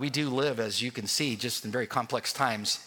We 0.00 0.10
do 0.10 0.30
live, 0.30 0.60
as 0.60 0.80
you 0.80 0.92
can 0.92 1.08
see, 1.08 1.34
just 1.34 1.64
in 1.64 1.72
very 1.72 1.88
complex 1.88 2.32
times. 2.32 2.78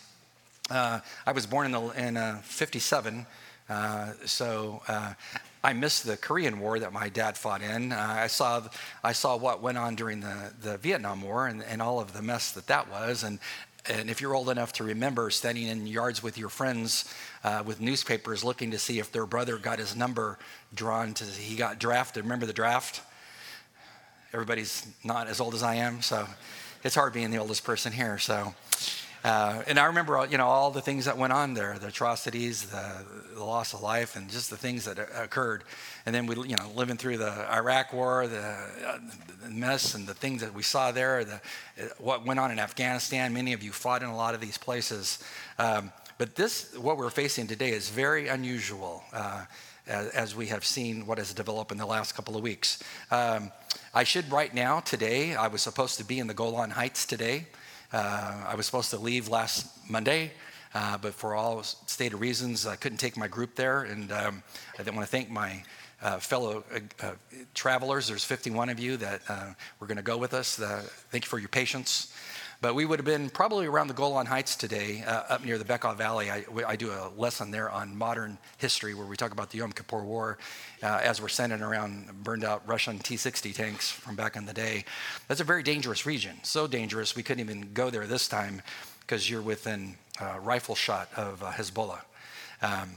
Uh, 0.70 1.02
I 1.26 1.34
was 1.34 1.46
born 1.46 1.66
in, 1.66 1.74
the, 1.74 1.82
in 1.90 2.16
uh, 2.16 2.40
57, 2.42 3.26
uh, 3.70 4.14
so 4.24 4.82
uh, 4.88 5.14
I 5.62 5.74
missed 5.74 6.06
the 6.06 6.16
Korean 6.16 6.62
War 6.62 6.80
that 6.80 6.94
my 6.94 7.10
dad 7.10 7.38
fought 7.38 7.62
in. 7.62 7.92
Uh, 7.92 7.98
I, 7.98 8.28
saw, 8.28 8.62
I 9.04 9.12
saw 9.12 9.36
what 9.36 9.62
went 9.62 9.78
on 9.78 9.96
during 9.96 10.22
the, 10.22 10.54
the 10.62 10.78
Vietnam 10.78 11.22
War 11.22 11.48
and, 11.48 11.62
and 11.66 11.82
all 11.82 12.00
of 12.00 12.14
the 12.14 12.22
mess 12.22 12.54
that 12.54 12.68
that 12.68 12.90
was. 12.90 13.24
And, 13.24 13.40
and 13.90 14.10
if 14.10 14.22
you're 14.22 14.34
old 14.34 14.50
enough 14.50 14.72
to 14.74 14.86
remember 14.86 15.30
standing 15.32 15.68
in 15.68 15.88
yards 15.88 16.24
with 16.24 16.38
your 16.38 16.48
friends 16.48 17.14
uh, 17.44 17.62
with 17.66 17.82
newspapers 17.82 18.46
looking 18.46 18.72
to 18.72 18.80
see 18.80 19.00
if 19.00 19.12
their 19.12 19.26
brother 19.26 19.58
got 19.58 19.80
his 19.80 19.98
number 19.98 20.40
drawn 20.74 21.14
to, 21.16 21.26
he 21.26 21.58
got 21.58 21.78
drafted. 21.78 22.24
Remember 22.24 22.46
the 22.46 22.54
draft? 22.54 23.02
Everybody's 24.32 24.88
not 25.04 25.28
as 25.28 25.42
old 25.42 25.54
as 25.54 25.62
I 25.62 25.76
am, 25.76 26.02
so 26.02 26.26
it's 26.84 26.96
hard 26.96 27.14
being 27.14 27.32
the 27.32 27.38
oldest 27.38 27.64
person 27.64 27.92
here. 27.92 28.18
So, 28.18 28.54
uh, 29.24 29.62
and 29.68 29.78
I 29.78 29.86
remember, 29.86 30.26
you 30.30 30.38
know, 30.38 30.48
all 30.48 30.72
the 30.72 30.82
things 30.82 31.06
that 31.06 31.18
went 31.18 31.32
on 31.32 31.54
there, 31.54 31.78
the 31.78 31.88
atrocities, 31.88 32.64
the, 32.64 33.06
the, 33.36 33.44
loss 33.44 33.74
of 33.74 33.82
life, 33.82 34.16
and 34.16 34.30
just 34.30 34.50
the 34.50 34.58
things 34.58 34.86
that 34.86 34.98
occurred. 35.16 35.64
And 36.08 36.16
then 36.16 36.26
we, 36.26 36.36
you 36.48 36.56
know, 36.56 36.72
living 36.76 36.98
through 36.98 37.18
the 37.18 37.54
Iraq 37.54 37.94
War, 37.94 38.26
the, 38.28 38.40
uh, 38.40 38.98
the 39.44 39.50
mess 39.52 39.94
and 39.94 40.08
the 40.08 40.16
things 40.16 40.42
that 40.42 40.54
we 40.54 40.64
saw 40.64 40.92
there, 40.92 41.24
the, 41.24 41.40
what 42.00 42.26
went 42.26 42.40
on 42.40 42.50
in 42.50 42.58
Afghanistan. 42.58 43.32
Many 43.32 43.54
of 43.54 43.62
you 43.62 43.72
fought 43.72 44.02
in 44.02 44.10
a 44.10 44.16
lot 44.16 44.34
of 44.34 44.42
these 44.42 44.58
places. 44.58 45.24
Um, 45.60 45.92
but 46.18 46.36
this, 46.36 46.76
what 46.76 46.98
we're 46.98 47.12
facing 47.12 47.46
today, 47.46 47.72
is 47.72 47.90
very 47.90 48.28
unusual. 48.28 49.04
Uh, 49.14 49.46
as, 49.88 50.36
we 50.36 50.48
have 50.48 50.64
seen 50.64 51.06
what 51.06 51.18
has 51.18 51.34
developed 51.34 51.72
in 51.72 51.78
the 51.78 51.86
last 51.86 52.14
couple 52.14 52.36
of 52.36 52.44
weeks. 52.44 52.82
Um, 53.10 53.52
I 53.94 54.04
should 54.04 54.32
right 54.32 54.54
now, 54.54 54.80
today, 54.80 55.36
I 55.36 55.48
was 55.48 55.62
supposed 55.62 55.98
to 55.98 56.04
be 56.04 56.20
in 56.20 56.28
the 56.28 56.34
Golan 56.34 56.70
Heights 56.70 57.06
today. 57.06 57.48
Uh, 57.92 58.46
I 58.48 58.56
was 58.56 58.66
supposed 58.66 58.90
to 58.92 58.98
leave 58.98 59.28
last 59.28 59.68
Monday, 59.90 60.32
uh, 60.74 60.98
but 60.98 61.14
for 61.14 61.36
all 61.36 61.62
stated 61.64 62.18
reasons, 62.18 62.66
I 62.66 62.78
couldn't 62.78 63.00
take 63.00 63.18
my 63.18 63.28
group 63.28 63.56
there. 63.56 63.84
And 63.84 64.12
um, 64.12 64.44
I 64.80 64.84
want 64.84 65.02
to 65.02 65.06
thank 65.06 65.30
my 65.30 65.64
uh, 66.02 66.18
fellow 66.18 66.64
uh, 66.74 66.80
uh, 67.06 67.12
travelers. 67.54 68.08
There's 68.08 68.24
51 68.24 68.70
of 68.70 68.80
you 68.80 68.98
that 68.98 69.22
uh, 69.30 69.54
were 69.80 69.88
going 69.88 69.98
to 69.98 70.04
go 70.04 70.18
with 70.18 70.34
us. 70.34 70.56
thank 71.12 71.26
you 71.26 71.30
for 71.30 71.38
your 71.38 71.50
patience. 71.50 72.14
But 72.62 72.76
we 72.76 72.86
would 72.86 73.00
have 73.00 73.08
been 73.08 73.32
probably 73.32 73.66
around 73.66 73.88
the 73.88 73.96
Golan 73.96 74.28
Heights 74.28 74.56
today, 74.56 75.04
uh, 75.06 75.24
up 75.30 75.44
near 75.44 75.58
the 75.58 75.66
Bekaa 75.66 75.98
Valley. 75.98 76.30
I, 76.30 76.46
I, 76.68 76.76
do 76.76 76.92
a 76.92 77.10
lesson 77.18 77.50
there 77.50 77.72
on 77.72 77.98
modern 77.98 78.38
history 78.60 78.94
where 78.94 79.08
we 79.08 79.18
talk 79.18 79.32
about 79.32 79.50
the 79.50 79.58
Yom 79.58 79.72
Kippur 79.72 80.04
War 80.04 80.38
uh, 80.84 81.00
as 81.02 81.20
we're 81.20 81.28
sending 81.28 81.64
around 81.64 82.24
burned 82.24 82.44
out 82.44 82.62
Russian 82.68 83.00
T 83.00 83.18
60 83.18 83.52
tanks 83.54 83.90
from 83.90 84.16
back 84.16 84.36
in 84.36 84.46
the 84.46 84.54
day. 84.54 84.86
That's 85.28 85.42
a 85.42 85.44
very 85.44 85.64
dangerous 85.64 86.06
region. 86.06 86.38
So 86.44 86.68
dangerous, 86.68 87.16
we 87.16 87.24
couldn't 87.24 87.40
even 87.40 87.74
go 87.74 87.90
there 87.90 88.06
this 88.06 88.28
time 88.28 88.62
because 89.00 89.28
you're 89.28 89.42
within 89.42 89.96
uh, 90.20 90.38
rifle 90.40 90.76
shot 90.76 91.10
of 91.18 91.42
uh, 91.42 91.50
Hezbollah. 91.50 92.02
Um, 92.62 92.92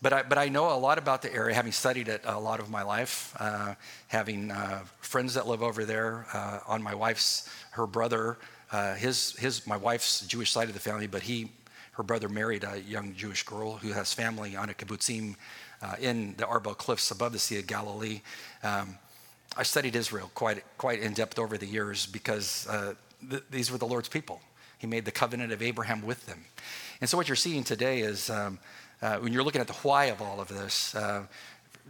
but 0.00 0.14
I, 0.14 0.22
but 0.22 0.38
I 0.38 0.48
know 0.48 0.74
a 0.74 0.80
lot 0.80 0.96
about 0.96 1.20
the 1.20 1.32
area, 1.32 1.54
having 1.54 1.72
studied 1.72 2.08
it 2.08 2.22
a 2.24 2.40
lot 2.40 2.58
of 2.58 2.70
my 2.70 2.82
life, 2.82 3.36
uh, 3.38 3.74
having 4.08 4.50
uh, 4.50 4.80
friends 5.00 5.34
that 5.34 5.46
live 5.46 5.62
over 5.62 5.84
there. 5.84 6.26
Uh, 6.32 6.60
on 6.66 6.82
my 6.82 6.94
wife's, 6.94 7.50
her 7.72 7.86
brother 7.86 8.38
uh, 8.74 8.94
his, 8.96 9.36
his, 9.36 9.64
my 9.68 9.76
wife's 9.76 10.26
Jewish 10.26 10.50
side 10.50 10.66
of 10.66 10.74
the 10.74 10.80
family, 10.80 11.06
but 11.06 11.22
he, 11.22 11.52
her 11.92 12.02
brother 12.02 12.28
married 12.28 12.64
a 12.64 12.80
young 12.80 13.14
Jewish 13.14 13.44
girl 13.44 13.76
who 13.76 13.92
has 13.92 14.12
family 14.12 14.56
on 14.56 14.68
a 14.68 14.74
kibbutzim 14.74 15.36
uh, 15.80 15.94
in 16.00 16.34
the 16.38 16.44
Arbel 16.44 16.76
Cliffs 16.76 17.12
above 17.12 17.30
the 17.30 17.38
Sea 17.38 17.60
of 17.60 17.68
Galilee. 17.68 18.20
Um, 18.64 18.98
I 19.56 19.62
studied 19.62 19.94
Israel 19.94 20.28
quite, 20.34 20.64
quite 20.76 20.98
in 20.98 21.12
depth 21.12 21.38
over 21.38 21.56
the 21.56 21.66
years 21.66 22.06
because 22.06 22.66
uh, 22.68 22.94
th- 23.30 23.44
these 23.48 23.70
were 23.70 23.78
the 23.78 23.86
Lord's 23.86 24.08
people. 24.08 24.40
He 24.78 24.88
made 24.88 25.04
the 25.04 25.12
covenant 25.12 25.52
of 25.52 25.62
Abraham 25.62 26.04
with 26.04 26.26
them. 26.26 26.44
And 27.00 27.08
so, 27.08 27.16
what 27.16 27.28
you're 27.28 27.36
seeing 27.36 27.62
today 27.62 28.00
is 28.00 28.28
um, 28.28 28.58
uh, 29.00 29.18
when 29.18 29.32
you're 29.32 29.44
looking 29.44 29.60
at 29.60 29.68
the 29.68 29.80
why 29.84 30.06
of 30.06 30.20
all 30.20 30.40
of 30.40 30.48
this, 30.48 30.96
uh, 30.96 31.26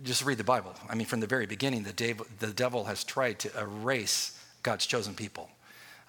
just 0.02 0.22
read 0.22 0.36
the 0.36 0.44
Bible. 0.44 0.74
I 0.90 0.96
mean, 0.96 1.06
from 1.06 1.20
the 1.20 1.26
very 1.26 1.46
beginning, 1.46 1.84
the, 1.84 1.94
dev- 1.94 2.28
the 2.40 2.52
devil 2.52 2.84
has 2.84 3.04
tried 3.04 3.38
to 3.38 3.58
erase 3.58 4.38
God's 4.62 4.84
chosen 4.84 5.14
people. 5.14 5.48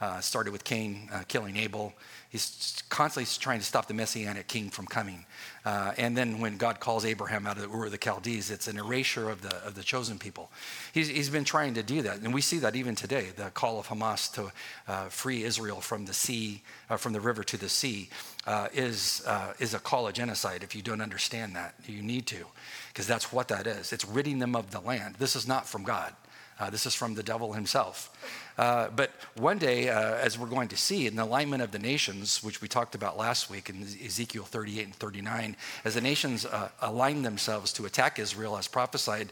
Uh, 0.01 0.19
started 0.19 0.51
with 0.51 0.65
Cain 0.65 1.07
uh, 1.13 1.23
killing 1.29 1.55
Abel. 1.55 1.93
He's 2.29 2.83
constantly 2.89 3.31
trying 3.39 3.59
to 3.59 3.65
stop 3.65 3.87
the 3.87 3.93
messianic 3.93 4.49
king 4.49 4.69
from 4.69 4.87
coming. 4.87 5.25
Uh, 5.63 5.93
and 5.97 6.17
then 6.17 6.41
when 6.41 6.57
God 6.57 6.81
calls 6.81 7.05
Abraham 7.05 7.47
out 7.47 7.55
of 7.55 7.63
the 7.63 7.69
Ur 7.69 7.85
of 7.85 7.91
the 7.91 7.97
Chaldees, 7.97 8.51
it's 8.51 8.67
an 8.67 8.77
erasure 8.77 9.29
of 9.29 9.41
the, 9.41 9.55
of 9.65 9.73
the 9.75 9.83
chosen 9.83 10.19
people. 10.19 10.51
He's, 10.93 11.07
he's 11.07 11.29
been 11.29 11.45
trying 11.45 11.75
to 11.75 11.83
do 11.83 12.01
that. 12.01 12.19
And 12.19 12.33
we 12.33 12.41
see 12.41 12.57
that 12.57 12.75
even 12.75 12.93
today 12.93 13.27
the 13.37 13.51
call 13.51 13.79
of 13.79 13.87
Hamas 13.87 14.33
to 14.33 14.51
uh, 14.91 15.05
free 15.05 15.45
Israel 15.45 15.79
from 15.79 16.05
the 16.05 16.13
sea, 16.13 16.61
uh, 16.89 16.97
from 16.97 17.13
the 17.13 17.21
river 17.21 17.45
to 17.45 17.55
the 17.55 17.69
sea, 17.69 18.09
uh, 18.45 18.67
is, 18.73 19.25
is 19.59 19.73
a 19.73 19.79
call 19.79 20.09
of 20.09 20.13
genocide. 20.13 20.61
If 20.61 20.75
you 20.75 20.81
don't 20.81 21.01
understand 21.01 21.55
that, 21.55 21.73
you 21.85 22.01
need 22.01 22.27
to, 22.27 22.45
because 22.89 23.07
that's 23.07 23.31
what 23.31 23.47
that 23.47 23.65
is. 23.65 23.93
It's 23.93 24.03
ridding 24.03 24.39
them 24.39 24.57
of 24.57 24.71
the 24.71 24.81
land. 24.81 25.15
This 25.19 25.37
is 25.37 25.47
not 25.47 25.69
from 25.69 25.83
God. 25.85 26.13
Uh, 26.57 26.69
this 26.69 26.85
is 26.85 26.95
from 26.95 27.15
the 27.15 27.23
devil 27.23 27.53
himself. 27.53 28.09
Uh, 28.57 28.89
but 28.89 29.11
one 29.35 29.57
day, 29.57 29.89
uh, 29.89 30.15
as 30.15 30.39
we're 30.39 30.47
going 30.47 30.69
to 30.69 30.77
see, 30.77 31.07
in 31.07 31.15
the 31.15 31.23
alignment 31.23 31.61
of 31.61 31.71
the 31.71 31.79
nations, 31.79 32.43
which 32.43 32.61
we 32.61 32.67
talked 32.67 32.95
about 32.95 33.17
last 33.17 33.49
week 33.49 33.69
in 33.69 33.81
Ezekiel 33.81 34.43
38 34.43 34.85
and 34.85 34.95
39, 34.95 35.57
as 35.83 35.95
the 35.95 36.01
nations 36.01 36.45
uh, 36.45 36.69
align 36.81 37.21
themselves 37.21 37.73
to 37.73 37.85
attack 37.85 38.17
Israel 38.19 38.57
as 38.57 38.67
prophesied, 38.67 39.31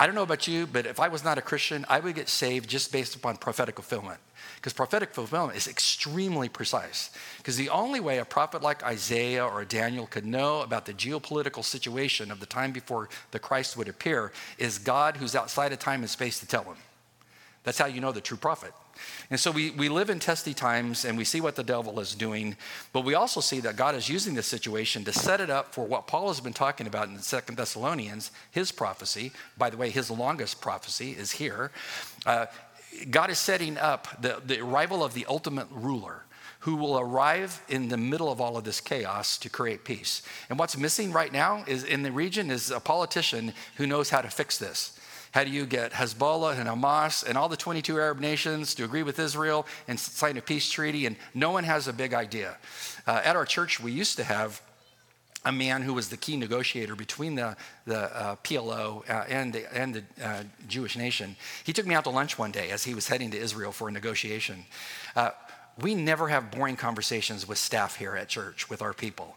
I 0.00 0.06
don't 0.06 0.14
know 0.14 0.22
about 0.22 0.48
you, 0.48 0.66
but 0.66 0.86
if 0.86 0.98
I 0.98 1.08
was 1.08 1.24
not 1.24 1.36
a 1.36 1.42
Christian, 1.42 1.84
I 1.86 2.00
would 2.00 2.14
get 2.14 2.30
saved 2.30 2.70
just 2.70 2.90
based 2.90 3.14
upon 3.14 3.36
prophetic 3.36 3.74
fulfillment. 3.74 4.18
Because 4.56 4.72
prophetic 4.72 5.12
fulfillment 5.12 5.58
is 5.58 5.68
extremely 5.68 6.48
precise. 6.48 7.10
Because 7.36 7.58
the 7.58 7.68
only 7.68 8.00
way 8.00 8.16
a 8.16 8.24
prophet 8.24 8.62
like 8.62 8.82
Isaiah 8.82 9.44
or 9.46 9.64
Daniel 9.66 10.06
could 10.06 10.24
know 10.24 10.62
about 10.62 10.86
the 10.86 10.94
geopolitical 10.94 11.62
situation 11.62 12.30
of 12.30 12.40
the 12.40 12.46
time 12.46 12.72
before 12.72 13.10
the 13.30 13.38
Christ 13.38 13.76
would 13.76 13.88
appear 13.88 14.32
is 14.56 14.78
God, 14.78 15.18
who's 15.18 15.36
outside 15.36 15.70
of 15.72 15.78
time 15.78 16.00
and 16.00 16.08
space, 16.08 16.40
to 16.40 16.46
tell 16.46 16.64
him. 16.64 16.76
That's 17.62 17.78
how 17.78 17.86
you 17.86 18.00
know 18.00 18.12
the 18.12 18.20
true 18.20 18.38
prophet. 18.38 18.72
And 19.30 19.38
so 19.38 19.50
we, 19.50 19.70
we 19.70 19.88
live 19.88 20.10
in 20.10 20.18
testy 20.18 20.54
times 20.54 21.04
and 21.04 21.16
we 21.16 21.24
see 21.24 21.40
what 21.40 21.56
the 21.56 21.62
devil 21.62 22.00
is 22.00 22.14
doing, 22.14 22.56
but 22.92 23.04
we 23.04 23.14
also 23.14 23.40
see 23.40 23.60
that 23.60 23.76
God 23.76 23.94
is 23.94 24.08
using 24.08 24.34
this 24.34 24.46
situation 24.46 25.04
to 25.04 25.12
set 25.12 25.40
it 25.40 25.50
up 25.50 25.74
for 25.74 25.84
what 25.86 26.06
Paul 26.06 26.28
has 26.28 26.40
been 26.40 26.52
talking 26.52 26.86
about 26.86 27.08
in 27.08 27.18
Second 27.18 27.56
Thessalonians, 27.56 28.30
his 28.50 28.72
prophecy. 28.72 29.32
By 29.58 29.70
the 29.70 29.76
way, 29.76 29.90
his 29.90 30.10
longest 30.10 30.60
prophecy 30.60 31.12
is 31.12 31.32
here. 31.32 31.70
Uh, 32.26 32.46
God 33.10 33.30
is 33.30 33.38
setting 33.38 33.78
up 33.78 34.20
the, 34.20 34.40
the 34.44 34.60
arrival 34.60 35.04
of 35.04 35.14
the 35.14 35.26
ultimate 35.26 35.68
ruler 35.70 36.24
who 36.60 36.76
will 36.76 36.98
arrive 36.98 37.62
in 37.68 37.88
the 37.88 37.96
middle 37.96 38.30
of 38.30 38.40
all 38.40 38.56
of 38.56 38.64
this 38.64 38.80
chaos 38.80 39.38
to 39.38 39.48
create 39.48 39.84
peace. 39.84 40.22
And 40.50 40.58
what's 40.58 40.76
missing 40.76 41.10
right 41.10 41.32
now 41.32 41.64
is 41.66 41.84
in 41.84 42.02
the 42.02 42.12
region 42.12 42.50
is 42.50 42.70
a 42.70 42.80
politician 42.80 43.54
who 43.76 43.86
knows 43.86 44.10
how 44.10 44.20
to 44.20 44.28
fix 44.28 44.58
this. 44.58 44.98
How 45.32 45.44
do 45.44 45.50
you 45.50 45.64
get 45.64 45.92
Hezbollah 45.92 46.58
and 46.58 46.68
Hamas 46.68 47.24
and 47.26 47.38
all 47.38 47.48
the 47.48 47.56
22 47.56 47.98
Arab 47.98 48.18
nations 48.18 48.74
to 48.74 48.84
agree 48.84 49.04
with 49.04 49.18
Israel 49.18 49.66
and 49.86 49.98
sign 49.98 50.36
a 50.36 50.42
peace 50.42 50.68
treaty? 50.70 51.06
And 51.06 51.16
no 51.34 51.50
one 51.50 51.64
has 51.64 51.86
a 51.86 51.92
big 51.92 52.14
idea. 52.14 52.56
Uh, 53.06 53.20
at 53.24 53.36
our 53.36 53.44
church, 53.44 53.80
we 53.80 53.92
used 53.92 54.16
to 54.16 54.24
have 54.24 54.60
a 55.44 55.52
man 55.52 55.82
who 55.82 55.94
was 55.94 56.08
the 56.08 56.16
key 56.16 56.36
negotiator 56.36 56.94
between 56.94 57.34
the, 57.34 57.56
the 57.86 58.14
uh, 58.14 58.36
PLO 58.44 59.08
uh, 59.08 59.24
and 59.28 59.52
the, 59.52 59.74
and 59.76 59.94
the 59.94 60.04
uh, 60.22 60.42
Jewish 60.68 60.96
nation. 60.96 61.36
He 61.64 61.72
took 61.72 61.86
me 61.86 61.94
out 61.94 62.04
to 62.04 62.10
lunch 62.10 62.38
one 62.38 62.50
day 62.50 62.70
as 62.70 62.84
he 62.84 62.94
was 62.94 63.08
heading 63.08 63.30
to 63.30 63.38
Israel 63.38 63.72
for 63.72 63.88
a 63.88 63.92
negotiation. 63.92 64.64
Uh, 65.14 65.30
we 65.80 65.94
never 65.94 66.28
have 66.28 66.50
boring 66.50 66.76
conversations 66.76 67.48
with 67.48 67.56
staff 67.56 67.96
here 67.96 68.16
at 68.16 68.28
church 68.28 68.68
with 68.68 68.82
our 68.82 68.92
people 68.92 69.36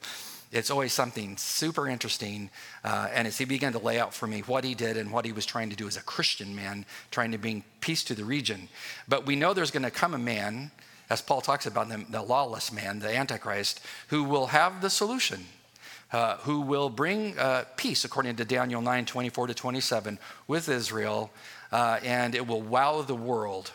it's 0.53 0.69
always 0.69 0.93
something 0.93 1.35
super 1.35 1.87
interesting. 1.87 2.49
Uh, 2.83 3.09
and 3.11 3.27
as 3.27 3.37
he 3.37 3.45
began 3.45 3.73
to 3.73 3.79
lay 3.79 3.99
out 3.99 4.13
for 4.13 4.27
me 4.27 4.41
what 4.41 4.63
he 4.63 4.75
did 4.75 4.97
and 4.97 5.11
what 5.11 5.25
he 5.25 5.31
was 5.31 5.45
trying 5.45 5.71
to 5.71 5.75
do 5.75 5.87
as 5.87 5.97
a 5.97 6.01
Christian 6.01 6.55
man, 6.55 6.85
trying 7.09 7.31
to 7.31 7.37
bring 7.37 7.63
peace 7.81 8.03
to 8.05 8.13
the 8.13 8.23
region. 8.23 8.69
But 9.07 9.25
we 9.25 9.35
know 9.35 9.53
there's 9.53 9.71
going 9.71 9.83
to 9.83 9.91
come 9.91 10.13
a 10.13 10.19
man, 10.19 10.71
as 11.09 11.21
Paul 11.21 11.41
talks 11.41 11.65
about, 11.65 11.89
the, 11.89 12.05
the 12.07 12.21
lawless 12.21 12.71
man, 12.71 12.99
the 12.99 13.15
Antichrist, 13.15 13.81
who 14.09 14.23
will 14.23 14.47
have 14.47 14.81
the 14.81 14.89
solution. 14.89 15.45
Uh, 16.11 16.37
who 16.41 16.61
will 16.61 16.89
bring 16.89 17.35
uh, 17.39 17.63
peace, 17.75 18.05
according 18.05 18.35
to 18.35 18.45
Daniel 18.45 18.83
9 18.83 19.05
24 19.05 19.47
to 19.47 19.53
27, 19.55 20.19
with 20.47 20.69
Israel, 20.69 21.31
uh, 21.71 21.99
and 22.03 22.35
it 22.35 22.45
will 22.45 22.61
wow 22.61 23.01
the 23.01 23.15
world. 23.15 23.71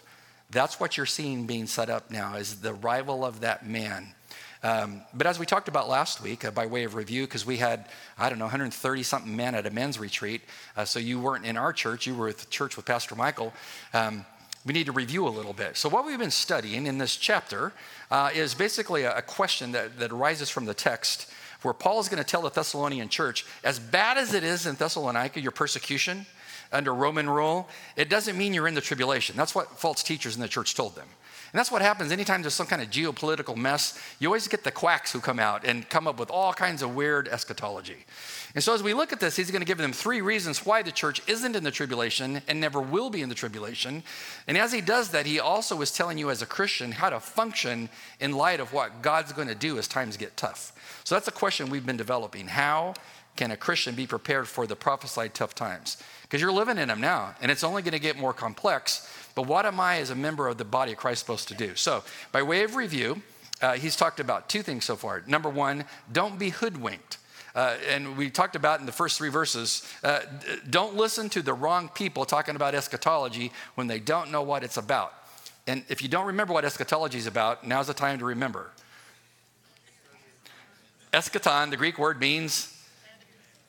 That's 0.49 0.79
what 0.79 0.97
you're 0.97 1.05
seeing 1.05 1.47
being 1.47 1.67
set 1.67 1.91
up 1.91 2.13
now, 2.13 2.37
is 2.37 2.61
the 2.61 2.75
arrival 2.75 3.25
of 3.25 3.41
that 3.41 3.67
man 3.67 4.15
um, 4.63 5.03
but 5.15 5.27
as 5.27 5.39
we 5.39 5.47
talked 5.47 5.69
about 5.69 5.89
last 5.89 6.23
week, 6.23 6.45
uh, 6.45 6.51
by 6.51 6.67
way 6.67 6.85
of 6.85 6.95
review, 6.95 7.27
because 7.27 7.47
we 7.47 7.59
had, 7.59 7.87
I 8.19 8.29
don't 8.29 8.39
know, 8.39 8.47
130 8.47 9.03
something 9.03 9.35
men 9.35 9.55
at 9.55 9.67
a 9.67 9.71
men's 9.71 9.99
retreat, 9.99 10.43
uh, 10.77 10.85
so 10.85 10.99
you 10.99 11.21
weren't 11.21 11.45
in 11.45 11.57
our 11.57 11.73
church, 11.73 12.07
you 12.07 12.15
were 12.15 12.29
at 12.29 12.39
the 12.39 12.47
church 12.47 12.77
with 12.77 12.85
Pastor 12.85 13.15
Michael. 13.15 13.53
Um, 13.95 14.25
we 14.67 14.73
need 14.73 14.87
to 14.87 14.93
review 14.93 15.27
a 15.27 15.31
little 15.31 15.53
bit. 15.53 15.77
So, 15.77 15.89
what 15.89 16.05
we've 16.05 16.19
been 16.19 16.31
studying 16.31 16.87
in 16.87 16.99
this 16.99 17.17
chapter 17.17 17.73
uh, 18.11 18.31
is 18.35 18.55
basically 18.55 19.05
a, 19.05 19.19
a 19.19 19.23
question 19.23 19.73
that, 19.73 19.99
that 19.99 20.13
arises 20.13 20.51
from 20.51 20.67
the 20.67 20.75
text 20.75 21.31
where 21.63 21.75
Paul 21.75 22.01
is 22.01 22.09
going 22.09 22.23
to 22.23 22.29
tell 22.29 22.43
the 22.43 22.51
Thessalonian 22.51 23.09
church, 23.09 23.45
as 23.65 23.79
bad 23.79 24.17
as 24.17 24.35
it 24.35 24.45
is 24.45 24.67
in 24.67 24.77
Thessalonica, 24.77 25.41
your 25.41 25.51
persecution 25.51 26.27
under 26.73 26.95
Roman 26.95 27.29
rule, 27.29 27.69
it 27.97 28.09
doesn't 28.09 28.37
mean 28.37 28.55
you're 28.55 28.69
in 28.69 28.75
the 28.75 28.81
tribulation. 28.81 29.37
That's 29.37 29.55
what 29.55 29.79
false 29.79 30.03
teachers 30.03 30.35
in 30.37 30.41
the 30.41 30.49
church 30.49 30.75
told 30.75 30.95
them. 30.95 31.09
And 31.53 31.59
that's 31.59 31.71
what 31.71 31.81
happens 31.81 32.13
anytime 32.13 32.43
there's 32.43 32.55
some 32.55 32.67
kind 32.67 32.83
of 32.83 32.91
geopolitical 32.91 33.57
mess. 33.57 33.99
You 34.19 34.29
always 34.29 34.49
get 34.49 34.65
the 34.65 34.71
quacks 34.71 35.13
who 35.13 35.21
come 35.21 35.39
out 35.39 35.65
and 35.65 35.89
come 35.89 36.07
up 36.07 36.19
with 36.19 36.31
all 36.31 36.53
kinds 36.53 36.83
of 36.83 36.95
weird 36.95 37.27
eschatology. 37.29 38.05
And 38.55 38.65
so, 38.65 38.75
as 38.75 38.83
we 38.83 38.95
look 38.95 39.13
at 39.13 39.21
this, 39.21 39.37
he's 39.37 39.51
going 39.51 39.61
to 39.61 39.67
give 39.67 39.79
them 39.79 39.93
three 39.93 40.21
reasons 40.21 40.67
why 40.67 40.83
the 40.83 40.93
church 40.93 41.23
isn't 41.27 41.55
in 41.55 41.65
the 41.65 41.71
tribulation 41.71 42.43
and 42.49 42.61
never 42.61 42.81
will 42.81 43.11
be 43.11 43.23
in 43.23 43.29
the 43.29 43.35
tribulation. 43.35 44.03
And 44.47 44.59
as 44.59 44.73
he 44.73 44.81
does 44.81 45.11
that, 45.11 45.27
he 45.27 45.39
also 45.39 45.81
is 45.81 45.93
telling 45.93 46.19
you 46.19 46.31
as 46.31 46.43
a 46.43 46.47
Christian 46.47 46.93
how 46.93 47.11
to 47.11 47.21
function 47.21 47.89
in 48.21 48.33
light 48.33 48.61
of 48.61 48.73
what 48.73 49.03
God's 49.03 49.33
going 49.33 49.49
to 49.49 49.55
do 49.55 49.79
as 49.79 49.87
times 49.87 50.17
get 50.17 50.37
tough. 50.37 50.73
So, 51.05 51.15
that's 51.15 51.29
a 51.29 51.33
question 51.33 51.71
we've 51.71 51.87
been 51.87 51.97
developing. 51.97 52.49
How 52.49 52.95
can 53.39 53.51
a 53.51 53.57
Christian 53.57 53.95
be 53.95 54.07
prepared 54.07 54.47
for 54.47 54.67
the 54.67 54.77
prophesied 54.77 55.33
tough 55.33 55.55
times? 55.55 55.97
Because 56.23 56.43
you're 56.43 56.53
living 56.53 56.77
in 56.77 56.89
them 56.89 57.01
now, 57.01 57.35
and 57.41 57.51
it's 57.51 57.65
only 57.65 57.81
going 57.81 57.93
to 57.93 57.99
get 57.99 58.19
more 58.19 58.35
complex 58.35 59.09
but 59.39 59.47
what 59.47 59.67
am 59.67 59.79
I, 59.79 59.99
as 59.99 60.11
a 60.11 60.17
member 60.17 60.49
of 60.49 60.59
the 60.59 60.65
body 60.65 60.91
of 60.91 60.99
Christ, 60.99 61.21
supposed 61.21 61.47
to 61.47 61.55
do? 61.55 61.77
So, 61.77 62.03
by 62.33 62.43
way 62.43 62.65
of 62.65 62.75
review, 62.75 63.23
uh, 63.63 63.75
he's 63.75 63.95
talked 63.95 64.19
about 64.19 64.49
two 64.49 64.63
things 64.65 64.85
so 64.85 64.97
far. 64.97 65.23
Number 65.29 65.49
one, 65.49 65.85
don't 66.13 66.41
be 66.41 66.49
hoodwinked. 66.49 67.19
Uh, 67.55 67.77
and 67.89 68.17
we 68.17 68.31
talked 68.31 68.57
about 68.57 68.81
in 68.81 68.87
the 68.87 68.91
first 68.91 69.17
three 69.17 69.29
verses 69.29 69.89
uh, 70.03 70.23
don't 70.69 70.97
listen 70.97 71.29
to 71.29 71.41
the 71.41 71.55
wrong 71.55 71.89
people 71.89 72.25
talking 72.25 72.57
about 72.57 72.75
eschatology 72.75 73.53
when 73.77 73.87
they 73.87 74.01
don't 74.01 74.33
know 74.33 74.43
what 74.43 74.65
it's 74.65 74.77
about. 74.77 75.15
And 75.69 75.85
if 75.89 76.03
you 76.03 76.09
don't 76.09 76.27
remember 76.27 76.53
what 76.53 76.65
eschatology 76.65 77.19
is 77.19 77.29
about, 77.29 77.65
now's 77.65 77.87
the 77.87 77.95
time 77.95 78.19
to 78.19 78.25
remember. 78.25 78.73
Eschaton, 81.13 81.71
the 81.71 81.77
Greek 81.77 81.97
word 81.97 82.21
means 82.21 82.77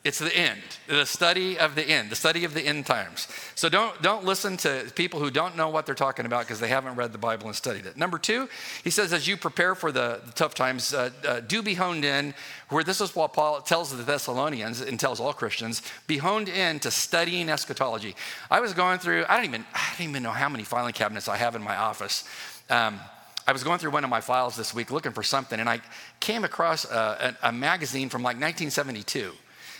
it's 0.05 0.19
the 0.19 0.33
end, 0.33 0.61
the 0.87 1.05
study 1.05 1.59
of 1.59 1.75
the 1.75 1.83
end, 1.83 2.09
the 2.09 2.15
study 2.15 2.45
of 2.45 2.53
the 2.53 2.61
end 2.61 2.85
times. 2.85 3.27
So 3.55 3.67
don't, 3.67 4.01
don't 4.01 4.23
listen 4.23 4.55
to 4.57 4.89
people 4.95 5.19
who 5.19 5.29
don't 5.29 5.57
know 5.57 5.67
what 5.67 5.85
they're 5.85 5.93
talking 5.93 6.25
about 6.25 6.45
because 6.45 6.61
they 6.61 6.69
haven't 6.69 6.95
read 6.95 7.11
the 7.11 7.17
Bible 7.17 7.47
and 7.47 7.55
studied 7.55 7.85
it. 7.85 7.97
Number 7.97 8.17
two, 8.17 8.47
he 8.81 8.91
says, 8.91 9.11
as 9.11 9.27
you 9.27 9.35
prepare 9.35 9.75
for 9.75 9.91
the, 9.91 10.21
the 10.25 10.31
tough 10.31 10.55
times, 10.55 10.93
uh, 10.93 11.09
uh, 11.27 11.41
do 11.41 11.61
be 11.61 11.73
honed 11.73 12.05
in, 12.05 12.33
where 12.69 12.81
this 12.81 13.01
is 13.01 13.13
what 13.13 13.33
Paul 13.33 13.59
tells 13.59 13.95
the 13.95 14.01
Thessalonians 14.01 14.79
and 14.79 14.97
tells 14.97 15.19
all 15.19 15.33
Christians, 15.33 15.81
be 16.07 16.17
honed 16.17 16.47
in 16.47 16.79
to 16.79 16.91
studying 16.91 17.49
eschatology. 17.49 18.15
I 18.49 18.61
was 18.61 18.71
going 18.71 18.99
through, 18.99 19.25
I 19.27 19.35
don't 19.35 19.45
even, 19.45 19.65
I 19.73 19.95
don't 19.97 20.09
even 20.11 20.23
know 20.23 20.31
how 20.31 20.47
many 20.47 20.63
filing 20.63 20.93
cabinets 20.93 21.27
I 21.27 21.35
have 21.35 21.55
in 21.55 21.61
my 21.61 21.75
office. 21.75 22.23
Um, 22.69 23.01
I 23.45 23.51
was 23.51 23.65
going 23.65 23.79
through 23.79 23.91
one 23.91 24.05
of 24.05 24.09
my 24.09 24.21
files 24.21 24.55
this 24.55 24.73
week 24.73 24.91
looking 24.91 25.11
for 25.11 25.23
something, 25.23 25.59
and 25.59 25.67
I 25.67 25.81
came 26.21 26.45
across 26.45 26.85
a, 26.85 27.35
a, 27.43 27.49
a 27.49 27.51
magazine 27.51 28.07
from 28.07 28.21
like 28.21 28.35
1972. 28.35 29.33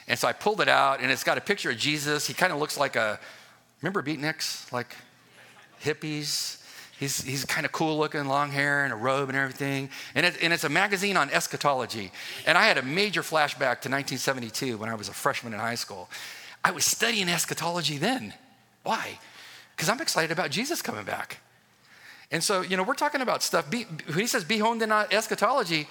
And 0.10 0.18
so 0.18 0.28
I 0.28 0.34
pulled 0.34 0.60
it 0.60 0.68
out, 0.68 1.02
and 1.02 1.12
it's 1.12 1.24
got 1.24 1.38
a 1.38 1.42
picture 1.42 1.70
of 1.70 1.78
Jesus. 1.78 2.26
He 2.26 2.34
kind 2.34 2.52
of 2.52 2.58
looks 2.58 2.78
like 2.78 2.96
a, 2.96 3.20
remember 3.82 4.02
beatniks? 4.02 4.70
Like 4.74 4.96
hippies? 5.82 6.62
He's, 7.00 7.24
he's 7.24 7.46
kind 7.46 7.66
of 7.66 7.72
cool 7.72 7.98
looking, 7.98 8.26
long 8.26 8.52
hair 8.52 8.84
and 8.84 8.92
a 8.92 8.96
robe 8.96 9.30
and 9.30 9.38
everything. 9.38 9.90
And, 10.16 10.26
it, 10.26 10.36
and 10.42 10.52
it's 10.52 10.66
a 10.66 10.70
magazine 10.70 11.16
on 11.16 11.30
eschatology. 11.30 12.12
And 12.46 12.58
I 12.58 12.66
had 12.66 12.78
a 12.78 12.82
major 12.82 13.22
flashback 13.22 13.80
to 13.82 13.90
1972 13.90 14.78
when 14.78 14.90
I 14.90 14.96
was 14.96 15.08
a 15.08 15.14
freshman 15.14 15.54
in 15.54 15.60
high 15.60 15.76
school. 15.76 16.10
I 16.62 16.72
was 16.72 16.84
studying 16.84 17.30
eschatology 17.30 17.98
then. 17.98 18.34
Why? 18.84 19.20
Because 19.76 19.88
I'm 19.88 20.02
excited 20.02 20.32
about 20.32 20.50
Jesus 20.50 20.82
coming 20.82 21.06
back. 21.06 21.40
And 22.32 22.44
so, 22.44 22.62
you 22.62 22.76
know, 22.76 22.84
we're 22.84 22.96
talking 22.96 23.22
about 23.22 23.44
stuff. 23.44 23.70
Be, 23.72 23.86
he 24.14 24.28
says, 24.28 24.44
be 24.44 24.58
honed 24.58 24.82
in 24.82 24.92
eschatology 24.92 25.88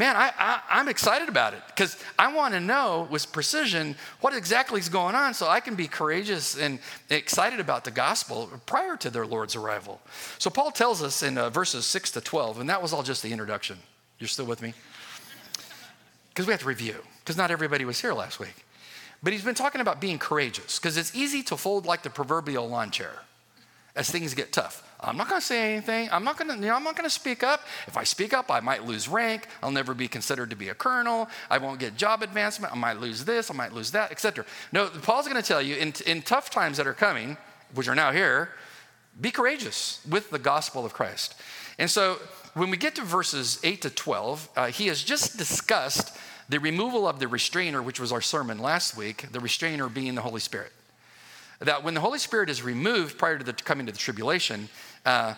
man, 0.00 0.16
I, 0.16 0.62
am 0.70 0.88
excited 0.88 1.28
about 1.28 1.52
it 1.52 1.60
because 1.66 2.02
I 2.18 2.32
want 2.32 2.54
to 2.54 2.60
know 2.60 3.06
with 3.10 3.30
precision 3.32 3.96
what 4.22 4.34
exactly 4.34 4.80
is 4.80 4.88
going 4.88 5.14
on 5.14 5.34
so 5.34 5.46
I 5.46 5.60
can 5.60 5.74
be 5.74 5.86
courageous 5.86 6.58
and 6.58 6.78
excited 7.10 7.60
about 7.60 7.84
the 7.84 7.90
gospel 7.90 8.48
prior 8.64 8.96
to 8.96 9.10
their 9.10 9.26
Lord's 9.26 9.56
arrival. 9.56 10.00
So 10.38 10.48
Paul 10.48 10.70
tells 10.70 11.02
us 11.02 11.22
in 11.22 11.36
uh, 11.36 11.50
verses 11.50 11.84
6 11.84 12.12
to 12.12 12.22
12, 12.22 12.60
and 12.60 12.70
that 12.70 12.80
was 12.80 12.94
all 12.94 13.02
just 13.02 13.22
the 13.22 13.30
introduction. 13.30 13.76
You're 14.18 14.28
still 14.28 14.46
with 14.46 14.62
me? 14.62 14.72
Because 16.30 16.46
we 16.46 16.52
have 16.54 16.60
to 16.60 16.66
review, 16.66 16.96
because 17.18 17.36
not 17.36 17.50
everybody 17.50 17.84
was 17.84 18.00
here 18.00 18.14
last 18.14 18.40
week. 18.40 18.64
But 19.22 19.34
he's 19.34 19.44
been 19.44 19.54
talking 19.54 19.82
about 19.82 20.00
being 20.00 20.18
courageous 20.18 20.78
because 20.78 20.96
it's 20.96 21.14
easy 21.14 21.42
to 21.42 21.58
fold 21.58 21.84
like 21.84 22.02
the 22.02 22.08
proverbial 22.08 22.66
lawn 22.66 22.90
chair 22.90 23.12
as 24.00 24.10
things 24.10 24.32
get 24.32 24.50
tough. 24.50 24.82
I'm 24.98 25.18
not 25.18 25.28
going 25.28 25.40
to 25.42 25.46
say 25.46 25.74
anything. 25.74 26.08
I'm 26.10 26.24
not 26.24 26.38
going 26.38 26.48
to, 26.48 26.54
you 26.54 26.70
know, 26.70 26.74
I'm 26.74 26.82
not 26.82 26.96
going 26.96 27.08
to 27.08 27.14
speak 27.14 27.42
up. 27.42 27.66
If 27.86 27.98
I 27.98 28.04
speak 28.04 28.32
up, 28.32 28.50
I 28.50 28.60
might 28.60 28.86
lose 28.86 29.08
rank. 29.08 29.46
I'll 29.62 29.70
never 29.70 29.92
be 29.92 30.08
considered 30.08 30.48
to 30.50 30.56
be 30.56 30.70
a 30.70 30.74
colonel. 30.74 31.28
I 31.50 31.58
won't 31.58 31.78
get 31.78 31.96
job 31.96 32.22
advancement. 32.22 32.72
I 32.72 32.76
might 32.76 32.98
lose 32.98 33.26
this. 33.26 33.50
I 33.50 33.54
might 33.54 33.74
lose 33.74 33.90
that, 33.90 34.10
etc. 34.10 34.46
No, 34.72 34.88
Paul's 34.88 35.28
going 35.28 35.40
to 35.40 35.46
tell 35.46 35.60
you 35.60 35.76
in, 35.76 35.92
in 36.06 36.22
tough 36.22 36.48
times 36.48 36.78
that 36.78 36.86
are 36.86 36.94
coming, 36.94 37.36
which 37.74 37.88
are 37.88 37.94
now 37.94 38.10
here, 38.10 38.50
be 39.20 39.30
courageous 39.30 40.00
with 40.08 40.30
the 40.30 40.38
gospel 40.38 40.86
of 40.86 40.94
Christ. 40.94 41.34
And 41.78 41.90
so 41.90 42.16
when 42.54 42.70
we 42.70 42.78
get 42.78 42.94
to 42.94 43.02
verses 43.02 43.60
8 43.62 43.82
to 43.82 43.90
12, 43.90 44.48
uh, 44.56 44.66
he 44.68 44.86
has 44.86 45.02
just 45.02 45.36
discussed 45.36 46.16
the 46.48 46.58
removal 46.58 47.06
of 47.06 47.18
the 47.18 47.28
restrainer, 47.28 47.82
which 47.82 48.00
was 48.00 48.12
our 48.12 48.22
sermon 48.22 48.60
last 48.60 48.96
week, 48.96 49.26
the 49.30 49.40
restrainer 49.40 49.90
being 49.90 50.14
the 50.14 50.22
Holy 50.22 50.40
Spirit. 50.40 50.72
That 51.60 51.84
when 51.84 51.94
the 51.94 52.00
Holy 52.00 52.18
Spirit 52.18 52.50
is 52.50 52.62
removed 52.62 53.18
prior 53.18 53.38
to 53.38 53.44
the 53.44 53.52
coming 53.52 53.86
to 53.86 53.92
the 53.92 53.98
tribulation, 53.98 54.68
uh, 55.04 55.34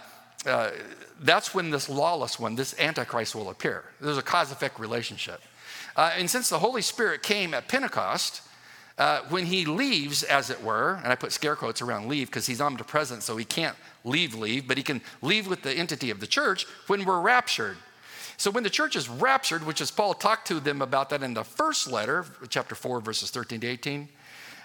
uh, 0.47 0.71
that's 1.21 1.55
when 1.55 1.71
this 1.71 1.89
lawless 1.89 2.39
one, 2.39 2.55
this 2.55 2.79
Antichrist, 2.79 3.35
will 3.35 3.51
appear. 3.51 3.85
There's 4.01 4.19
a 4.19 4.23
cause 4.23 4.51
effect 4.51 4.79
relationship. 4.79 5.41
Uh, 5.97 6.13
and 6.17 6.29
since 6.29 6.49
the 6.49 6.59
Holy 6.59 6.83
Spirit 6.83 7.23
came 7.23 7.55
at 7.55 7.69
Pentecost, 7.69 8.43
uh, 8.99 9.21
when 9.31 9.47
he 9.47 9.65
leaves, 9.65 10.23
as 10.23 10.51
it 10.51 10.63
were, 10.63 11.01
and 11.03 11.13
I 11.13 11.17
put 11.17 11.33
scare 11.33 11.57
quotes 11.57 11.81
around 11.81 12.09
leave 12.09 12.29
because 12.29 12.47
he's 12.47 12.61
omnipresent, 12.61 13.23
so 13.23 13.37
he 13.37 13.45
can't 13.45 13.77
leave, 14.05 14.35
leave, 14.35 14.69
but 14.69 14.77
he 14.77 14.83
can 14.83 15.01
leave 15.23 15.47
with 15.47 15.63
the 15.63 15.73
entity 15.73 16.11
of 16.11 16.21
the 16.21 16.27
church 16.27 16.67
when 16.87 17.05
we're 17.05 17.21
raptured. 17.21 17.77
So 18.37 18.51
when 18.51 18.65
the 18.65 18.71
church 18.71 18.97
is 18.97 19.09
raptured, 19.09 19.65
which 19.65 19.81
is 19.81 19.91
Paul 19.91 20.15
talked 20.15 20.49
to 20.49 20.61
them 20.61 20.83
about 20.83 21.11
that 21.11 21.23
in 21.23 21.35
the 21.35 21.45
first 21.45 21.91
letter, 21.91 22.25
chapter 22.49 22.75
4, 22.75 23.01
verses 23.01 23.31
13 23.31 23.61
to 23.61 23.67
18, 23.67 24.09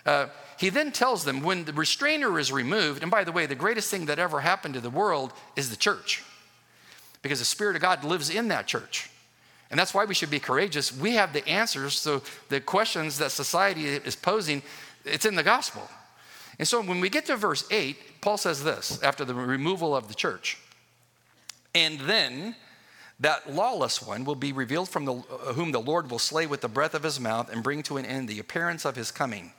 uh, 0.05 0.27
he 0.57 0.69
then 0.69 0.91
tells 0.91 1.23
them 1.23 1.41
when 1.41 1.65
the 1.65 1.73
restrainer 1.73 2.39
is 2.39 2.51
removed, 2.51 3.01
and 3.01 3.11
by 3.11 3.23
the 3.23 3.31
way, 3.31 3.45
the 3.45 3.55
greatest 3.55 3.91
thing 3.91 4.05
that 4.07 4.19
ever 4.19 4.39
happened 4.39 4.73
to 4.73 4.81
the 4.81 4.89
world 4.89 5.33
is 5.55 5.69
the 5.69 5.75
church, 5.75 6.23
because 7.21 7.39
the 7.39 7.45
Spirit 7.45 7.75
of 7.75 7.81
God 7.81 8.03
lives 8.03 8.29
in 8.29 8.47
that 8.49 8.67
church. 8.67 9.09
And 9.69 9.79
that's 9.79 9.93
why 9.93 10.05
we 10.05 10.13
should 10.13 10.31
be 10.31 10.39
courageous. 10.39 10.97
We 10.97 11.15
have 11.15 11.33
the 11.33 11.47
answers 11.47 12.01
to 12.03 12.21
the 12.49 12.61
questions 12.61 13.17
that 13.17 13.31
society 13.31 13.85
is 13.85 14.15
posing, 14.15 14.61
it's 15.05 15.25
in 15.25 15.35
the 15.35 15.43
gospel. 15.43 15.87
And 16.59 16.67
so 16.67 16.81
when 16.81 17.01
we 17.01 17.09
get 17.09 17.25
to 17.25 17.35
verse 17.35 17.65
8, 17.69 18.21
Paul 18.21 18.37
says 18.37 18.63
this 18.63 19.01
after 19.03 19.25
the 19.25 19.35
removal 19.35 19.95
of 19.95 20.07
the 20.07 20.15
church. 20.15 20.57
And 21.75 21.99
then 22.01 22.55
that 23.19 23.53
lawless 23.53 24.01
one 24.01 24.25
will 24.25 24.35
be 24.35 24.51
revealed 24.51 24.89
from 24.89 25.05
the, 25.05 25.13
whom 25.13 25.71
the 25.71 25.79
Lord 25.79 26.09
will 26.09 26.19
slay 26.19 26.47
with 26.47 26.61
the 26.61 26.67
breath 26.67 26.93
of 26.93 27.03
his 27.03 27.19
mouth 27.19 27.51
and 27.51 27.63
bring 27.63 27.83
to 27.83 27.97
an 27.97 28.05
end 28.05 28.27
the 28.27 28.39
appearance 28.39 28.85
of 28.85 28.95
his 28.95 29.11
coming. 29.11 29.51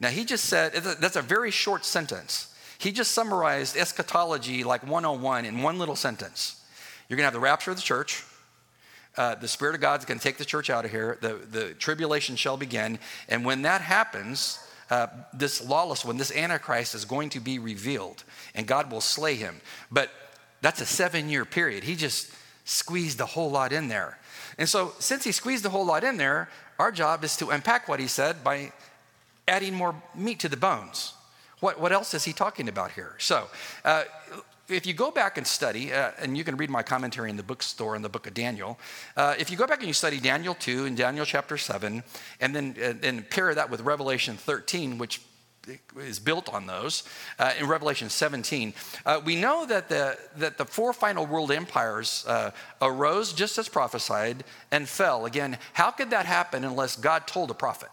Now, 0.00 0.08
he 0.08 0.24
just 0.24 0.46
said, 0.46 0.72
that's 0.72 1.16
a 1.16 1.22
very 1.22 1.50
short 1.50 1.84
sentence. 1.84 2.54
He 2.78 2.92
just 2.92 3.12
summarized 3.12 3.76
eschatology 3.76 4.64
like 4.64 4.82
101 4.82 5.44
in 5.44 5.62
one 5.62 5.78
little 5.78 5.96
sentence. 5.96 6.62
You're 7.08 7.16
going 7.16 7.22
to 7.22 7.26
have 7.26 7.34
the 7.34 7.40
rapture 7.40 7.70
of 7.70 7.76
the 7.76 7.82
church. 7.82 8.24
Uh, 9.16 9.36
the 9.36 9.48
Spirit 9.48 9.76
of 9.76 9.80
God 9.80 10.00
is 10.00 10.06
going 10.06 10.18
to 10.18 10.24
take 10.24 10.38
the 10.38 10.44
church 10.44 10.70
out 10.70 10.84
of 10.84 10.90
here. 10.90 11.18
The, 11.20 11.34
the 11.34 11.74
tribulation 11.74 12.34
shall 12.36 12.56
begin. 12.56 12.98
And 13.28 13.44
when 13.44 13.62
that 13.62 13.80
happens, 13.80 14.58
uh, 14.90 15.06
this 15.32 15.64
lawless 15.66 16.04
one, 16.04 16.16
this 16.16 16.34
Antichrist, 16.34 16.94
is 16.94 17.04
going 17.04 17.30
to 17.30 17.40
be 17.40 17.58
revealed, 17.58 18.24
and 18.54 18.66
God 18.66 18.90
will 18.90 19.00
slay 19.00 19.34
him. 19.34 19.60
But 19.90 20.10
that's 20.60 20.80
a 20.80 20.86
seven 20.86 21.28
year 21.28 21.44
period. 21.44 21.84
He 21.84 21.94
just 21.94 22.30
squeezed 22.64 23.20
a 23.20 23.26
whole 23.26 23.50
lot 23.50 23.72
in 23.72 23.88
there. 23.88 24.18
And 24.58 24.68
so, 24.68 24.92
since 24.98 25.24
he 25.24 25.32
squeezed 25.32 25.64
a 25.64 25.68
whole 25.68 25.86
lot 25.86 26.04
in 26.04 26.16
there, 26.16 26.48
our 26.78 26.92
job 26.92 27.24
is 27.24 27.36
to 27.38 27.50
unpack 27.50 27.88
what 27.88 28.00
he 28.00 28.06
said 28.06 28.44
by 28.44 28.72
adding 29.46 29.74
more 29.74 29.94
meat 30.14 30.40
to 30.40 30.48
the 30.48 30.56
bones. 30.56 31.14
What, 31.60 31.80
what 31.80 31.92
else 31.92 32.14
is 32.14 32.24
he 32.24 32.32
talking 32.32 32.68
about 32.68 32.92
here? 32.92 33.14
So, 33.18 33.48
uh, 33.84 34.04
if 34.68 34.86
you 34.86 34.94
go 34.94 35.10
back 35.10 35.36
and 35.36 35.46
study, 35.46 35.92
uh, 35.92 36.12
and 36.18 36.38
you 36.38 36.44
can 36.44 36.56
read 36.56 36.70
my 36.70 36.82
commentary 36.82 37.28
in 37.28 37.36
the 37.36 37.42
bookstore 37.42 37.96
in 37.96 38.02
the 38.02 38.08
book 38.08 38.26
of 38.26 38.32
Daniel, 38.32 38.78
uh, 39.16 39.34
if 39.38 39.50
you 39.50 39.56
go 39.56 39.66
back 39.66 39.80
and 39.80 39.88
you 39.88 39.92
study 39.92 40.18
Daniel 40.18 40.54
2 40.54 40.86
and 40.86 40.96
Daniel 40.96 41.26
chapter 41.26 41.58
7, 41.58 42.02
and 42.40 42.56
then 42.56 42.74
uh, 42.80 43.06
and 43.06 43.28
pair 43.28 43.54
that 43.54 43.70
with 43.70 43.82
Revelation 43.82 44.36
13, 44.36 44.96
which 44.96 45.20
is 45.98 46.18
built 46.18 46.52
on 46.52 46.66
those, 46.66 47.04
uh, 47.38 47.52
in 47.58 47.66
Revelation 47.66 48.08
17, 48.08 48.74
uh, 49.06 49.20
we 49.24 49.36
know 49.36 49.66
that 49.66 49.88
the, 49.88 50.18
that 50.36 50.58
the 50.58 50.64
four 50.64 50.92
final 50.92 51.26
world 51.26 51.50
empires 51.50 52.24
uh, 52.26 52.50
arose 52.82 53.32
just 53.32 53.58
as 53.58 53.68
prophesied 53.68 54.44
and 54.70 54.88
fell. 54.88 55.26
Again, 55.26 55.58
how 55.72 55.90
could 55.90 56.10
that 56.10 56.26
happen 56.26 56.64
unless 56.64 56.96
God 56.96 57.26
told 57.26 57.50
a 57.50 57.54
prophet? 57.54 57.88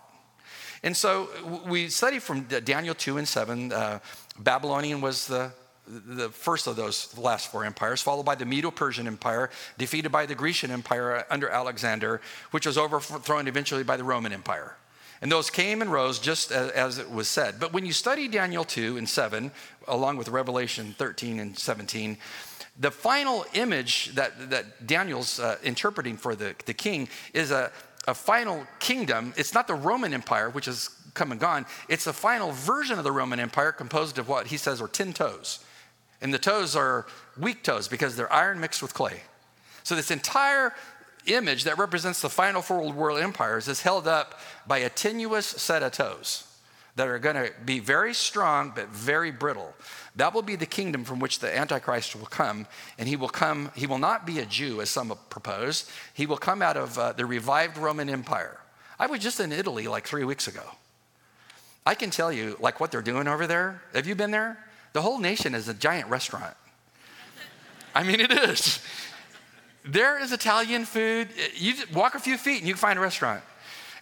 And 0.83 0.97
so 0.97 1.29
we 1.67 1.89
study 1.89 2.19
from 2.19 2.43
Daniel 2.43 2.95
2 2.95 3.17
and 3.17 3.27
7. 3.27 3.71
Uh, 3.71 3.99
Babylonian 4.39 4.99
was 4.99 5.27
the, 5.27 5.51
the 5.87 6.29
first 6.29 6.65
of 6.65 6.75
those 6.75 7.15
last 7.17 7.51
four 7.51 7.65
empires, 7.65 8.01
followed 8.01 8.25
by 8.25 8.35
the 8.35 8.45
Medo 8.45 8.71
Persian 8.71 9.05
Empire, 9.05 9.51
defeated 9.77 10.11
by 10.11 10.25
the 10.25 10.33
Grecian 10.33 10.71
Empire 10.71 11.25
under 11.29 11.49
Alexander, 11.49 12.19
which 12.49 12.65
was 12.65 12.77
overthrown 12.77 13.47
eventually 13.47 13.83
by 13.83 13.95
the 13.95 14.03
Roman 14.03 14.33
Empire. 14.33 14.75
And 15.21 15.31
those 15.31 15.51
came 15.51 15.83
and 15.83 15.91
rose 15.91 16.17
just 16.17 16.51
as, 16.51 16.71
as, 16.71 16.97
it 16.97 17.11
was 17.11 17.27
said. 17.27 17.59
But 17.59 17.73
when 17.73 17.85
you 17.85 17.93
study 17.93 18.27
Daniel 18.27 18.63
2 18.63 18.97
and 18.97 19.07
7, 19.07 19.51
along 19.87 20.17
with 20.17 20.29
Revelation 20.29 20.95
13 20.97 21.39
and 21.39 21.57
17, 21.57 22.17
The 22.79 22.89
final 22.89 23.45
image 23.53 24.15
that, 24.15 24.49
that 24.49 24.87
Daniel's 24.87 25.39
uh, 25.39 25.57
interpreting 25.61 26.17
for 26.17 26.33
the, 26.33 26.55
the 26.65 26.73
king 26.73 27.07
is 27.33 27.51
a, 27.51 27.71
a 28.07 28.13
final 28.13 28.65
kingdom. 28.79 29.33
It's 29.37 29.53
not 29.53 29.67
the 29.67 29.75
Roman 29.75 30.13
Empire, 30.13 30.49
which 30.49 30.65
has 30.65 30.89
come 31.13 31.31
and 31.31 31.39
gone. 31.39 31.65
It's 31.87 32.07
a 32.07 32.13
final 32.13 32.51
version 32.51 32.97
of 32.97 33.03
the 33.03 33.11
Roman 33.11 33.39
Empire 33.39 33.71
composed 33.71 34.17
of 34.17 34.27
what 34.27 34.47
he 34.47 34.57
says 34.57 34.81
are 34.81 34.87
10 34.87 35.13
toes. 35.13 35.59
And 36.21 36.33
the 36.33 36.39
toes 36.39 36.75
are 36.75 37.05
weak 37.37 37.63
toes 37.63 37.87
because 37.87 38.15
they're 38.15 38.31
iron 38.31 38.59
mixed 38.59 38.81
with 38.81 38.93
clay. 38.93 39.21
So 39.83 39.95
this 39.95 40.11
entire 40.11 40.73
image 41.25 41.63
that 41.65 41.77
represents 41.77 42.21
the 42.21 42.29
final 42.29 42.61
four 42.61 42.91
world 42.91 43.19
empires 43.19 43.67
is 43.67 43.81
held 43.81 44.07
up 44.07 44.39
by 44.67 44.79
a 44.79 44.89
tenuous 44.89 45.45
set 45.45 45.83
of 45.83 45.91
toes 45.91 46.50
that 46.95 47.07
are 47.07 47.19
going 47.19 47.35
to 47.35 47.51
be 47.65 47.79
very 47.79 48.13
strong 48.13 48.71
but 48.75 48.89
very 48.89 49.31
brittle. 49.31 49.73
That 50.15 50.33
will 50.33 50.41
be 50.41 50.55
the 50.55 50.65
kingdom 50.65 51.05
from 51.05 51.19
which 51.19 51.39
the 51.39 51.55
Antichrist 51.55 52.15
will 52.15 52.25
come, 52.25 52.67
and 52.97 53.07
he 53.07 53.15
will 53.15 53.29
come. 53.29 53.71
He 53.75 53.87
will 53.87 53.97
not 53.97 54.25
be 54.25 54.39
a 54.39 54.45
Jew, 54.45 54.81
as 54.81 54.89
some 54.89 55.17
propose. 55.29 55.89
He 56.13 56.25
will 56.25 56.37
come 56.37 56.61
out 56.61 56.77
of 56.77 56.97
uh, 56.97 57.13
the 57.13 57.25
revived 57.25 57.77
Roman 57.77 58.09
Empire. 58.09 58.57
I 58.99 59.07
was 59.07 59.19
just 59.19 59.39
in 59.39 59.51
Italy 59.51 59.87
like 59.87 60.05
three 60.05 60.25
weeks 60.25 60.47
ago. 60.47 60.63
I 61.85 61.95
can 61.95 62.11
tell 62.11 62.31
you, 62.31 62.57
like 62.59 62.79
what 62.79 62.91
they're 62.91 63.01
doing 63.01 63.27
over 63.27 63.47
there. 63.47 63.81
Have 63.93 64.05
you 64.05 64.15
been 64.15 64.31
there? 64.31 64.57
The 64.93 65.01
whole 65.01 65.17
nation 65.17 65.55
is 65.55 65.67
a 65.67 65.73
giant 65.73 66.09
restaurant. 66.09 66.55
I 67.95 68.03
mean, 68.03 68.19
it 68.19 68.31
is. 68.31 68.79
There 69.83 70.21
is 70.21 70.31
Italian 70.31 70.85
food. 70.85 71.29
You 71.55 71.73
walk 71.93 72.13
a 72.13 72.19
few 72.19 72.37
feet 72.37 72.59
and 72.59 72.67
you 72.67 72.73
can 72.73 72.79
find 72.79 72.99
a 72.99 73.01
restaurant. 73.01 73.43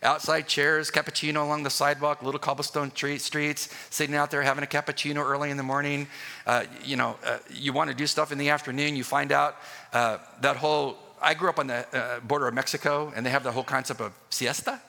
Outside 0.02 0.48
chairs, 0.48 0.90
cappuccino 0.90 1.44
along 1.44 1.64
the 1.64 1.70
sidewalk, 1.70 2.24
little 2.24 2.40
cobblestone 2.40 2.90
streets, 2.96 3.70
sitting 3.90 4.16
out 4.16 4.32
there 4.32 4.42
having 4.42 4.64
a 4.64 4.68
cappuccino 4.68 5.18
early 5.18 5.50
in 5.50 5.58
the 5.58 5.64
morning. 5.64 6.08
Uh, 6.46 6.64
you 6.86 6.96
know, 6.96 7.18
uh, 7.26 7.40
you 7.50 7.74
want 7.74 7.90
to 7.90 7.96
do 7.96 8.08
stuff 8.08 8.32
in 8.32 8.38
the 8.38 8.50
afternoon, 8.50 8.96
you 8.96 9.04
find 9.04 9.34
out 9.34 9.58
uh, 9.92 10.18
that 10.42 10.56
whole. 10.56 10.98
I 11.22 11.34
grew 11.34 11.50
up 11.50 11.60
on 11.60 11.68
the 11.68 11.86
uh, 11.94 12.22
border 12.22 12.48
of 12.48 12.54
Mexico, 12.54 13.12
and 13.14 13.26
they 13.26 13.30
have 13.30 13.44
the 13.44 13.52
whole 13.52 13.64
concept 13.64 14.00
of 14.00 14.14
siesta. 14.30 14.80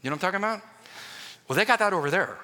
You 0.00 0.08
know 0.08 0.14
what 0.16 0.24
I'm 0.24 0.32
talking 0.32 0.42
about? 0.42 0.62
Well, 1.46 1.56
they 1.56 1.66
got 1.66 1.80
that 1.80 1.92
over 1.92 2.10
there. 2.10 2.38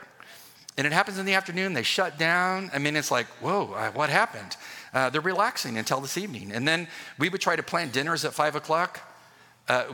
And 0.76 0.86
it 0.86 0.92
happens 0.92 1.16
in 1.16 1.24
the 1.24 1.32
afternoon, 1.32 1.72
they 1.72 1.82
shut 1.82 2.18
down. 2.18 2.70
I 2.74 2.78
mean, 2.78 2.94
it's 2.94 3.10
like, 3.10 3.26
whoa, 3.40 3.72
uh, 3.72 3.90
what 3.92 4.10
happened? 4.10 4.58
Uh, 4.92 5.08
they're 5.08 5.22
relaxing 5.22 5.78
until 5.78 6.00
this 6.00 6.18
evening. 6.18 6.52
And 6.52 6.68
then 6.68 6.88
we 7.18 7.30
would 7.30 7.40
try 7.40 7.56
to 7.56 7.62
plan 7.62 7.88
dinners 7.88 8.26
at 8.26 8.34
five 8.34 8.54
o'clock. 8.54 9.00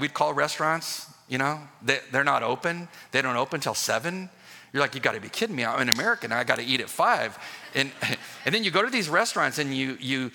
we'd 0.00 0.14
call 0.14 0.34
restaurants, 0.34 1.06
you 1.28 1.38
know, 1.38 1.60
they, 1.82 2.00
they're 2.10 2.24
not 2.24 2.42
open. 2.42 2.88
They 3.10 3.22
don't 3.22 3.36
open 3.36 3.58
until 3.58 3.74
seven. 3.74 4.28
You're 4.72 4.82
like, 4.82 4.94
you 4.94 5.00
got 5.00 5.14
to 5.14 5.20
be 5.20 5.28
kidding 5.28 5.54
me. 5.54 5.64
I'm 5.64 5.80
an 5.80 5.88
American. 5.88 6.32
I 6.32 6.44
got 6.44 6.58
to 6.58 6.64
eat 6.64 6.80
at 6.80 6.88
five. 6.88 7.38
And, 7.74 7.90
and 8.44 8.54
then 8.54 8.64
you 8.64 8.70
go 8.70 8.82
to 8.82 8.90
these 8.90 9.08
restaurants 9.08 9.58
and 9.58 9.74
you, 9.74 9.96
you, 10.00 10.30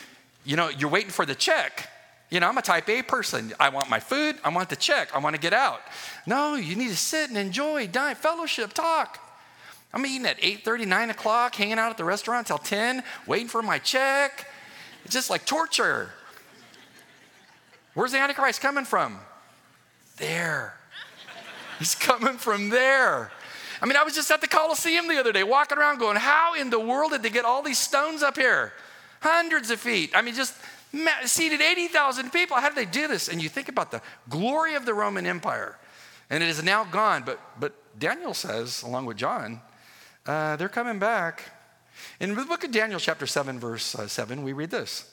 you 0.45 0.55
know, 0.55 0.69
you're 0.69 0.89
waiting 0.89 1.09
for 1.09 1.25
the 1.25 1.35
check. 1.35 1.89
You 2.29 2.39
know, 2.39 2.47
I'm 2.47 2.57
a 2.57 2.61
type 2.61 2.89
A 2.89 3.01
person. 3.01 3.53
I 3.59 3.69
want 3.69 3.89
my 3.89 3.99
food. 3.99 4.35
I 4.43 4.49
want 4.49 4.69
the 4.69 4.75
check. 4.75 5.15
I 5.15 5.19
want 5.19 5.35
to 5.35 5.41
get 5.41 5.53
out. 5.53 5.81
No, 6.25 6.55
you 6.55 6.75
need 6.75 6.89
to 6.89 6.97
sit 6.97 7.29
and 7.29 7.37
enjoy, 7.37 7.87
dine, 7.87 8.15
fellowship, 8.15 8.73
talk. 8.73 9.19
I'm 9.93 10.05
eating 10.05 10.27
at 10.27 10.39
8:30, 10.39 10.85
9 10.85 11.09
o'clock, 11.09 11.55
hanging 11.55 11.79
out 11.79 11.89
at 11.89 11.97
the 11.97 12.03
restaurant 12.03 12.47
till 12.47 12.57
10, 12.57 13.01
waiting 13.25 13.47
for 13.47 13.61
my 13.61 13.79
check. 13.79 14.45
It's 15.05 15.13
just 15.13 15.29
like 15.29 15.45
torture. 15.45 16.11
Where's 17.93 18.11
the 18.11 18.19
Antichrist 18.19 18.61
coming 18.61 18.85
from? 18.85 19.17
There. 20.17 20.76
He's 21.79 21.95
coming 21.95 22.37
from 22.37 22.69
there. 22.69 23.31
I 23.81 23.85
mean, 23.85 23.95
I 23.95 24.03
was 24.03 24.15
just 24.15 24.31
at 24.31 24.41
the 24.41 24.47
Coliseum 24.47 25.07
the 25.07 25.19
other 25.19 25.31
day, 25.31 25.43
walking 25.43 25.77
around 25.77 25.99
going, 25.99 26.17
How 26.17 26.55
in 26.55 26.69
the 26.69 26.79
world 26.79 27.11
did 27.11 27.23
they 27.23 27.29
get 27.29 27.45
all 27.45 27.61
these 27.61 27.77
stones 27.77 28.23
up 28.23 28.35
here? 28.35 28.73
Hundreds 29.21 29.69
of 29.69 29.79
feet. 29.79 30.11
I 30.15 30.21
mean, 30.21 30.33
just 30.33 30.55
seated 31.25 31.61
80,000 31.61 32.31
people. 32.31 32.57
How 32.57 32.69
did 32.69 32.77
they 32.77 32.89
do 32.89 33.07
this? 33.07 33.27
And 33.27 33.41
you 33.41 33.49
think 33.49 33.69
about 33.69 33.91
the 33.91 34.01
glory 34.29 34.75
of 34.75 34.85
the 34.85 34.93
Roman 34.93 35.25
Empire, 35.25 35.77
and 36.29 36.43
it 36.43 36.49
is 36.49 36.63
now 36.63 36.83
gone. 36.85 37.23
But, 37.25 37.39
but 37.59 37.73
Daniel 37.99 38.33
says, 38.33 38.81
along 38.81 39.05
with 39.05 39.17
John, 39.17 39.61
uh, 40.25 40.55
they're 40.55 40.69
coming 40.69 40.99
back. 40.99 41.43
In 42.19 42.35
the 42.35 42.45
book 42.45 42.63
of 42.63 42.71
Daniel, 42.71 42.99
chapter 42.99 43.25
7, 43.25 43.59
verse 43.59 43.95
uh, 43.95 44.07
7, 44.07 44.43
we 44.43 44.53
read 44.53 44.69
this 44.69 45.11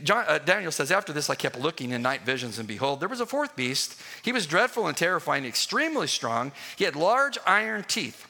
John, 0.00 0.24
uh, 0.28 0.38
Daniel 0.38 0.72
says, 0.72 0.90
After 0.90 1.12
this, 1.12 1.28
I 1.28 1.34
kept 1.34 1.58
looking 1.58 1.90
in 1.90 2.02
night 2.02 2.22
visions, 2.22 2.58
and 2.58 2.66
behold, 2.66 3.00
there 3.00 3.08
was 3.08 3.20
a 3.20 3.26
fourth 3.26 3.54
beast. 3.56 4.00
He 4.22 4.32
was 4.32 4.46
dreadful 4.46 4.86
and 4.86 4.96
terrifying, 4.96 5.44
extremely 5.44 6.06
strong. 6.06 6.52
He 6.76 6.84
had 6.84 6.96
large 6.96 7.38
iron 7.46 7.84
teeth. 7.84 8.26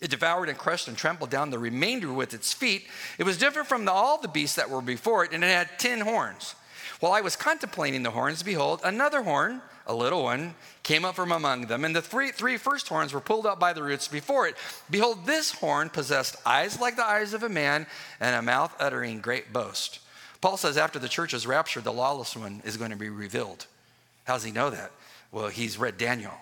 It 0.00 0.10
devoured 0.10 0.48
and 0.48 0.58
crushed 0.58 0.88
and 0.88 0.96
trampled 0.96 1.30
down 1.30 1.50
the 1.50 1.58
remainder 1.58 2.12
with 2.12 2.34
its 2.34 2.52
feet. 2.52 2.86
It 3.18 3.24
was 3.24 3.38
different 3.38 3.68
from 3.68 3.84
the, 3.84 3.92
all 3.92 4.20
the 4.20 4.28
beasts 4.28 4.56
that 4.56 4.70
were 4.70 4.82
before 4.82 5.24
it, 5.24 5.32
and 5.32 5.42
it 5.42 5.48
had 5.48 5.78
ten 5.78 6.00
horns. 6.00 6.54
While 7.00 7.12
I 7.12 7.20
was 7.20 7.36
contemplating 7.36 8.02
the 8.02 8.10
horns, 8.10 8.42
behold, 8.42 8.80
another 8.84 9.22
horn, 9.22 9.62
a 9.86 9.94
little 9.94 10.22
one, 10.22 10.54
came 10.82 11.04
up 11.04 11.14
from 11.14 11.32
among 11.32 11.66
them, 11.66 11.84
and 11.84 11.94
the 11.94 12.02
three, 12.02 12.30
three 12.30 12.56
first 12.56 12.88
horns 12.88 13.12
were 13.12 13.20
pulled 13.20 13.46
up 13.46 13.58
by 13.58 13.72
the 13.72 13.82
roots 13.82 14.08
before 14.08 14.46
it. 14.46 14.56
Behold, 14.90 15.24
this 15.24 15.52
horn 15.52 15.90
possessed 15.90 16.36
eyes 16.44 16.80
like 16.80 16.96
the 16.96 17.04
eyes 17.04 17.32
of 17.32 17.42
a 17.42 17.48
man, 17.48 17.86
and 18.20 18.36
a 18.36 18.42
mouth 18.42 18.74
uttering 18.78 19.20
great 19.20 19.52
boast. 19.52 20.00
Paul 20.40 20.56
says 20.56 20.76
after 20.76 20.98
the 20.98 21.08
church 21.08 21.34
is 21.34 21.46
raptured, 21.46 21.84
the 21.84 21.92
lawless 21.92 22.36
one 22.36 22.62
is 22.64 22.76
going 22.76 22.90
to 22.90 22.96
be 22.96 23.08
revealed. 23.08 23.66
How 24.24 24.34
does 24.34 24.44
he 24.44 24.52
know 24.52 24.70
that? 24.70 24.92
Well, 25.32 25.48
he's 25.48 25.78
read 25.78 25.98
Daniel. 25.98 26.34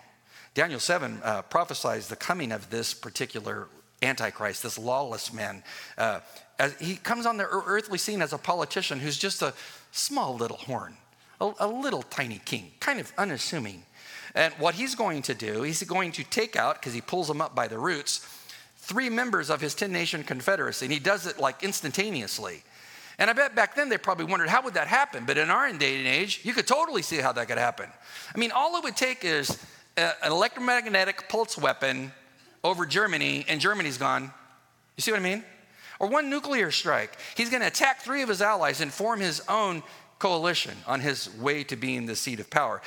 Daniel 0.54 0.80
7 0.80 1.20
uh, 1.22 1.42
prophesies 1.42 2.08
the 2.08 2.16
coming 2.16 2.52
of 2.52 2.70
this 2.70 2.94
particular 2.94 3.68
Antichrist, 4.02 4.62
this 4.62 4.78
lawless 4.78 5.32
man. 5.32 5.62
Uh, 5.96 6.20
he 6.80 6.96
comes 6.96 7.26
on 7.26 7.36
the 7.36 7.46
earthly 7.46 7.98
scene 7.98 8.22
as 8.22 8.32
a 8.32 8.38
politician 8.38 8.98
who's 8.98 9.18
just 9.18 9.42
a 9.42 9.54
small 9.92 10.36
little 10.36 10.56
horn, 10.56 10.96
a, 11.40 11.52
a 11.60 11.66
little 11.66 12.02
tiny 12.02 12.40
king, 12.44 12.72
kind 12.80 13.00
of 13.00 13.12
unassuming. 13.18 13.82
And 14.34 14.52
what 14.54 14.74
he's 14.74 14.94
going 14.94 15.22
to 15.22 15.34
do, 15.34 15.62
he's 15.62 15.82
going 15.82 16.12
to 16.12 16.24
take 16.24 16.56
out, 16.56 16.76
because 16.76 16.92
he 16.92 17.00
pulls 17.00 17.28
them 17.28 17.40
up 17.40 17.54
by 17.54 17.68
the 17.68 17.78
roots, 17.78 18.26
three 18.76 19.08
members 19.08 19.50
of 19.50 19.60
his 19.60 19.74
10 19.74 19.90
nation 19.90 20.22
confederacy. 20.22 20.86
And 20.86 20.92
he 20.92 21.00
does 21.00 21.26
it 21.26 21.38
like 21.38 21.62
instantaneously. 21.62 22.62
And 23.18 23.30
I 23.30 23.32
bet 23.32 23.54
back 23.54 23.74
then 23.74 23.88
they 23.88 23.98
probably 23.98 24.26
wondered 24.26 24.48
how 24.48 24.62
would 24.62 24.74
that 24.74 24.88
happen. 24.88 25.24
But 25.24 25.38
in 25.38 25.50
our 25.50 25.70
day 25.72 25.98
and 25.98 26.06
age, 26.06 26.40
you 26.42 26.52
could 26.52 26.66
totally 26.66 27.02
see 27.02 27.16
how 27.16 27.32
that 27.32 27.48
could 27.48 27.58
happen. 27.58 27.88
I 28.34 28.38
mean, 28.38 28.52
all 28.52 28.76
it 28.76 28.84
would 28.84 28.96
take 28.96 29.24
is 29.24 29.58
a, 29.96 30.12
an 30.24 30.32
electromagnetic 30.32 31.28
pulse 31.28 31.56
weapon 31.56 32.12
over 32.62 32.84
Germany, 32.84 33.44
and 33.48 33.60
Germany's 33.60 33.96
gone. 33.96 34.30
You 34.96 35.00
see 35.00 35.12
what 35.12 35.20
I 35.20 35.22
mean? 35.22 35.44
Or 35.98 36.08
one 36.08 36.28
nuclear 36.28 36.70
strike. 36.70 37.16
He's 37.36 37.48
going 37.48 37.62
to 37.62 37.68
attack 37.68 38.02
three 38.02 38.22
of 38.22 38.28
his 38.28 38.42
allies 38.42 38.80
and 38.80 38.92
form 38.92 39.20
his 39.20 39.42
own 39.48 39.82
coalition 40.18 40.76
on 40.86 41.00
his 41.00 41.34
way 41.36 41.64
to 41.64 41.76
being 41.76 42.06
the 42.06 42.16
seat 42.16 42.40
of 42.40 42.50
power. 42.50 42.82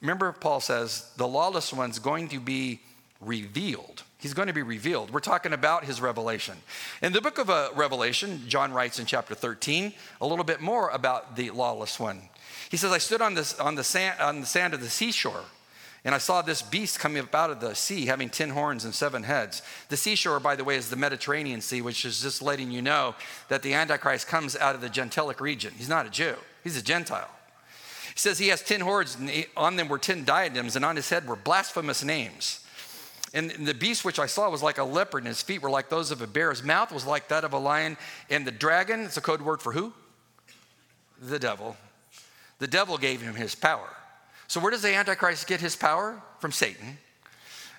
Remember, 0.00 0.32
Paul 0.32 0.60
says 0.60 1.10
the 1.16 1.28
lawless 1.28 1.72
one's 1.72 1.98
going 1.98 2.28
to 2.28 2.40
be 2.40 2.80
revealed. 3.20 4.02
He's 4.24 4.32
going 4.32 4.48
to 4.48 4.54
be 4.54 4.62
revealed. 4.62 5.10
We're 5.10 5.20
talking 5.20 5.52
about 5.52 5.84
his 5.84 6.00
revelation. 6.00 6.56
In 7.02 7.12
the 7.12 7.20
book 7.20 7.36
of 7.36 7.50
uh, 7.50 7.68
Revelation, 7.74 8.40
John 8.48 8.72
writes 8.72 8.98
in 8.98 9.04
chapter 9.04 9.34
13 9.34 9.92
a 10.18 10.26
little 10.26 10.46
bit 10.46 10.62
more 10.62 10.88
about 10.88 11.36
the 11.36 11.50
lawless 11.50 12.00
one. 12.00 12.22
He 12.70 12.78
says, 12.78 12.90
I 12.90 12.96
stood 12.96 13.20
on, 13.20 13.34
this, 13.34 13.60
on, 13.60 13.74
the 13.74 13.84
sand, 13.84 14.18
on 14.22 14.40
the 14.40 14.46
sand 14.46 14.72
of 14.72 14.80
the 14.80 14.88
seashore, 14.88 15.44
and 16.06 16.14
I 16.14 16.18
saw 16.18 16.40
this 16.40 16.62
beast 16.62 17.00
coming 17.00 17.22
up 17.22 17.34
out 17.34 17.50
of 17.50 17.60
the 17.60 17.74
sea, 17.74 18.06
having 18.06 18.30
10 18.30 18.48
horns 18.48 18.86
and 18.86 18.94
seven 18.94 19.24
heads. 19.24 19.60
The 19.90 19.96
seashore, 19.98 20.40
by 20.40 20.56
the 20.56 20.64
way, 20.64 20.76
is 20.76 20.88
the 20.88 20.96
Mediterranean 20.96 21.60
Sea, 21.60 21.82
which 21.82 22.06
is 22.06 22.22
just 22.22 22.40
letting 22.40 22.70
you 22.70 22.80
know 22.80 23.16
that 23.48 23.60
the 23.60 23.74
Antichrist 23.74 24.26
comes 24.26 24.56
out 24.56 24.74
of 24.74 24.80
the 24.80 24.88
Gentilic 24.88 25.38
region. 25.38 25.74
He's 25.76 25.90
not 25.90 26.06
a 26.06 26.10
Jew, 26.10 26.36
he's 26.62 26.78
a 26.78 26.82
Gentile. 26.82 27.28
He 28.14 28.18
says 28.18 28.38
he 28.38 28.48
has 28.48 28.62
10 28.62 28.80
horns, 28.80 29.16
and 29.16 29.44
on 29.54 29.76
them 29.76 29.88
were 29.88 29.98
10 29.98 30.24
diadems, 30.24 30.76
and 30.76 30.84
on 30.84 30.96
his 30.96 31.10
head 31.10 31.28
were 31.28 31.36
blasphemous 31.36 32.02
names. 32.02 32.63
And 33.34 33.50
the 33.50 33.74
beast 33.74 34.04
which 34.04 34.20
I 34.20 34.26
saw 34.26 34.48
was 34.48 34.62
like 34.62 34.78
a 34.78 34.84
leopard, 34.84 35.18
and 35.18 35.28
his 35.28 35.42
feet 35.42 35.60
were 35.60 35.68
like 35.68 35.88
those 35.88 36.12
of 36.12 36.22
a 36.22 36.26
bear. 36.26 36.50
His 36.50 36.62
mouth 36.62 36.92
was 36.92 37.04
like 37.04 37.28
that 37.28 37.42
of 37.42 37.52
a 37.52 37.58
lion. 37.58 37.96
And 38.30 38.46
the 38.46 38.52
dragon, 38.52 39.00
it's 39.00 39.16
a 39.16 39.20
code 39.20 39.42
word 39.42 39.60
for 39.60 39.72
who? 39.72 39.92
The 41.20 41.40
devil. 41.40 41.76
The 42.60 42.68
devil 42.68 42.96
gave 42.96 43.20
him 43.20 43.34
his 43.34 43.56
power. 43.56 43.88
So 44.46 44.60
where 44.60 44.70
does 44.70 44.82
the 44.82 44.94
Antichrist 44.94 45.48
get 45.48 45.60
his 45.60 45.74
power? 45.74 46.22
From 46.38 46.52
Satan. 46.52 46.98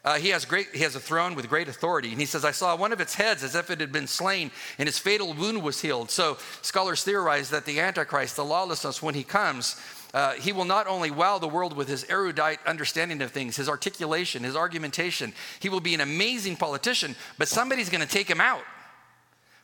Uh, 0.03 0.15
he 0.15 0.29
has 0.29 0.45
great 0.45 0.67
he 0.71 0.83
has 0.83 0.95
a 0.95 0.99
throne 0.99 1.33
with 1.33 1.49
great 1.49 1.67
authority 1.67 2.11
and 2.11 2.19
he 2.19 2.27
says 2.27 2.45
i 2.45 2.51
saw 2.51 2.75
one 2.75 2.93
of 2.93 3.01
its 3.01 3.15
heads 3.15 3.43
as 3.43 3.55
if 3.55 3.71
it 3.71 3.79
had 3.79 3.91
been 3.91 4.05
slain 4.05 4.51
and 4.77 4.87
his 4.87 4.99
fatal 4.99 5.33
wound 5.33 5.63
was 5.63 5.81
healed 5.81 6.11
so 6.11 6.37
scholars 6.61 7.03
theorize 7.03 7.49
that 7.49 7.65
the 7.65 7.79
antichrist 7.79 8.35
the 8.35 8.45
lawlessness 8.45 9.01
when 9.01 9.15
he 9.15 9.23
comes 9.23 9.81
uh, 10.15 10.31
he 10.35 10.53
will 10.53 10.63
not 10.63 10.87
only 10.87 11.11
wow 11.11 11.37
the 11.37 11.47
world 11.47 11.75
with 11.75 11.89
his 11.89 12.05
erudite 12.09 12.59
understanding 12.65 13.21
of 13.21 13.31
things, 13.31 13.57
his 13.57 13.67
articulation, 13.67 14.45
his 14.45 14.55
argumentation. 14.55 15.33
He 15.59 15.67
will 15.67 15.81
be 15.81 15.93
an 15.93 15.99
amazing 15.99 16.55
politician, 16.55 17.17
but 17.37 17.49
somebody's 17.49 17.89
going 17.89 17.99
to 18.01 18.07
take 18.07 18.29
him 18.29 18.39
out. 18.39 18.63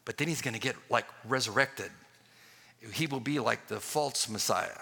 But 0.04 0.18
then 0.18 0.28
he's 0.28 0.42
going 0.42 0.54
to 0.54 0.60
get 0.60 0.76
like 0.90 1.06
resurrected. 1.26 1.90
He 2.94 3.08
will 3.08 3.22
be 3.22 3.40
like 3.40 3.68
the 3.68 3.80
false 3.80 4.28
Messiah, 4.28 4.82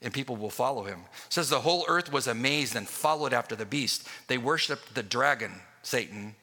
and 0.00 0.14
people 0.14 0.36
will 0.36 0.48
follow 0.48 0.84
him. 0.84 1.00
It 1.26 1.34
says 1.34 1.50
the 1.50 1.60
whole 1.60 1.84
earth 1.86 2.10
was 2.10 2.26
amazed 2.26 2.74
and 2.74 2.88
followed 2.88 3.34
after 3.34 3.54
the 3.54 3.66
beast. 3.66 4.08
They 4.28 4.38
worshiped 4.38 4.94
the 4.94 5.02
dragon, 5.02 5.60
Satan, 5.82 6.36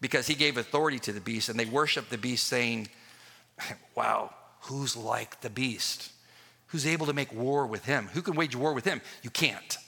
because 0.00 0.26
he 0.26 0.34
gave 0.34 0.56
authority 0.56 1.00
to 1.00 1.12
the 1.12 1.20
beast, 1.20 1.50
and 1.50 1.60
they 1.60 1.66
worshiped 1.66 2.08
the 2.08 2.16
beast, 2.16 2.46
saying, 2.46 2.88
Wow, 3.94 4.34
who's 4.60 4.96
like 4.96 5.42
the 5.42 5.50
beast? 5.50 6.13
Who's 6.74 6.86
able 6.86 7.06
to 7.06 7.12
make 7.12 7.32
war 7.32 7.68
with 7.68 7.84
him? 7.84 8.08
Who 8.14 8.20
can 8.20 8.34
wage 8.34 8.56
war 8.56 8.72
with 8.72 8.84
him? 8.84 9.00
You 9.22 9.30
can't 9.30 9.78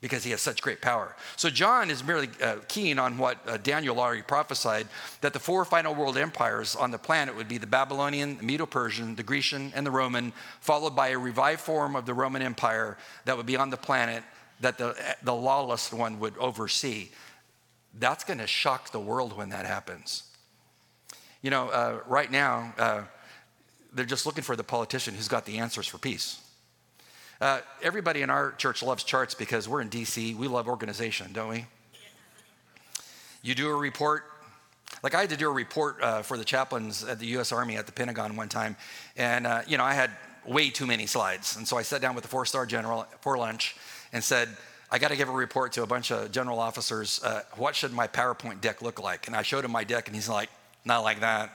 because 0.00 0.24
he 0.24 0.32
has 0.32 0.40
such 0.40 0.60
great 0.60 0.82
power. 0.82 1.14
So 1.36 1.48
John 1.48 1.92
is 1.92 2.02
merely 2.02 2.28
uh, 2.42 2.56
keen 2.66 2.98
on 2.98 3.18
what 3.18 3.38
uh, 3.46 3.56
Daniel 3.58 4.00
already 4.00 4.22
prophesied 4.22 4.88
that 5.20 5.32
the 5.32 5.38
four 5.38 5.64
final 5.64 5.94
world 5.94 6.18
empires 6.18 6.74
on 6.74 6.90
the 6.90 6.98
planet 6.98 7.36
would 7.36 7.46
be 7.46 7.56
the 7.56 7.68
Babylonian, 7.68 8.38
the 8.38 8.42
Medo 8.42 8.66
Persian, 8.66 9.14
the 9.14 9.22
Grecian, 9.22 9.70
and 9.76 9.86
the 9.86 9.92
Roman, 9.92 10.32
followed 10.58 10.96
by 10.96 11.10
a 11.10 11.18
revived 11.18 11.60
form 11.60 11.94
of 11.94 12.04
the 12.04 12.14
Roman 12.14 12.42
Empire 12.42 12.98
that 13.26 13.36
would 13.36 13.46
be 13.46 13.56
on 13.56 13.70
the 13.70 13.76
planet 13.76 14.24
that 14.58 14.76
the, 14.76 14.96
the 15.22 15.32
lawless 15.32 15.92
one 15.92 16.18
would 16.18 16.36
oversee. 16.38 17.10
That's 17.96 18.24
going 18.24 18.38
to 18.38 18.48
shock 18.48 18.90
the 18.90 18.98
world 18.98 19.36
when 19.36 19.50
that 19.50 19.66
happens. 19.66 20.24
You 21.42 21.50
know, 21.50 21.68
uh, 21.68 22.00
right 22.08 22.32
now, 22.32 22.74
uh, 22.76 23.02
they're 23.94 24.04
just 24.04 24.26
looking 24.26 24.44
for 24.44 24.56
the 24.56 24.64
politician 24.64 25.14
who's 25.14 25.28
got 25.28 25.44
the 25.46 25.58
answers 25.58 25.86
for 25.86 25.98
peace. 25.98 26.40
Uh, 27.40 27.60
everybody 27.82 28.22
in 28.22 28.30
our 28.30 28.52
church 28.52 28.82
loves 28.82 29.04
charts 29.04 29.34
because 29.34 29.68
we're 29.68 29.80
in 29.80 29.90
DC. 29.90 30.36
We 30.36 30.48
love 30.48 30.68
organization, 30.68 31.32
don't 31.32 31.48
we? 31.48 31.66
You 33.42 33.54
do 33.54 33.68
a 33.68 33.74
report. 33.74 34.24
Like 35.02 35.14
I 35.14 35.20
had 35.20 35.30
to 35.30 35.36
do 35.36 35.48
a 35.48 35.52
report 35.52 36.02
uh, 36.02 36.22
for 36.22 36.38
the 36.38 36.44
chaplains 36.44 37.04
at 37.04 37.18
the 37.18 37.26
U.S. 37.26 37.52
Army 37.52 37.76
at 37.76 37.86
the 37.86 37.92
Pentagon 37.92 38.36
one 38.36 38.48
time, 38.48 38.76
and 39.16 39.46
uh, 39.46 39.62
you 39.66 39.76
know 39.76 39.84
I 39.84 39.92
had 39.92 40.10
way 40.46 40.70
too 40.70 40.86
many 40.86 41.06
slides, 41.06 41.56
and 41.56 41.66
so 41.66 41.76
I 41.76 41.82
sat 41.82 42.00
down 42.00 42.14
with 42.14 42.22
the 42.22 42.28
four-star 42.28 42.66
general 42.66 43.06
for 43.20 43.36
lunch 43.36 43.76
and 44.12 44.22
said, 44.22 44.48
I 44.90 44.98
got 44.98 45.08
to 45.08 45.16
give 45.16 45.28
a 45.28 45.32
report 45.32 45.72
to 45.72 45.82
a 45.82 45.86
bunch 45.86 46.12
of 46.12 46.30
general 46.30 46.60
officers. 46.60 47.20
Uh, 47.22 47.42
what 47.56 47.74
should 47.74 47.92
my 47.92 48.06
PowerPoint 48.06 48.60
deck 48.60 48.80
look 48.80 49.02
like? 49.02 49.26
And 49.26 49.34
I 49.34 49.42
showed 49.42 49.64
him 49.64 49.72
my 49.72 49.84
deck, 49.84 50.06
and 50.06 50.14
he's 50.14 50.28
like, 50.28 50.50
not 50.84 51.02
like 51.02 51.20
that. 51.20 51.52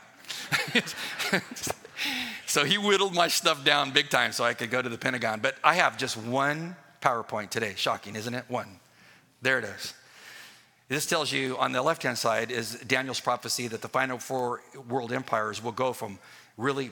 so 2.49 2.65
he 2.65 2.77
whittled 2.77 3.13
my 3.13 3.27
stuff 3.27 3.63
down 3.63 3.91
big 3.91 4.09
time 4.09 4.31
so 4.31 4.43
I 4.43 4.53
could 4.53 4.71
go 4.71 4.81
to 4.81 4.89
the 4.89 4.97
Pentagon. 4.97 5.39
But 5.39 5.55
I 5.63 5.75
have 5.75 5.97
just 5.97 6.17
one 6.17 6.75
PowerPoint 7.01 7.49
today. 7.49 7.73
Shocking, 7.75 8.15
isn't 8.15 8.33
it? 8.33 8.45
One. 8.47 8.79
There 9.41 9.59
it 9.59 9.65
is. 9.65 9.93
This 10.87 11.05
tells 11.05 11.31
you 11.31 11.55
on 11.57 11.71
the 11.71 11.81
left 11.83 12.01
hand 12.01 12.17
side 12.17 12.49
is 12.49 12.79
Daniel's 12.87 13.19
prophecy 13.19 13.67
that 13.67 13.81
the 13.81 13.87
final 13.87 14.17
four 14.17 14.61
world 14.87 15.13
empires 15.13 15.63
will 15.63 15.71
go 15.71 15.93
from 15.93 16.17
really 16.57 16.89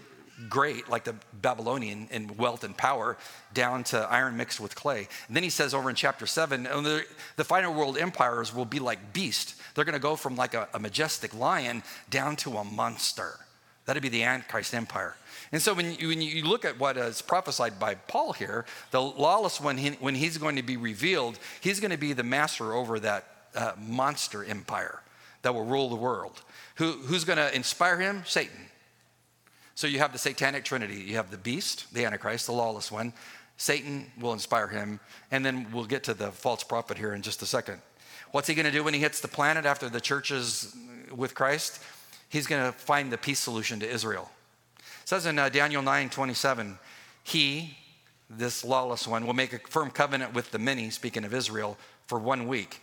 great, 0.48 0.88
like 0.88 1.04
the 1.04 1.16
Babylonian 1.34 2.08
in 2.12 2.38
wealth 2.38 2.64
and 2.64 2.78
power, 2.78 3.18
down 3.56 3.84
to 3.86 3.98
iron 3.98 4.38
mixed 4.38 4.60
with 4.60 4.76
clay. 4.76 5.08
And 5.28 5.36
then 5.36 5.42
he 5.42 5.50
says 5.50 5.74
over 5.74 5.90
in 5.90 5.96
chapter 5.96 6.28
seven, 6.28 6.68
oh, 6.70 6.82
the, 6.82 7.04
the 7.38 7.44
final 7.44 7.74
world 7.74 7.98
empires 7.98 8.54
will 8.54 8.66
be 8.66 8.78
like 8.78 9.14
beast. 9.14 9.56
They're 9.74 9.86
going 9.86 9.94
to 9.94 10.00
go 10.00 10.16
from 10.16 10.36
like 10.36 10.54
a, 10.54 10.68
a 10.76 10.80
majestic 10.80 11.34
lion 11.34 11.82
down 12.12 12.36
to 12.38 12.58
a 12.58 12.64
monster. 12.64 13.40
That'd 13.86 14.04
be 14.04 14.10
the 14.10 14.24
Antichrist 14.24 14.76
empire. 14.76 15.16
And 15.52 15.62
so 15.62 15.74
when 15.74 15.94
you, 15.96 16.10
when 16.10 16.22
you 16.22 16.44
look 16.46 16.66
at 16.66 16.80
what 16.80 16.98
is 16.98 17.22
prophesied 17.22 17.80
by 17.80 17.96
Paul 17.96 18.34
here, 18.34 18.66
the 18.92 19.02
lawless 19.02 19.62
one, 19.62 19.78
he, 19.78 19.92
when 19.92 20.16
he's 20.16 20.38
going 20.38 20.58
to 20.58 20.64
be 20.64 20.78
revealed, 20.78 21.40
he's 21.62 21.80
going 21.80 21.92
to 21.92 21.98
be 21.98 22.14
the 22.14 22.24
master 22.24 22.74
over 22.74 23.00
that 23.00 23.26
uh, 23.56 23.72
monster 23.80 24.44
empire 24.44 25.02
that 25.42 25.54
will 25.54 25.66
rule 25.66 25.90
the 25.90 25.96
world. 25.96 26.42
Who, 26.76 26.92
who's 26.92 27.24
going 27.24 27.38
to 27.38 27.54
inspire 27.56 28.00
him? 28.00 28.24
Satan. 28.26 28.60
So 29.76 29.88
you 29.88 30.00
have 30.00 30.12
the 30.12 30.20
satanic 30.20 30.66
trinity. 30.66 30.96
You 30.96 31.16
have 31.16 31.32
the 31.32 31.38
beast, 31.38 31.94
the 31.94 32.06
Antichrist, 32.06 32.48
the 32.48 32.52
lawless 32.52 32.92
one. 32.92 33.14
Satan 33.58 34.12
will 34.20 34.34
inspire 34.34 34.68
him. 34.68 35.00
And 35.32 35.46
then 35.46 35.68
we'll 35.72 35.86
get 35.86 36.04
to 36.06 36.14
the 36.14 36.32
false 36.32 36.64
prophet 36.64 36.98
here 36.98 37.14
in 37.14 37.22
just 37.22 37.42
a 37.42 37.46
second. 37.46 37.82
What's 38.32 38.48
he 38.48 38.56
going 38.56 38.66
to 38.66 38.72
do 38.72 38.84
when 38.84 38.94
he 38.94 39.00
hits 39.00 39.22
the 39.22 39.28
planet 39.28 39.66
after 39.66 39.88
the 39.88 40.02
churches 40.02 40.76
with 41.16 41.34
Christ? 41.34 41.82
he's 42.30 42.48
going 42.48 42.66
to 42.66 42.78
find 42.78 43.12
the 43.12 43.18
peace 43.18 43.40
solution 43.40 43.80
to 43.80 43.90
Israel. 43.90 44.30
Says 45.08 45.26
in 45.26 45.40
uh, 45.40 45.48
Daniel 45.48 45.82
9 45.82 46.10
27, 46.10 46.78
he, 47.24 47.78
this 48.30 48.66
lawless 48.66 49.08
one, 49.08 49.26
will 49.26 49.34
make 49.34 49.54
a 49.54 49.60
firm 49.60 49.90
covenant 49.90 50.34
with 50.34 50.52
the 50.52 50.60
many, 50.60 50.90
speaking 50.90 51.24
of 51.24 51.34
Israel, 51.34 51.78
for 52.08 52.20
one 52.20 52.46
week. 52.46 52.82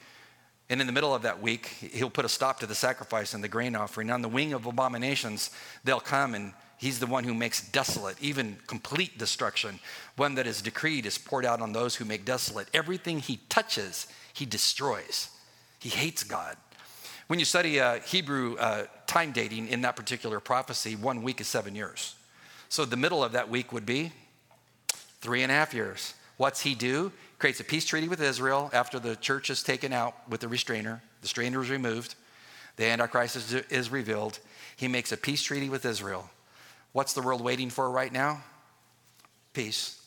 And 0.70 0.80
in 0.80 0.86
the 0.86 0.92
middle 0.94 1.14
of 1.14 1.20
that 1.20 1.42
week, 1.42 1.66
he'll 1.66 2.08
put 2.08 2.24
a 2.24 2.30
stop 2.30 2.60
to 2.60 2.66
the 2.66 2.74
sacrifice 2.74 3.34
and 3.34 3.44
the 3.44 3.48
grain 3.48 3.76
offering. 3.76 4.10
On 4.10 4.22
the 4.22 4.28
wing 4.30 4.54
of 4.54 4.64
abominations, 4.64 5.50
they'll 5.84 6.00
come 6.00 6.34
and 6.34 6.54
He's 6.78 6.98
the 6.98 7.06
one 7.06 7.24
who 7.24 7.34
makes 7.34 7.68
desolate, 7.68 8.16
even 8.22 8.56
complete 8.66 9.18
destruction. 9.18 9.78
One 10.16 10.34
that 10.36 10.46
is 10.46 10.62
decreed 10.62 11.04
is 11.04 11.18
poured 11.18 11.44
out 11.44 11.60
on 11.60 11.74
those 11.74 11.94
who 11.94 12.06
make 12.06 12.24
desolate. 12.24 12.68
Everything 12.72 13.20
he 13.20 13.40
touches, 13.50 14.06
he 14.32 14.46
destroys. 14.46 15.28
He 15.78 15.90
hates 15.90 16.24
God. 16.24 16.56
When 17.26 17.38
you 17.38 17.46
study 17.46 17.80
uh, 17.80 18.00
Hebrew 18.00 18.56
uh, 18.56 18.86
time 19.06 19.32
dating 19.32 19.68
in 19.68 19.80
that 19.80 19.96
particular 19.96 20.40
prophecy, 20.40 20.94
one 20.94 21.22
week 21.22 21.40
is 21.40 21.46
seven 21.46 21.74
years. 21.74 22.16
So 22.74 22.84
the 22.84 22.96
middle 22.96 23.22
of 23.22 23.30
that 23.30 23.48
week 23.48 23.72
would 23.72 23.86
be 23.86 24.10
three 25.20 25.44
and 25.44 25.52
a 25.52 25.54
half 25.54 25.72
years. 25.72 26.12
What's 26.38 26.60
he 26.60 26.74
do? 26.74 27.12
Creates 27.38 27.60
a 27.60 27.64
peace 27.64 27.84
treaty 27.84 28.08
with 28.08 28.20
Israel 28.20 28.68
after 28.72 28.98
the 28.98 29.14
church 29.14 29.48
is 29.48 29.62
taken 29.62 29.92
out 29.92 30.16
with 30.28 30.40
the 30.40 30.48
restrainer. 30.48 31.00
The 31.20 31.26
restrainer 31.26 31.62
is 31.62 31.70
removed. 31.70 32.16
The 32.74 32.86
Antichrist 32.86 33.36
is, 33.36 33.54
is 33.54 33.92
revealed. 33.92 34.40
He 34.76 34.88
makes 34.88 35.12
a 35.12 35.16
peace 35.16 35.40
treaty 35.40 35.68
with 35.68 35.84
Israel. 35.84 36.28
What's 36.90 37.12
the 37.12 37.22
world 37.22 37.42
waiting 37.42 37.70
for 37.70 37.88
right 37.88 38.12
now? 38.12 38.42
Peace. 39.52 40.02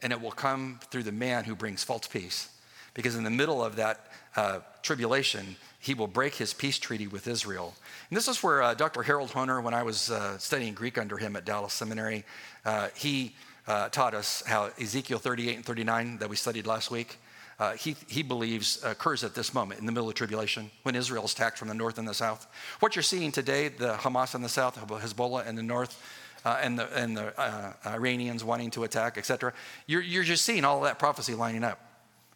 And 0.00 0.12
it 0.12 0.20
will 0.20 0.30
come 0.30 0.78
through 0.92 1.02
the 1.02 1.10
man 1.10 1.42
who 1.42 1.56
brings 1.56 1.82
false 1.82 2.06
peace. 2.06 2.48
Because 2.94 3.16
in 3.16 3.24
the 3.24 3.30
middle 3.30 3.62
of 3.62 3.76
that 3.76 4.06
uh, 4.36 4.60
tribulation, 4.82 5.56
he 5.80 5.94
will 5.94 6.06
break 6.06 6.34
his 6.34 6.54
peace 6.54 6.78
treaty 6.78 7.06
with 7.06 7.26
Israel. 7.28 7.74
And 8.08 8.16
this 8.16 8.28
is 8.28 8.42
where 8.42 8.62
uh, 8.62 8.74
Dr. 8.74 9.02
Harold 9.02 9.30
Hoehner, 9.30 9.62
when 9.62 9.74
I 9.74 9.82
was 9.82 10.10
uh, 10.10 10.38
studying 10.38 10.74
Greek 10.74 10.96
under 10.96 11.18
him 11.18 11.36
at 11.36 11.44
Dallas 11.44 11.72
Seminary, 11.72 12.24
uh, 12.64 12.88
he 12.94 13.34
uh, 13.66 13.88
taught 13.88 14.14
us 14.14 14.42
how 14.46 14.70
Ezekiel 14.80 15.18
38 15.18 15.56
and 15.56 15.64
39 15.64 16.18
that 16.18 16.28
we 16.28 16.36
studied 16.36 16.66
last 16.66 16.90
week, 16.90 17.18
uh, 17.58 17.72
he, 17.72 17.96
he 18.08 18.22
believes 18.22 18.82
occurs 18.82 19.22
at 19.22 19.34
this 19.34 19.54
moment 19.54 19.78
in 19.78 19.86
the 19.86 19.92
middle 19.92 20.08
of 20.08 20.14
tribulation 20.14 20.70
when 20.82 20.96
Israel 20.96 21.24
is 21.24 21.32
attacked 21.32 21.56
from 21.58 21.68
the 21.68 21.74
north 21.74 21.98
and 21.98 22.08
the 22.08 22.14
south. 22.14 22.46
What 22.80 22.96
you're 22.96 23.02
seeing 23.02 23.30
today, 23.30 23.68
the 23.68 23.94
Hamas 23.94 24.34
in 24.34 24.42
the 24.42 24.48
south, 24.48 24.76
Hezbollah 24.76 25.46
in 25.46 25.54
the 25.54 25.62
north, 25.62 26.00
uh, 26.44 26.58
and 26.62 26.78
the, 26.78 26.98
and 26.98 27.16
the 27.16 27.38
uh, 27.40 27.72
Iranians 27.86 28.42
wanting 28.42 28.70
to 28.72 28.84
attack, 28.84 29.16
etc. 29.16 29.52
You're, 29.86 30.02
you're 30.02 30.24
just 30.24 30.44
seeing 30.44 30.64
all 30.64 30.80
that 30.82 30.98
prophecy 30.98 31.34
lining 31.34 31.64
up 31.64 31.78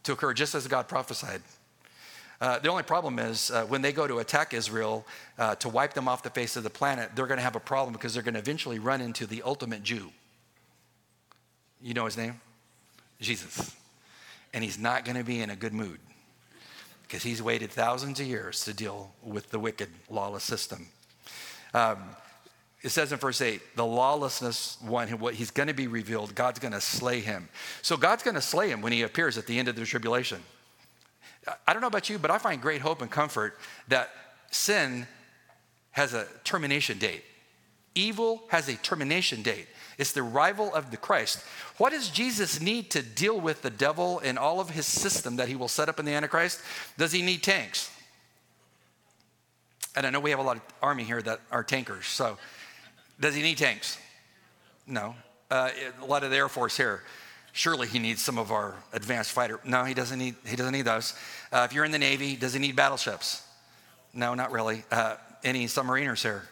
to 0.09 0.15
occur 0.15 0.33
just 0.33 0.55
as 0.55 0.67
God 0.67 0.89
prophesied. 0.89 1.43
Uh, 2.41 2.59
the 2.61 2.71
only 2.71 2.83
problem 2.83 3.19
is 3.19 3.51
uh, 3.51 3.65
when 3.67 3.83
they 3.83 3.93
go 3.93 4.07
to 4.07 4.21
attack 4.21 4.55
Israel 4.55 5.05
uh, 5.39 5.55
to 5.57 5.69
wipe 5.69 5.93
them 5.93 6.09
off 6.09 6.23
the 6.23 6.31
face 6.31 6.57
of 6.57 6.63
the 6.63 6.71
planet, 6.71 7.11
they're 7.15 7.27
going 7.27 7.39
to 7.39 7.45
have 7.45 7.57
a 7.57 7.61
problem 7.61 7.93
because 7.93 8.15
they're 8.15 8.23
going 8.23 8.35
to 8.35 8.41
eventually 8.41 8.79
run 8.79 9.03
into 9.03 9.27
the 9.27 9.43
ultimate 9.43 9.83
Jew. 9.83 10.11
You 11.83 11.93
know 11.93 12.07
his 12.07 12.17
name? 12.17 12.41
Jesus. 13.21 13.77
And 14.55 14.65
he's 14.65 14.79
not 14.79 15.05
going 15.05 15.17
to 15.17 15.25
be 15.25 15.43
in 15.43 15.51
a 15.51 15.57
good 15.57 15.75
mood 15.75 15.99
because 17.03 17.23
he's 17.23 17.43
waited 17.43 17.71
thousands 17.71 18.19
of 18.19 18.27
years 18.27 18.65
to 18.65 18.73
deal 18.73 19.13
with 19.23 19.51
the 19.51 19.59
wicked, 19.59 19.89
lawless 20.09 20.45
system. 20.45 20.87
Um, 21.75 21.99
it 22.83 22.91
says 22.91 23.13
in 23.13 23.19
verse 23.19 23.41
8, 23.41 23.61
the 23.75 23.85
lawlessness 23.85 24.79
one, 24.81 25.09
what 25.19 25.35
he's 25.35 25.51
going 25.51 25.67
to 25.67 25.75
be 25.75 25.89
revealed, 25.89 26.35
God's 26.35 26.61
going 26.61 26.73
to 26.73 26.81
slay 26.81 27.21
him. 27.21 27.49
So 27.83 27.97
God's 27.97 28.23
going 28.23 28.37
to 28.37 28.41
slay 28.41 28.71
him 28.71 28.83
when 28.83 28.93
he 28.93 29.03
appears 29.03 29.37
at 29.37 29.47
the 29.47 29.59
end 29.59 29.69
of 29.69 29.75
the 29.75 29.85
tribulation. 29.85 30.41
I 31.67 31.73
don't 31.73 31.83
know 31.83 31.89
about 31.89 32.09
you, 32.09 32.19
but 32.19 32.31
I 32.31 32.39
find 32.39 32.63
great 32.63 32.81
hope 32.81 33.03
and 33.03 33.11
comfort 33.11 33.59
that 33.89 34.11
sin 34.51 35.07
has 35.93 36.15
a 36.15 36.27
termination 36.45 36.99
date. 36.99 37.25
Evil 37.95 38.43
has 38.49 38.69
a 38.69 38.77
termination 38.77 39.43
date. 39.43 39.67
It's 39.97 40.13
the 40.13 40.23
arrival 40.23 40.73
of 40.73 40.93
the 40.93 40.97
Christ. 40.97 41.43
What 41.79 41.91
does 41.91 42.09
Jesus 42.11 42.61
need 42.61 42.91
to 42.93 43.03
deal 43.03 43.41
with 43.41 43.63
the 43.63 43.71
devil 43.71 44.21
and 44.21 44.39
all 44.39 44.61
of 44.61 44.71
his 44.71 44.87
system 44.87 45.37
that 45.37 45.49
he 45.49 45.57
will 45.57 45.67
set 45.67 45.89
up 45.89 45.99
in 45.99 46.05
the 46.05 46.13
Antichrist? 46.13 46.61
Does 46.97 47.11
he 47.11 47.23
need 47.23 47.43
tanks? 47.43 47.91
And 49.97 50.07
I 50.07 50.11
know 50.11 50.21
we 50.21 50.31
have 50.31 50.39
a 50.39 50.43
lot 50.43 50.59
of 50.59 50.63
army 50.81 51.03
here 51.03 51.21
that 51.23 51.41
are 51.51 51.65
tankers. 51.65 52.07
So, 52.07 52.39
does 53.21 53.35
he 53.35 53.43
need 53.43 53.59
tanks? 53.59 53.99
No. 54.87 55.15
Uh, 55.51 55.71
a 56.01 56.05
lot 56.05 56.25
of 56.25 56.31
the 56.31 56.37
Air 56.37 56.49
Force 56.49 56.77
here. 56.77 57.03
Surely 57.53 57.89
he 57.89 57.99
needs 57.99 58.23
some 58.23 58.39
of 58.39 58.53
our 58.53 58.77
advanced 58.93 59.33
fighter. 59.33 59.59
No, 59.65 59.85
he 59.85 59.95
doesn't 59.95 60.19
need, 60.19 60.37
he 60.47 60.55
doesn't 60.55 60.73
need 60.73 60.85
those. 60.85 61.15
Uh, 61.51 61.67
if 61.69 61.75
you're 61.75 61.85
in 61.85 61.91
the 61.91 61.99
Navy, 61.99 62.37
does 62.37 62.53
he 62.53 62.61
need 62.61 62.77
battleships? 62.77 63.43
No, 64.15 64.35
not 64.35 64.53
really. 64.53 64.85
Uh, 64.91 65.17
any 65.43 65.67
submariners 65.67 66.23
here? 66.23 66.49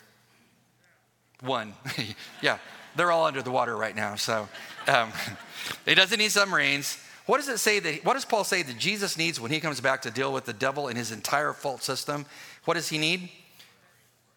One. 1.40 1.74
yeah, 2.42 2.58
they're 2.96 3.12
all 3.12 3.26
under 3.26 3.42
the 3.42 3.50
water 3.50 3.76
right 3.76 3.94
now. 3.94 4.16
So 4.16 4.48
um, 4.88 5.12
he 5.84 5.94
doesn't 5.94 6.18
need 6.18 6.32
submarines. 6.32 6.98
What 7.26 7.38
does 7.38 7.48
it 7.48 7.58
say 7.58 7.80
that, 7.80 8.04
what 8.04 8.14
does 8.14 8.24
Paul 8.24 8.44
say 8.44 8.62
that 8.62 8.78
Jesus 8.78 9.18
needs 9.18 9.40
when 9.40 9.50
he 9.50 9.60
comes 9.60 9.80
back 9.80 10.02
to 10.02 10.10
deal 10.10 10.32
with 10.32 10.44
the 10.44 10.52
devil 10.52 10.88
and 10.88 10.96
his 10.96 11.12
entire 11.12 11.52
fault 11.52 11.82
system? 11.82 12.24
What 12.64 12.74
does 12.74 12.88
he 12.88 12.98
need? 12.98 13.30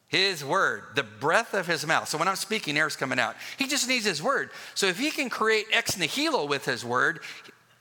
His 0.09 0.43
word, 0.43 0.83
the 0.95 1.03
breath 1.03 1.53
of 1.53 1.67
his 1.67 1.85
mouth. 1.85 2.09
So 2.09 2.17
when 2.17 2.27
I'm 2.27 2.35
speaking, 2.35 2.77
air's 2.77 2.95
coming 2.95 3.19
out. 3.19 3.35
He 3.57 3.67
just 3.67 3.87
needs 3.87 4.05
his 4.05 4.21
word. 4.21 4.49
So 4.73 4.87
if 4.87 4.97
he 4.97 5.11
can 5.11 5.29
create 5.29 5.67
ex 5.71 5.97
nihilo 5.97 6.45
with 6.45 6.65
his 6.65 6.83
word 6.83 7.19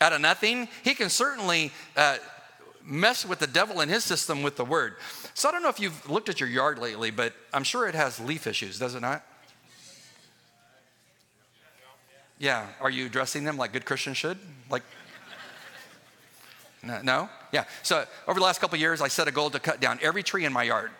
out 0.00 0.12
of 0.12 0.20
nothing, 0.20 0.68
he 0.84 0.94
can 0.94 1.08
certainly 1.08 1.72
uh, 1.96 2.18
mess 2.84 3.24
with 3.24 3.38
the 3.38 3.46
devil 3.46 3.80
in 3.80 3.88
his 3.88 4.04
system 4.04 4.42
with 4.42 4.56
the 4.56 4.64
word. 4.64 4.96
So 5.32 5.48
I 5.48 5.52
don't 5.52 5.62
know 5.62 5.70
if 5.70 5.80
you've 5.80 6.08
looked 6.10 6.28
at 6.28 6.38
your 6.38 6.50
yard 6.50 6.78
lately, 6.78 7.10
but 7.10 7.32
I'm 7.54 7.64
sure 7.64 7.88
it 7.88 7.94
has 7.94 8.20
leaf 8.20 8.46
issues, 8.46 8.78
does 8.78 8.94
it 8.94 9.00
not? 9.00 9.24
Yeah. 12.38 12.66
Are 12.80 12.90
you 12.90 13.06
addressing 13.06 13.44
them 13.44 13.56
like 13.56 13.72
good 13.72 13.84
Christians 13.84 14.18
should? 14.18 14.38
Like, 14.70 14.82
no? 16.82 17.00
no? 17.02 17.28
Yeah. 17.52 17.64
So 17.82 18.04
over 18.26 18.38
the 18.38 18.44
last 18.44 18.60
couple 18.60 18.78
years, 18.78 19.00
I 19.00 19.08
set 19.08 19.28
a 19.28 19.32
goal 19.32 19.50
to 19.50 19.58
cut 19.58 19.80
down 19.80 19.98
every 20.02 20.22
tree 20.22 20.44
in 20.44 20.52
my 20.52 20.64
yard. 20.64 20.90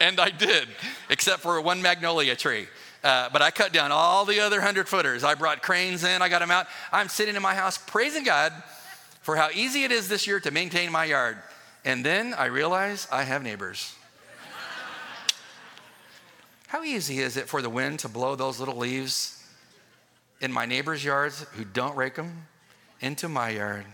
And 0.00 0.20
I 0.20 0.30
did, 0.30 0.68
except 1.10 1.42
for 1.42 1.60
one 1.60 1.82
magnolia 1.82 2.36
tree. 2.36 2.66
Uh, 3.02 3.28
but 3.32 3.42
I 3.42 3.50
cut 3.50 3.72
down 3.72 3.92
all 3.92 4.24
the 4.24 4.40
other 4.40 4.60
hundred 4.60 4.88
footers. 4.88 5.22
I 5.22 5.34
brought 5.34 5.62
cranes 5.62 6.02
in, 6.04 6.20
I 6.20 6.28
got 6.28 6.40
them 6.40 6.50
out. 6.50 6.66
I'm 6.90 7.08
sitting 7.08 7.36
in 7.36 7.42
my 7.42 7.54
house 7.54 7.78
praising 7.78 8.24
God 8.24 8.52
for 9.22 9.36
how 9.36 9.50
easy 9.54 9.84
it 9.84 9.92
is 9.92 10.08
this 10.08 10.26
year 10.26 10.40
to 10.40 10.50
maintain 10.50 10.90
my 10.90 11.04
yard. 11.04 11.38
And 11.84 12.04
then 12.04 12.34
I 12.34 12.46
realize 12.46 13.06
I 13.12 13.22
have 13.22 13.42
neighbors. 13.42 13.94
how 16.66 16.82
easy 16.82 17.20
is 17.20 17.36
it 17.36 17.48
for 17.48 17.62
the 17.62 17.70
wind 17.70 18.00
to 18.00 18.08
blow 18.08 18.34
those 18.34 18.58
little 18.58 18.76
leaves 18.76 19.42
in 20.40 20.52
my 20.52 20.66
neighbors' 20.66 21.04
yards 21.04 21.42
who 21.52 21.64
don't 21.64 21.96
rake 21.96 22.16
them 22.16 22.46
into 23.00 23.28
my 23.28 23.50
yard? 23.50 23.84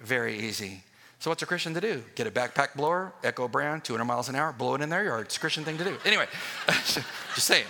Very 0.00 0.38
easy. 0.38 0.82
So, 1.24 1.30
what's 1.30 1.42
a 1.42 1.46
Christian 1.46 1.72
to 1.72 1.80
do? 1.80 2.04
Get 2.16 2.26
a 2.26 2.30
backpack 2.30 2.74
blower, 2.76 3.14
Echo 3.22 3.48
brand, 3.48 3.82
200 3.82 4.04
miles 4.04 4.28
an 4.28 4.34
hour, 4.34 4.52
blow 4.52 4.74
it 4.74 4.82
in 4.82 4.90
their 4.90 5.04
yard. 5.04 5.24
It's 5.24 5.38
a 5.38 5.40
Christian 5.40 5.64
thing 5.64 5.78
to 5.78 5.84
do. 5.84 5.96
Anyway, 6.04 6.26
just 6.66 7.46
saying. 7.46 7.64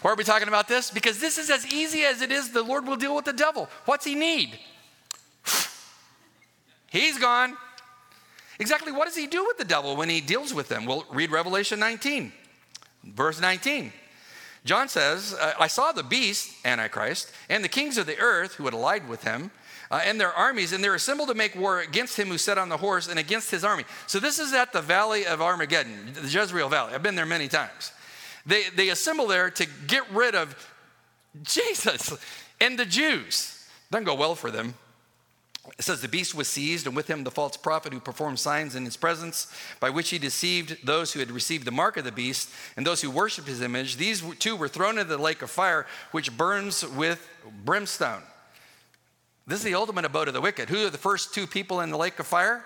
Why 0.00 0.12
are 0.12 0.14
we 0.14 0.24
talking 0.24 0.48
about 0.48 0.66
this? 0.66 0.90
Because 0.90 1.20
this 1.20 1.36
is 1.36 1.50
as 1.50 1.70
easy 1.70 2.04
as 2.04 2.22
it 2.22 2.32
is 2.32 2.52
the 2.52 2.62
Lord 2.62 2.86
will 2.86 2.96
deal 2.96 3.14
with 3.14 3.26
the 3.26 3.34
devil. 3.34 3.68
What's 3.84 4.06
he 4.06 4.14
need? 4.14 4.58
He's 6.90 7.18
gone. 7.18 7.54
Exactly 8.58 8.92
what 8.92 9.04
does 9.04 9.16
he 9.16 9.26
do 9.26 9.44
with 9.44 9.58
the 9.58 9.66
devil 9.66 9.94
when 9.94 10.08
he 10.08 10.22
deals 10.22 10.54
with 10.54 10.70
them? 10.70 10.86
Well, 10.86 11.04
read 11.12 11.30
Revelation 11.30 11.78
19, 11.78 12.32
verse 13.04 13.42
19. 13.42 13.92
John 14.64 14.88
says, 14.88 15.36
I 15.60 15.66
saw 15.66 15.92
the 15.92 16.02
beast, 16.02 16.50
Antichrist, 16.64 17.30
and 17.50 17.62
the 17.62 17.68
kings 17.68 17.98
of 17.98 18.06
the 18.06 18.18
earth 18.18 18.54
who 18.54 18.64
had 18.64 18.72
allied 18.72 19.06
with 19.06 19.22
him, 19.22 19.50
uh, 19.90 20.00
and 20.04 20.20
their 20.20 20.32
armies, 20.32 20.72
and 20.72 20.82
they're 20.82 20.94
assembled 20.94 21.28
to 21.28 21.34
make 21.34 21.54
war 21.54 21.80
against 21.80 22.18
him 22.18 22.28
who 22.28 22.38
sat 22.38 22.58
on 22.58 22.68
the 22.68 22.76
horse 22.76 23.08
and 23.08 23.18
against 23.18 23.50
his 23.50 23.64
army. 23.64 23.84
So 24.06 24.18
this 24.18 24.38
is 24.38 24.52
at 24.52 24.72
the 24.72 24.82
valley 24.82 25.26
of 25.26 25.40
Armageddon, 25.40 26.12
the 26.14 26.28
Jezreel 26.28 26.68
Valley. 26.68 26.94
I've 26.94 27.02
been 27.02 27.14
there 27.14 27.26
many 27.26 27.48
times. 27.48 27.92
They, 28.44 28.64
they 28.74 28.90
assemble 28.90 29.26
there 29.26 29.50
to 29.50 29.66
get 29.86 30.08
rid 30.10 30.34
of 30.34 30.54
Jesus 31.42 32.16
and 32.60 32.78
the 32.78 32.86
Jews. 32.86 33.68
Doesn't 33.90 34.04
go 34.04 34.14
well 34.14 34.34
for 34.34 34.50
them. 34.50 34.74
It 35.78 35.82
says 35.84 36.00
the 36.00 36.08
beast 36.08 36.34
was 36.34 36.46
seized, 36.48 36.86
and 36.86 36.94
with 36.94 37.08
him 37.08 37.24
the 37.24 37.30
false 37.30 37.56
prophet 37.56 37.92
who 37.92 37.98
performed 37.98 38.38
signs 38.38 38.76
in 38.76 38.84
his 38.84 38.96
presence, 38.96 39.52
by 39.80 39.90
which 39.90 40.10
he 40.10 40.18
deceived 40.18 40.86
those 40.86 41.12
who 41.12 41.18
had 41.18 41.30
received 41.30 41.64
the 41.64 41.72
mark 41.72 41.96
of 41.96 42.04
the 42.04 42.12
beast 42.12 42.50
and 42.76 42.86
those 42.86 43.02
who 43.02 43.10
worshiped 43.10 43.48
his 43.48 43.60
image. 43.60 43.96
These 43.96 44.22
two 44.38 44.54
were 44.54 44.68
thrown 44.68 44.98
into 44.98 45.16
the 45.16 45.18
lake 45.18 45.42
of 45.42 45.50
fire, 45.50 45.86
which 46.12 46.36
burns 46.36 46.86
with 46.86 47.28
brimstone. 47.64 48.22
This 49.46 49.60
is 49.60 49.64
the 49.64 49.74
ultimate 49.74 50.04
abode 50.04 50.28
of 50.28 50.34
the 50.34 50.40
wicked. 50.40 50.68
Who 50.68 50.86
are 50.86 50.90
the 50.90 50.98
first 50.98 51.32
two 51.32 51.46
people 51.46 51.80
in 51.80 51.90
the 51.90 51.96
lake 51.96 52.18
of 52.18 52.26
fire? 52.26 52.64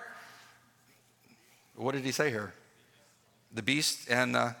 What 1.75 1.93
did 1.93 2.03
he 2.03 2.11
say 2.11 2.29
here? 2.29 2.53
The 3.53 3.61
beast 3.61 4.09
and 4.09 4.33
the 4.33 4.55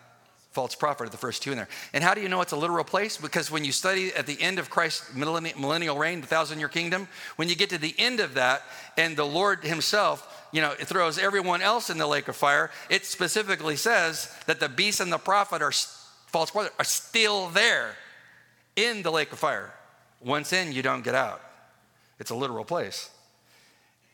false 0.51 0.75
prophet 0.75 1.03
are 1.03 1.09
the 1.09 1.17
first 1.17 1.41
two 1.41 1.51
in 1.51 1.57
there. 1.57 1.69
And 1.93 2.03
how 2.03 2.13
do 2.13 2.21
you 2.21 2.29
know 2.29 2.41
it's 2.41 2.51
a 2.51 2.57
literal 2.57 2.83
place? 2.83 3.17
Because 3.17 3.49
when 3.49 3.65
you 3.65 3.71
study 3.71 4.13
at 4.13 4.27
the 4.27 4.39
end 4.41 4.59
of 4.59 4.69
Christ's 4.69 5.15
millennial 5.15 5.97
reign, 5.97 6.21
the 6.21 6.27
thousand 6.27 6.59
year 6.59 6.67
kingdom, 6.67 7.07
when 7.37 7.49
you 7.49 7.55
get 7.55 7.69
to 7.69 7.77
the 7.77 7.95
end 7.97 8.19
of 8.19 8.35
that, 8.35 8.63
and 8.97 9.15
the 9.15 9.25
Lord 9.25 9.63
Himself, 9.63 10.47
you 10.51 10.61
know, 10.61 10.71
throws 10.71 11.17
everyone 11.17 11.61
else 11.61 11.89
in 11.89 11.97
the 11.97 12.07
lake 12.07 12.27
of 12.27 12.35
fire, 12.35 12.69
it 12.89 13.05
specifically 13.05 13.77
says 13.77 14.35
that 14.45 14.59
the 14.59 14.69
beast 14.69 14.99
and 14.99 15.11
the 15.11 15.17
prophet 15.17 15.61
are 15.61 15.71
false 16.27 16.51
prophet 16.51 16.73
are 16.77 16.85
still 16.85 17.47
there 17.49 17.95
in 18.75 19.01
the 19.01 19.11
lake 19.11 19.31
of 19.31 19.39
fire. 19.39 19.73
Once 20.23 20.53
in, 20.53 20.71
you 20.71 20.81
don't 20.81 21.03
get 21.03 21.15
out. 21.15 21.41
It's 22.21 22.29
a 22.29 22.35
literal 22.35 22.63
place. 22.63 23.09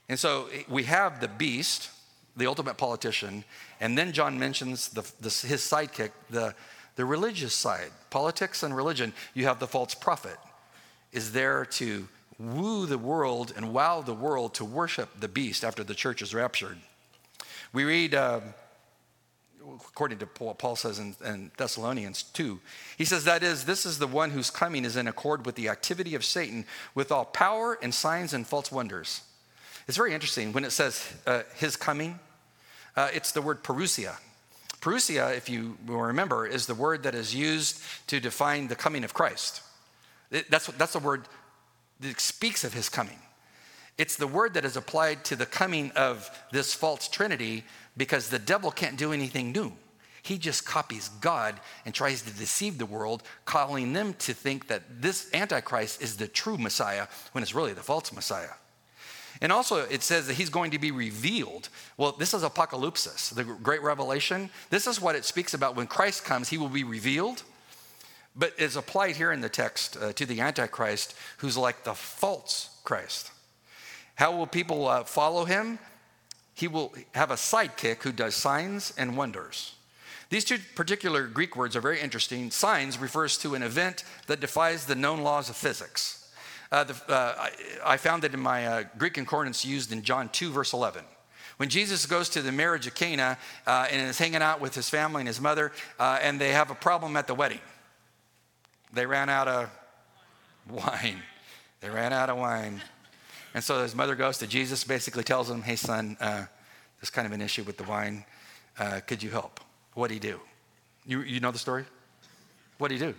And 0.08 0.18
so 0.18 0.48
we 0.70 0.84
have 0.84 1.20
the 1.20 1.28
beast, 1.28 1.90
the 2.38 2.48
ultimate 2.48 2.78
politician, 2.78 3.44
and 3.82 3.98
then 3.98 4.14
John 4.14 4.40
mentions 4.40 4.88
the, 4.88 5.02
the, 5.20 5.30
his 5.30 5.62
sidekick, 5.62 6.12
the, 6.30 6.56
the 6.96 7.04
religious 7.04 7.54
side, 7.54 7.92
politics 8.10 8.64
and 8.64 8.74
religion. 8.74 9.12
You 9.34 9.44
have 9.44 9.60
the 9.60 9.68
false 9.68 9.94
prophet, 9.94 10.38
is 11.12 11.34
there 11.34 11.66
to 11.66 12.08
woo 12.40 12.86
the 12.86 12.98
world 12.98 13.52
and 13.58 13.74
wow 13.74 14.02
the 14.02 14.14
world 14.14 14.54
to 14.54 14.64
worship 14.64 15.10
the 15.20 15.28
beast 15.28 15.66
after 15.66 15.84
the 15.84 15.94
church 15.94 16.22
is 16.22 16.34
raptured. 16.34 16.78
We 17.74 17.84
read, 17.84 18.16
uh, 18.16 18.40
according 19.76 20.20
to 20.20 20.28
what 20.40 20.58
Paul 20.58 20.76
says 20.76 21.00
in, 21.00 21.16
in 21.26 21.52
Thessalonians 21.58 22.24
2, 22.24 22.60
he 22.98 23.06
says, 23.06 23.24
That 23.24 23.44
is, 23.44 23.66
this 23.66 23.86
is 23.86 24.00
the 24.00 24.08
one 24.08 24.32
whose 24.32 24.50
coming 24.50 24.86
is 24.86 24.96
in 24.96 25.08
accord 25.08 25.46
with 25.46 25.56
the 25.56 25.70
activity 25.70 26.16
of 26.16 26.24
Satan, 26.24 26.66
with 26.96 27.12
all 27.12 27.26
power 27.26 27.78
and 27.82 27.94
signs 27.94 28.34
and 28.34 28.46
false 28.46 28.72
wonders. 28.72 29.22
It's 29.88 29.98
very 29.98 30.14
interesting 30.14 30.54
when 30.54 30.66
it 30.66 30.72
says 30.72 31.14
uh, 31.26 31.44
his 31.56 31.76
coming, 31.76 32.20
uh, 32.96 33.10
it's 33.14 33.32
the 33.32 33.42
word 33.42 33.64
parousia. 33.64 34.18
Parousia, 34.82 35.36
if 35.36 35.50
you 35.50 35.78
remember, 35.86 36.46
is 36.46 36.66
the 36.66 36.76
word 36.76 37.04
that 37.04 37.16
is 37.16 37.34
used 37.34 37.82
to 38.08 38.20
define 38.20 38.68
the 38.68 38.76
coming 38.76 39.04
of 39.04 39.14
Christ. 39.14 39.62
It, 40.30 40.50
that's, 40.52 40.68
that's 40.68 40.94
the 40.94 41.00
word 41.00 41.28
that 42.02 42.20
speaks 42.20 42.64
of 42.64 42.74
his 42.74 42.90
coming. 42.90 43.20
It's 43.98 44.16
the 44.16 44.28
word 44.28 44.54
that 44.54 44.66
is 44.66 44.78
applied 44.78 45.26
to 45.26 45.36
the 45.36 45.48
coming 45.48 45.92
of 45.96 46.30
this 46.52 46.74
false 46.74 47.08
trinity 47.08 47.64
because 47.98 48.30
the 48.30 48.40
devil 48.40 48.72
can't 48.72 48.98
do 48.98 49.12
anything 49.12 49.52
new. 49.52 49.74
He 50.22 50.38
just 50.38 50.66
copies 50.66 51.10
God 51.22 51.60
and 51.86 51.94
tries 51.94 52.22
to 52.24 52.32
deceive 52.32 52.78
the 52.78 52.86
world, 52.86 53.24
calling 53.46 53.94
them 53.94 54.14
to 54.20 54.34
think 54.34 54.68
that 54.68 55.02
this 55.02 55.30
Antichrist 55.34 56.02
is 56.02 56.18
the 56.18 56.28
true 56.28 56.58
Messiah 56.58 57.08
when 57.32 57.42
it's 57.42 57.56
really 57.56 57.74
the 57.74 57.82
false 57.82 58.12
Messiah. 58.12 58.56
And 59.42 59.52
also, 59.52 59.78
it 59.78 60.02
says 60.02 60.28
that 60.28 60.34
he's 60.34 60.50
going 60.50 60.72
to 60.72 60.80
be 60.80 60.92
revealed. 60.92 61.70
Well, 61.96 62.12
this 62.12 62.34
is 62.34 62.44
apocalypsis, 62.44 63.34
the 63.34 63.44
great 63.44 63.82
revelation. 63.84 64.50
This 64.70 64.88
is 64.88 65.00
what 65.00 65.16
it 65.16 65.26
speaks 65.26 65.54
about 65.54 65.76
when 65.76 65.88
Christ 65.88 66.26
comes, 66.26 66.50
he 66.50 66.58
will 66.58 66.70
be 66.70 66.84
revealed. 66.84 67.44
But 68.36 68.54
it's 68.58 68.76
applied 68.76 69.16
here 69.16 69.32
in 69.32 69.42
the 69.42 69.50
text 69.50 69.98
uh, 69.98 70.14
to 70.14 70.26
the 70.26 70.42
Antichrist, 70.42 71.16
who's 71.38 71.58
like 71.58 71.84
the 71.84 71.94
false 71.94 72.78
Christ. 72.84 73.32
How 74.16 74.36
will 74.36 74.48
people 74.48 74.88
uh, 74.88 75.04
follow 75.04 75.46
him? 75.46 75.80
He 76.58 76.68
will 76.68 76.92
have 77.14 77.30
a 77.30 77.36
sidekick 77.36 78.02
who 78.02 78.12
does 78.12 78.34
signs 78.34 78.92
and 78.98 79.16
wonders. 79.16 79.76
These 80.32 80.44
two 80.44 80.58
particular 80.74 81.28
Greek 81.28 81.56
words 81.56 81.76
are 81.76 81.82
very 81.82 82.02
interesting. 82.02 82.50
Signs 82.50 82.98
refers 82.98 83.38
to 83.38 83.54
an 83.54 83.62
event 83.62 84.04
that 84.26 84.40
defies 84.40 84.88
the 84.88 84.96
known 84.96 85.22
laws 85.22 85.52
of 85.52 85.56
physics. 85.56 86.34
Uh, 86.72 86.84
the, 86.84 86.96
uh, 87.10 87.36
I, 87.38 87.52
I, 87.86 87.98
found 87.98 88.24
it 88.24 88.34
in 88.34 88.40
my 88.40 88.66
uh, 88.66 88.84
Greek 88.98 89.14
concordance 89.14 89.64
used 89.64 89.92
in 89.92 90.02
John 90.02 90.30
2, 90.30 90.50
verse 90.50 90.74
11. 90.74 91.04
When 91.58 91.70
Jesus 91.70 92.08
goes 92.08 92.28
to 92.30 92.42
the 92.42 92.52
marriage 92.52 92.88
of 92.88 92.96
Cana 92.96 93.38
uh, 93.68 93.88
and 93.92 94.10
is 94.10 94.18
hanging 94.18 94.42
out 94.42 94.60
with 94.60 94.74
his 94.74 94.90
family 94.90 95.22
and 95.22 95.28
his 95.28 95.40
mother, 95.40 95.72
uh, 96.00 96.18
and 96.24 96.42
they 96.42 96.54
have 96.54 96.72
a 96.72 96.76
problem 96.76 97.16
at 97.18 97.28
the 97.28 97.36
wedding, 97.36 97.62
they 98.92 99.06
ran 99.06 99.30
out 99.30 99.48
of 99.48 99.70
wine. 100.68 101.22
They 101.82 101.90
ran 101.92 102.14
out 102.14 102.32
of 102.32 102.40
wine. 102.40 102.82
And 103.58 103.64
so 103.64 103.82
his 103.82 103.96
mother 103.96 104.14
goes 104.14 104.38
to 104.38 104.46
Jesus, 104.46 104.84
basically 104.84 105.24
tells 105.24 105.50
him, 105.50 105.64
Hey, 105.64 105.78
son, 105.78 106.16
uh, 106.20 106.46
there's 107.02 107.10
kind 107.10 107.26
of 107.26 107.32
an 107.32 107.42
issue 107.42 107.64
with 107.64 107.76
the 107.76 107.86
wine. 107.86 108.24
could 109.08 109.24
you 109.24 109.32
help? 109.32 109.60
What 109.96 110.10
did 110.10 110.14
he 110.14 110.20
do? 110.20 110.40
You, 111.08 111.22
you 111.22 111.40
know 111.40 111.50
the 111.50 111.58
story? 111.58 111.84
What 112.78 112.90
did 112.90 113.00
he 113.00 113.08
do? 113.08 113.16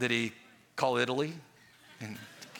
Did 0.00 0.10
he 0.10 0.32
call 0.74 0.96
Italy 0.96 1.34
and 2.00 2.16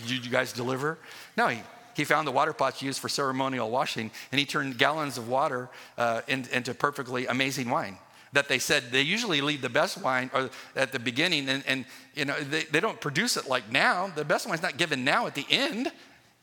did 0.07 0.23
you 0.23 0.31
guys 0.31 0.53
deliver? 0.53 0.99
No, 1.35 1.49
he, 1.49 1.63
he 1.97 2.05
found 2.05 2.29
the 2.29 2.33
water 2.33 2.53
pots 2.53 2.83
used 2.83 3.01
for 3.01 3.09
ceremonial 3.09 3.71
washing, 3.71 4.11
and 4.31 4.39
he 4.39 4.45
turned 4.45 4.77
gallons 4.77 5.17
of 5.17 5.31
water 5.31 5.71
uh, 5.97 6.21
in, 6.29 6.47
into 6.53 6.75
perfectly 6.75 7.27
amazing 7.27 7.71
wine. 7.71 7.97
That 8.35 8.49
they 8.49 8.59
said 8.59 8.93
they 8.93 9.01
usually 9.01 9.41
leave 9.41 9.63
the 9.63 9.71
best 9.71 9.97
wine 10.03 10.31
or 10.35 10.51
at 10.77 10.93
the 10.93 10.99
beginning, 10.99 11.49
and, 11.49 11.65
and 11.67 11.87
you 12.15 12.27
know 12.27 12.39
they, 12.39 12.65
they 12.65 12.81
don't 12.81 13.01
produce 13.01 13.39
it 13.39 13.49
like 13.49 13.73
now. 13.73 14.13
The 14.15 14.27
best 14.27 14.47
wine's 14.47 14.61
not 14.61 14.77
given 14.77 15.05
now 15.05 15.27
at 15.27 15.35
the 15.35 15.47
end. 15.49 15.91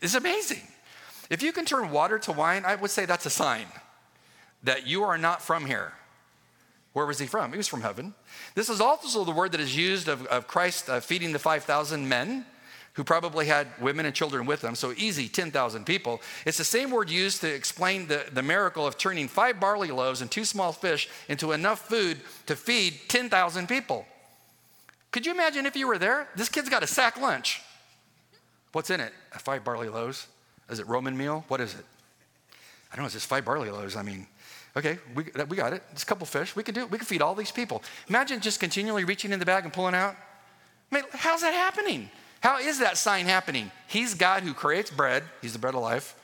It's 0.02 0.16
amazing. 0.16 0.62
If 1.30 1.42
you 1.42 1.52
can 1.52 1.66
turn 1.66 1.92
water 1.92 2.20
to 2.20 2.32
wine, 2.32 2.66
I 2.66 2.76
would 2.76 2.92
say 2.92 3.06
that's 3.06 3.26
a 3.26 3.30
sign 3.30 3.66
that 4.64 4.86
you 4.86 5.04
are 5.04 5.18
not 5.18 5.42
from 5.42 5.66
here. 5.66 5.94
Where 6.94 7.06
was 7.06 7.20
he 7.20 7.26
from? 7.26 7.52
He 7.52 7.58
was 7.58 7.68
from 7.68 7.82
heaven. 7.82 8.14
This 8.54 8.70
is 8.70 8.82
also 8.82 9.24
the 9.24 9.32
word 9.32 9.54
that 9.54 9.62
is 9.62 9.76
used 9.76 10.08
of, 10.08 10.26
of 10.28 10.48
Christ 10.48 10.90
uh, 10.90 11.00
feeding 11.00 11.32
the 11.32 11.40
5,000 11.40 12.08
men 12.08 12.46
who 12.94 13.04
probably 13.06 13.46
had 13.46 13.68
women 13.80 14.06
and 14.06 14.14
children 14.14 14.46
with 14.46 14.60
them, 14.60 14.76
so 14.76 14.94
easy 14.98 15.30
10,000 15.30 15.86
people. 15.86 16.20
It's 16.46 16.58
the 16.58 16.66
same 16.66 16.92
word 16.92 17.10
used 17.10 17.40
to 17.42 17.54
explain 17.54 18.08
the, 18.08 18.26
the 18.34 18.44
miracle 18.44 18.86
of 18.86 18.98
turning 18.98 19.30
five 19.30 19.62
barley 19.62 19.92
loaves 19.92 20.22
and 20.22 20.30
two 20.30 20.44
small 20.44 20.74
fish 20.74 21.08
into 21.30 21.54
enough 21.54 21.88
food 21.88 22.20
to 22.48 22.56
feed 22.58 23.00
10,000 23.08 23.70
people. 23.70 24.06
Could 25.12 25.26
you 25.26 25.32
imagine 25.32 25.66
if 25.66 25.78
you 25.78 25.88
were 25.88 25.98
there? 25.98 26.28
This 26.36 26.50
kid's 26.50 26.70
got 26.70 26.84
a 26.84 26.88
sack 26.88 27.20
lunch. 27.20 27.62
What's 28.72 28.90
in 28.90 29.00
it? 29.00 29.14
Five 29.40 29.64
barley 29.64 29.90
loaves? 29.90 30.28
Is 30.70 30.80
it 30.80 30.88
Roman 30.88 31.18
meal? 31.18 31.44
What 31.48 31.60
is 31.62 31.74
it? 31.74 31.86
I 32.92 32.96
don't 32.96 33.04
know, 33.04 33.06
it's 33.06 33.16
just 33.16 33.28
five 33.28 33.46
barley 33.46 33.70
loaves. 33.70 33.96
I 33.96 34.04
mean, 34.04 34.28
okay, 34.76 34.98
we, 35.16 35.26
we 35.48 35.58
got 35.58 35.74
it. 35.74 35.84
It's 35.92 36.04
a 36.04 36.06
couple 36.06 36.26
fish. 36.26 36.56
We 36.56 36.64
can 36.64 36.76
do 36.76 36.82
it. 36.82 36.92
We 36.92 36.98
can 36.98 37.06
feed 37.06 37.22
all 37.22 37.36
these 37.36 37.52
people. 37.52 37.84
Imagine 38.10 38.42
just 38.42 38.60
continually 38.60 39.06
reaching 39.06 39.32
in 39.32 39.40
the 39.40 39.46
bag 39.46 39.64
and 39.64 39.74
pulling 39.74 39.96
out 39.96 40.16
I 40.92 40.96
mean, 40.96 41.06
how's 41.14 41.42
that 41.42 41.54
happening? 41.54 42.10
How 42.42 42.60
is 42.60 42.80
that 42.80 42.98
sign 42.98 43.26
happening? 43.26 43.72
He's 43.88 44.14
God 44.14 44.44
who 44.44 44.54
creates 44.54 44.92
bread, 44.92 45.24
He's 45.42 45.54
the 45.54 45.60
bread 45.60 45.76
of 45.76 45.82
life, 45.82 46.16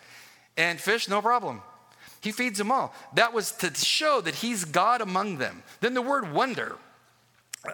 and 0.58 0.80
fish, 0.80 1.08
no 1.08 1.22
problem. 1.22 1.62
He 2.22 2.32
feeds 2.32 2.58
them 2.58 2.72
all. 2.72 2.94
That 3.14 3.34
was 3.34 3.52
to 3.54 3.74
show 3.74 4.22
that 4.22 4.36
He's 4.36 4.66
God 4.66 5.02
among 5.02 5.38
them. 5.38 5.64
Then 5.80 5.94
the 5.94 6.02
word 6.02 6.34
wonder. 6.34 6.76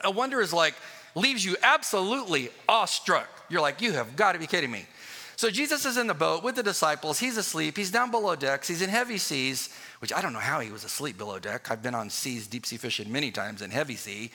A 0.04 0.12
wonder 0.12 0.42
is 0.42 0.54
like, 0.54 0.76
leaves 1.16 1.44
you 1.44 1.56
absolutely 1.64 2.50
awestruck. 2.68 3.28
You're 3.54 3.62
like, 3.62 3.84
you 3.84 3.92
have 3.92 4.16
got 4.16 4.32
to 4.32 4.40
be 4.40 4.48
kidding 4.48 4.72
me. 4.72 4.88
So 5.36 5.52
Jesus 5.52 5.86
is 5.86 5.98
in 5.98 6.08
the 6.08 6.16
boat 6.16 6.44
with 6.44 6.56
the 6.56 6.64
disciples. 6.64 7.20
He's 7.20 7.38
asleep. 7.38 7.78
He's 7.78 7.92
down 7.92 8.10
below 8.10 8.36
decks. 8.36 8.68
He's 8.68 8.82
in 8.82 8.90
heavy 8.90 9.20
seas, 9.20 9.70
which 10.00 10.12
I 10.12 10.24
don't 10.24 10.34
know 10.34 10.40
how 10.40 10.60
he 10.60 10.72
was 10.72 10.84
asleep 10.84 11.20
below 11.20 11.38
deck. 11.38 11.70
I've 11.70 11.84
been 11.84 11.94
on 11.94 12.10
seas, 12.10 12.48
deep 12.48 12.66
sea 12.66 12.78
fishing 12.78 13.12
many 13.12 13.30
times 13.30 13.62
in 13.62 13.70
heavy 13.70 13.96
sea. 13.96 14.32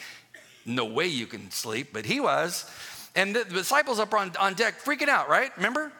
No 0.64 0.84
way 0.84 1.08
you 1.08 1.26
can 1.26 1.50
sleep, 1.50 1.88
but 1.92 2.06
he 2.06 2.20
was. 2.20 2.70
And 3.16 3.34
the 3.34 3.44
disciples 3.44 3.98
up 3.98 4.14
on, 4.14 4.30
on 4.38 4.54
deck 4.54 4.80
freaking 4.84 5.08
out, 5.08 5.28
right? 5.28 5.50
Remember? 5.56 5.90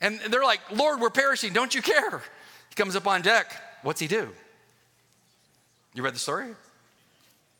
And 0.00 0.18
they're 0.28 0.42
like, 0.42 0.60
Lord, 0.72 1.00
we're 1.00 1.10
perishing. 1.10 1.52
Don't 1.52 1.72
you 1.72 1.80
care? 1.80 2.22
He 2.70 2.74
comes 2.74 2.96
up 2.96 3.06
on 3.06 3.22
deck. 3.22 3.54
What's 3.84 4.00
he 4.00 4.08
do? 4.08 4.30
You 5.94 6.02
read 6.02 6.14
the 6.14 6.18
story? 6.18 6.56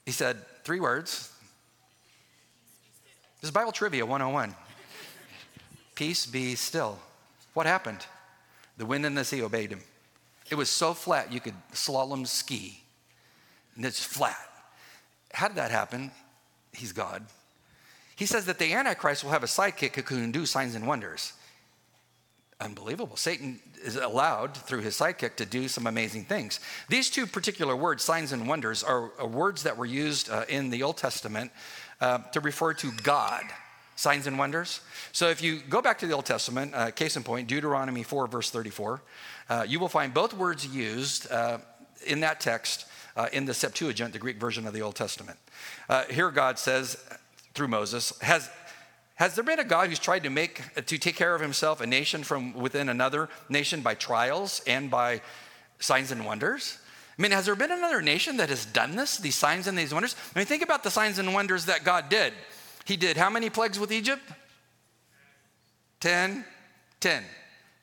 He 0.07 0.11
said 0.11 0.39
three 0.65 0.81
words. 0.81 1.33
This 3.43 3.49
is 3.49 3.53
Bible 3.53 3.73
Trivia 3.73 4.07
101. 4.07 4.55
Peace 6.03 6.27
be 6.27 6.57
still. 6.57 6.99
What 7.55 7.65
happened? 7.65 8.05
The 8.77 8.85
wind 8.85 9.07
and 9.07 9.17
the 9.17 9.25
sea 9.25 9.41
obeyed 9.41 9.71
him. 9.71 9.83
It 10.51 10.57
was 10.57 10.69
so 10.69 10.95
flat 10.95 11.33
you 11.33 11.39
could 11.39 11.55
slalom 11.73 12.27
ski. 12.27 12.83
And 13.77 13.85
it's 13.85 14.05
flat. 14.05 14.51
How 15.33 15.47
did 15.47 15.59
that 15.59 15.71
happen? 15.71 16.11
He's 16.73 16.91
God. 16.91 17.25
He 18.17 18.27
says 18.27 18.47
that 18.47 18.59
the 18.59 18.73
Antichrist 18.73 19.23
will 19.23 19.31
have 19.31 19.45
a 19.45 19.47
sidekick 19.47 19.95
who 19.95 20.03
can 20.03 20.33
do 20.33 20.45
signs 20.45 20.75
and 20.75 20.89
wonders. 20.89 21.35
Unbelievable. 22.61 23.15
Satan 23.15 23.61
is 23.85 23.95
allowed 23.95 24.57
through 24.57 24.81
his 24.81 24.99
sidekick 24.99 25.37
to 25.37 25.47
do 25.47 25.69
some 25.69 25.87
amazing 25.87 26.25
things. 26.25 26.59
These 26.89 27.11
two 27.11 27.29
particular 27.29 27.77
words, 27.77 28.03
signs 28.03 28.33
and 28.33 28.49
wonders, 28.49 28.83
are, 28.83 29.25
words 29.25 29.63
that 29.63 29.77
were 29.77 29.87
used 29.87 30.31
uh, 30.31 30.47
in 30.49 30.71
the 30.71 30.83
Old 30.83 30.97
Testament 30.97 31.53
uh, 32.01 32.19
to 32.33 32.41
refer 32.41 32.75
to 32.75 32.91
God 33.05 33.45
signs 34.03 34.27
and 34.27 34.37
wonders. 34.37 34.81
So 35.13 35.29
if 35.29 35.41
you 35.41 35.61
go 35.61 35.81
back 35.81 36.01
to 36.01 36.09
the 36.09 36.13
Old 36.13 36.27
Testament, 36.27 36.75
uh, 36.75 36.91
case 36.91 37.17
in 37.17 37.23
point, 37.23 37.47
Deuteronomy 37.47 38.03
4, 38.03 38.27
verse 38.27 38.51
34, 38.51 39.01
uh, 39.49 39.65
you 39.69 39.79
will 39.79 39.89
find 39.89 40.13
both 40.13 40.35
words 40.35 40.67
used 40.67 41.31
uh, 41.31 41.59
in 42.05 42.19
that 42.21 42.41
text 42.41 42.87
uh, 43.17 43.29
in 43.33 43.45
the 43.45 43.55
Septuagint, 43.55 44.13
the 44.13 44.19
Greek 44.19 44.39
version 44.39 44.67
of 44.67 44.75
the 44.75 44.83
Old 44.83 44.97
Testament. 44.97 45.39
Uh, 45.89 46.03
here 46.11 46.33
God 46.33 46.59
says 46.59 46.97
through 47.55 47.69
Moses, 47.69 48.13
has, 48.23 48.51
has 49.15 49.37
there 49.37 49.45
been 49.45 49.61
a 49.61 49.65
God 49.65 49.89
who's 49.89 50.01
tried 50.01 50.25
to 50.25 50.31
make, 50.31 50.61
to 50.75 50.99
take 50.99 51.15
care 51.15 51.37
of 51.37 51.41
himself 51.41 51.81
a 51.81 51.87
nation 51.87 52.25
from 52.25 52.55
within 52.55 52.89
another 52.89 53.29
nation 53.49 53.83
by 53.83 53.95
trials 53.95 54.63
and 54.67 54.91
by 54.91 55.21
signs 55.79 56.11
and 56.11 56.27
wonders? 56.27 56.79
I 57.17 57.23
mean, 57.23 57.31
has 57.31 57.47
there 57.47 57.55
been 57.55 57.71
another 57.71 58.03
nation 58.03 58.39
that 58.39 58.49
has 58.49 58.67
done 58.67 58.97
this, 58.97 59.19
these 59.19 59.37
signs 59.37 59.69
and 59.69 59.79
these 59.79 59.95
wonders? 59.95 60.17
I 60.35 60.41
mean, 60.41 60.47
think 60.47 60.65
about 60.65 60.83
the 60.83 60.91
signs 60.91 61.21
and 61.21 61.33
wonders 61.33 61.67
that 61.67 61.85
God 61.85 62.09
did. 62.09 62.33
He 62.85 62.97
did 62.97 63.17
how 63.17 63.31
many 63.31 63.51
plagues 63.51 63.79
with 63.79 63.93
Egypt? 63.93 64.23
10, 66.01 66.45
10, 67.01 67.23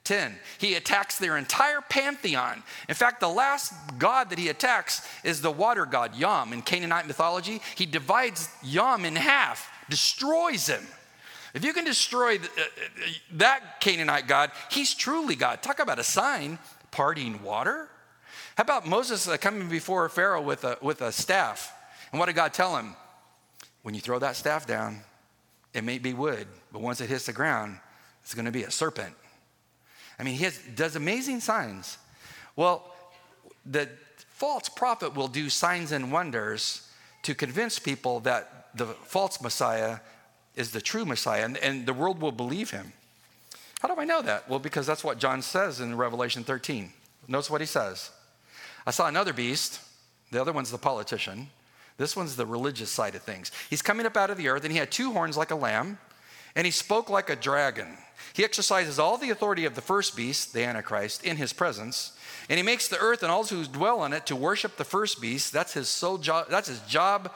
10. 0.04 0.36
He 0.58 0.76
attacks 0.76 1.18
their 1.18 1.38
entire 1.38 1.82
pantheon. 1.82 2.64
In 2.90 2.96
fact, 2.96 3.20
the 3.20 3.30
last 3.30 3.74
god 3.98 4.30
that 4.30 4.40
he 4.40 4.50
attacks 4.50 5.08
is 5.24 5.42
the 5.42 5.52
water 5.52 5.86
god, 5.86 6.16
Yam. 6.16 6.52
In 6.52 6.62
Canaanite 6.62 7.08
mythology, 7.08 7.62
he 7.76 7.86
divides 7.86 8.50
Yam 8.64 9.06
in 9.06 9.16
half, 9.16 9.70
destroys 9.90 10.68
him. 10.68 10.86
If 11.54 11.66
you 11.66 11.74
can 11.74 11.86
destroy 11.86 12.36
uh, 12.36 12.42
uh, 12.42 12.62
that 13.34 13.80
Canaanite 13.80 14.28
god, 14.28 14.52
he's 14.70 14.94
truly 14.94 15.36
God. 15.36 15.64
Talk 15.64 15.80
about 15.80 15.98
a 15.98 16.04
sign, 16.04 16.60
parting 16.92 17.42
water. 17.42 17.88
How 18.56 18.64
about 18.64 18.86
Moses 18.86 19.28
uh, 19.28 19.38
coming 19.38 19.70
before 19.70 20.08
Pharaoh 20.10 20.42
with 20.42 20.64
a, 20.64 20.78
with 20.82 21.02
a 21.02 21.12
staff? 21.12 21.74
And 22.12 22.20
what 22.20 22.28
did 22.28 22.36
God 22.36 22.54
tell 22.54 22.76
him? 22.78 22.96
When 23.90 23.96
you 23.96 24.02
throw 24.02 24.20
that 24.20 24.36
staff 24.36 24.68
down, 24.68 25.00
it 25.74 25.84
may 25.84 25.98
be 25.98 26.14
wood, 26.14 26.46
but 26.72 26.80
once 26.80 27.02
it 27.02 27.10
hits 27.10 27.26
the 27.26 27.34
ground, 27.34 27.80
it's 28.22 28.36
going 28.36 28.46
to 28.46 28.52
be 28.52 28.62
a 28.62 28.70
serpent. 28.70 29.16
I 30.20 30.22
mean, 30.22 30.36
he 30.36 30.44
has, 30.44 30.60
does 30.76 30.96
amazing 30.96 31.40
signs. 31.40 31.98
Well, 32.56 32.94
the 33.66 33.90
false 34.30 34.70
prophet 34.70 35.16
will 35.16 35.28
do 35.28 35.50
signs 35.50 35.92
and 35.92 36.12
wonders 36.12 36.88
to 37.24 37.34
convince 37.34 37.80
people 37.80 38.20
that 38.20 38.68
the 38.76 38.86
false 38.86 39.42
Messiah 39.42 39.98
is 40.56 40.70
the 40.70 40.82
true 40.82 41.04
Messiah, 41.04 41.44
and, 41.44 41.58
and 41.58 41.88
the 41.88 41.94
world 41.94 42.22
will 42.22 42.32
believe 42.32 42.70
him. 42.70 42.94
How 43.80 43.88
do 43.88 44.00
I 44.00 44.06
know 44.06 44.22
that? 44.22 44.48
Well, 44.48 44.60
because 44.60 44.86
that's 44.86 45.04
what 45.04 45.18
John 45.18 45.42
says 45.42 45.80
in 45.80 45.98
Revelation 45.98 46.44
13. 46.44 46.94
Notice 47.28 47.50
what 47.50 47.60
he 47.60 47.66
says. 47.66 48.12
I 48.86 48.92
saw 48.92 49.08
another 49.08 49.34
beast, 49.34 49.80
the 50.30 50.40
other 50.40 50.54
one's 50.54 50.70
the 50.70 50.78
politician, 50.78 51.50
this 52.00 52.16
one's 52.16 52.38
the 52.38 52.46
religious 52.46 52.90
side 52.90 53.14
of 53.14 53.22
things. 53.22 53.52
He's 53.70 53.82
coming 53.82 54.06
up 54.06 54.16
out 54.16 54.30
of 54.30 54.38
the 54.38 54.48
earth, 54.48 54.64
and 54.64 54.72
he 54.72 54.80
had 54.80 54.90
two 54.90 55.12
horns 55.12 55.36
like 55.36 55.52
a 55.52 55.56
lamb, 55.56 56.00
and 56.56 56.66
he 56.66 56.72
spoke 56.72 57.10
like 57.10 57.30
a 57.30 57.36
dragon. 57.36 57.98
He 58.34 58.46
exercises 58.46 59.00
all 59.00 59.18
the 59.18 59.32
authority 59.32 59.66
of 59.66 59.76
the 59.76 59.82
first 59.82 60.16
beast, 60.16 60.54
the 60.54 60.64
Antichrist, 60.64 61.26
in 61.26 61.36
his 61.36 61.52
presence, 61.52 62.14
and 62.50 62.58
he 62.58 62.64
makes 62.64 62.88
the 62.88 62.98
earth 62.98 63.22
and 63.22 63.30
all 63.30 63.44
who 63.44 63.66
dwell 63.66 64.00
on 64.00 64.14
it 64.14 64.26
to 64.28 64.36
worship 64.36 64.78
the 64.78 64.86
first 64.86 65.22
beast. 65.22 65.52
That's 65.52 65.74
his 65.74 65.90
sole 65.90 66.18
job. 66.18 66.48
That's 66.50 66.70
his 66.70 66.80
job. 66.82 67.32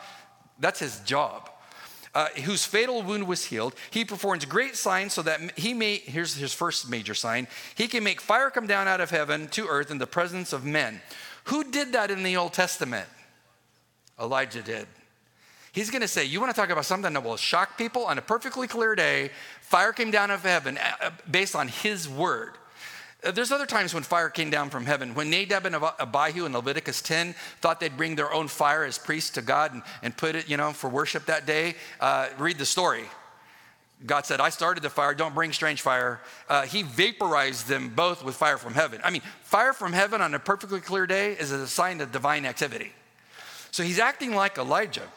That's 0.59 0.79
his 0.79 0.99
job. 1.01 1.49
Uh, 2.15 2.27
whose 2.45 2.63
fatal 2.63 3.03
wound 3.03 3.27
was 3.27 3.45
healed. 3.45 3.75
He 3.91 4.05
performs 4.05 4.45
great 4.45 4.77
signs 4.77 5.13
so 5.13 5.23
that 5.23 5.57
he 5.57 5.73
may, 5.73 5.97
here's 5.97 6.35
his 6.35 6.53
first 6.53 6.89
major 6.89 7.15
sign, 7.15 7.47
he 7.75 7.87
can 7.87 8.03
make 8.03 8.21
fire 8.21 8.49
come 8.49 8.67
down 8.67 8.87
out 8.87 9.01
of 9.01 9.09
heaven 9.09 9.47
to 9.49 9.67
earth 9.67 9.91
in 9.91 9.97
the 9.97 10.07
presence 10.07 10.53
of 10.53 10.63
men. 10.63 11.01
Who 11.45 11.69
did 11.69 11.91
that 11.93 12.11
in 12.11 12.23
the 12.23 12.37
Old 12.37 12.53
Testament? 12.53 13.09
Elijah 14.19 14.61
did. 14.61 14.87
He's 15.71 15.89
going 15.89 16.01
to 16.01 16.07
say, 16.07 16.25
You 16.25 16.39
want 16.39 16.53
to 16.53 16.59
talk 16.59 16.69
about 16.69 16.85
something 16.85 17.13
that 17.13 17.23
will 17.23 17.37
shock 17.37 17.77
people? 17.77 18.05
On 18.05 18.17
a 18.17 18.21
perfectly 18.21 18.67
clear 18.67 18.95
day, 18.95 19.31
fire 19.61 19.91
came 19.91 20.11
down 20.11 20.29
of 20.29 20.43
heaven 20.43 20.77
based 21.29 21.55
on 21.55 21.67
his 21.67 22.07
word. 22.07 22.51
Uh, 23.23 23.31
there's 23.31 23.51
other 23.51 23.65
times 23.65 23.93
when 23.93 24.03
fire 24.03 24.29
came 24.29 24.49
down 24.49 24.69
from 24.69 24.85
heaven. 24.85 25.15
When 25.15 25.29
Nadab 25.29 25.65
and 25.65 25.75
Abihu 25.75 26.45
in 26.45 26.53
Leviticus 26.53 27.01
10 27.01 27.33
thought 27.61 27.79
they'd 27.79 27.95
bring 27.95 28.15
their 28.15 28.31
own 28.31 28.47
fire 28.47 28.83
as 28.83 28.97
priests 28.97 29.31
to 29.31 29.41
God 29.41 29.73
and, 29.73 29.81
and 30.01 30.15
put 30.15 30.35
it, 30.35 30.49
you 30.49 30.57
know, 30.57 30.73
for 30.73 30.89
worship 30.89 31.25
that 31.25 31.45
day, 31.45 31.75
uh, 31.99 32.29
read 32.37 32.57
the 32.57 32.65
story. 32.65 33.05
God 34.05 34.25
said, 34.25 34.41
I 34.41 34.49
started 34.49 34.83
the 34.83 34.89
fire, 34.89 35.13
don't 35.13 35.33
bring 35.33 35.53
strange 35.53 35.81
fire. 35.81 36.19
Uh, 36.49 36.63
he 36.63 36.83
vaporized 36.83 37.67
them 37.67 37.89
both 37.89 38.23
with 38.23 38.35
fire 38.35 38.57
from 38.57 38.73
heaven. 38.73 38.99
I 39.03 39.09
mean, 39.09 39.21
fire 39.43 39.71
from 39.71 39.93
heaven 39.93 40.21
on 40.21 40.33
a 40.33 40.39
perfectly 40.39 40.81
clear 40.81 41.07
day 41.07 41.33
is 41.33 41.51
a 41.51 41.65
sign 41.67 42.01
of 42.01 42.11
divine 42.11 42.45
activity. 42.45 42.91
So 43.73 43.81
he's 43.81 43.97
acting 43.97 44.35
like 44.35 44.59
Elijah. 44.59 45.09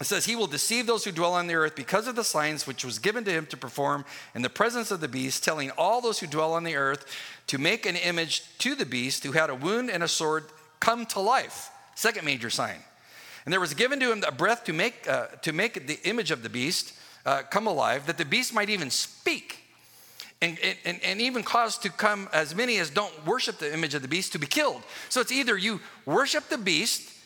It 0.00 0.06
says, 0.06 0.24
He 0.24 0.36
will 0.36 0.46
deceive 0.46 0.86
those 0.86 1.04
who 1.04 1.12
dwell 1.12 1.34
on 1.34 1.48
the 1.48 1.54
earth 1.54 1.76
because 1.76 2.08
of 2.08 2.16
the 2.16 2.24
signs 2.24 2.66
which 2.66 2.82
was 2.82 2.98
given 2.98 3.24
to 3.24 3.30
him 3.30 3.44
to 3.44 3.58
perform 3.58 4.06
in 4.34 4.40
the 4.40 4.48
presence 4.48 4.90
of 4.90 5.00
the 5.00 5.06
beast, 5.08 5.44
telling 5.44 5.70
all 5.72 6.00
those 6.00 6.18
who 6.18 6.26
dwell 6.26 6.54
on 6.54 6.64
the 6.64 6.76
earth 6.76 7.04
to 7.48 7.58
make 7.58 7.84
an 7.84 7.94
image 7.94 8.42
to 8.60 8.74
the 8.74 8.86
beast 8.86 9.22
who 9.22 9.32
had 9.32 9.50
a 9.50 9.54
wound 9.54 9.90
and 9.90 10.02
a 10.02 10.08
sword 10.08 10.44
come 10.80 11.04
to 11.06 11.20
life. 11.20 11.68
Second 11.94 12.24
major 12.24 12.48
sign. 12.48 12.78
And 13.44 13.52
there 13.52 13.60
was 13.60 13.74
given 13.74 14.00
to 14.00 14.12
him 14.12 14.24
a 14.26 14.32
breath 14.32 14.64
to 14.64 14.72
make, 14.72 15.06
uh, 15.06 15.26
to 15.42 15.52
make 15.52 15.86
the 15.86 16.00
image 16.08 16.30
of 16.30 16.42
the 16.42 16.48
beast 16.48 16.94
uh, 17.26 17.42
come 17.42 17.66
alive, 17.66 18.06
that 18.06 18.16
the 18.16 18.24
beast 18.24 18.54
might 18.54 18.70
even 18.70 18.88
speak. 18.88 19.58
And, 20.40 20.56
and, 20.86 21.02
and 21.02 21.20
even 21.20 21.42
cause 21.42 21.76
to 21.78 21.90
come 21.90 22.30
as 22.32 22.54
many 22.54 22.78
as 22.78 22.88
don't 22.88 23.26
worship 23.26 23.58
the 23.58 23.74
image 23.74 23.92
of 23.92 24.00
the 24.00 24.08
beast 24.08 24.32
to 24.32 24.38
be 24.38 24.46
killed. 24.46 24.82
So 25.10 25.20
it's 25.20 25.32
either 25.32 25.58
you 25.58 25.80
worship 26.06 26.48
the 26.48 26.56
beast 26.56 27.16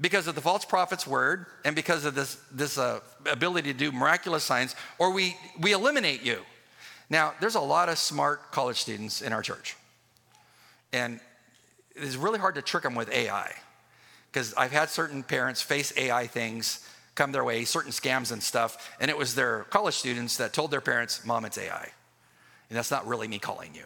because 0.00 0.26
of 0.26 0.34
the 0.34 0.40
false 0.40 0.64
prophet's 0.64 1.06
word 1.06 1.46
and 1.64 1.76
because 1.76 2.04
of 2.04 2.14
this, 2.14 2.36
this 2.50 2.78
uh, 2.78 3.00
ability 3.30 3.72
to 3.72 3.78
do 3.78 3.92
miraculous 3.92 4.44
signs, 4.44 4.74
or 4.98 5.12
we, 5.12 5.36
we 5.60 5.72
eliminate 5.72 6.22
you. 6.22 6.38
Now, 7.10 7.34
there's 7.40 7.56
a 7.56 7.60
lot 7.60 7.88
of 7.88 7.98
smart 7.98 8.52
college 8.52 8.80
students 8.80 9.20
in 9.20 9.32
our 9.32 9.42
church. 9.42 9.76
And 10.92 11.20
it's 11.94 12.16
really 12.16 12.38
hard 12.38 12.54
to 12.54 12.62
trick 12.62 12.82
them 12.82 12.94
with 12.94 13.10
AI 13.10 13.52
because 14.32 14.54
I've 14.54 14.72
had 14.72 14.88
certain 14.88 15.22
parents 15.22 15.60
face 15.60 15.92
AI 15.96 16.26
things 16.26 16.86
come 17.14 17.32
their 17.32 17.44
way, 17.44 17.64
certain 17.64 17.90
scams 17.90 18.32
and 18.32 18.42
stuff, 18.42 18.96
and 19.00 19.10
it 19.10 19.18
was 19.18 19.34
their 19.34 19.64
college 19.64 19.94
students 19.94 20.36
that 20.38 20.52
told 20.52 20.70
their 20.70 20.80
parents, 20.80 21.26
Mom, 21.26 21.44
it's 21.44 21.58
AI. 21.58 21.90
And 22.68 22.78
that's 22.78 22.90
not 22.90 23.06
really 23.06 23.28
me 23.28 23.38
calling 23.38 23.74
you 23.74 23.84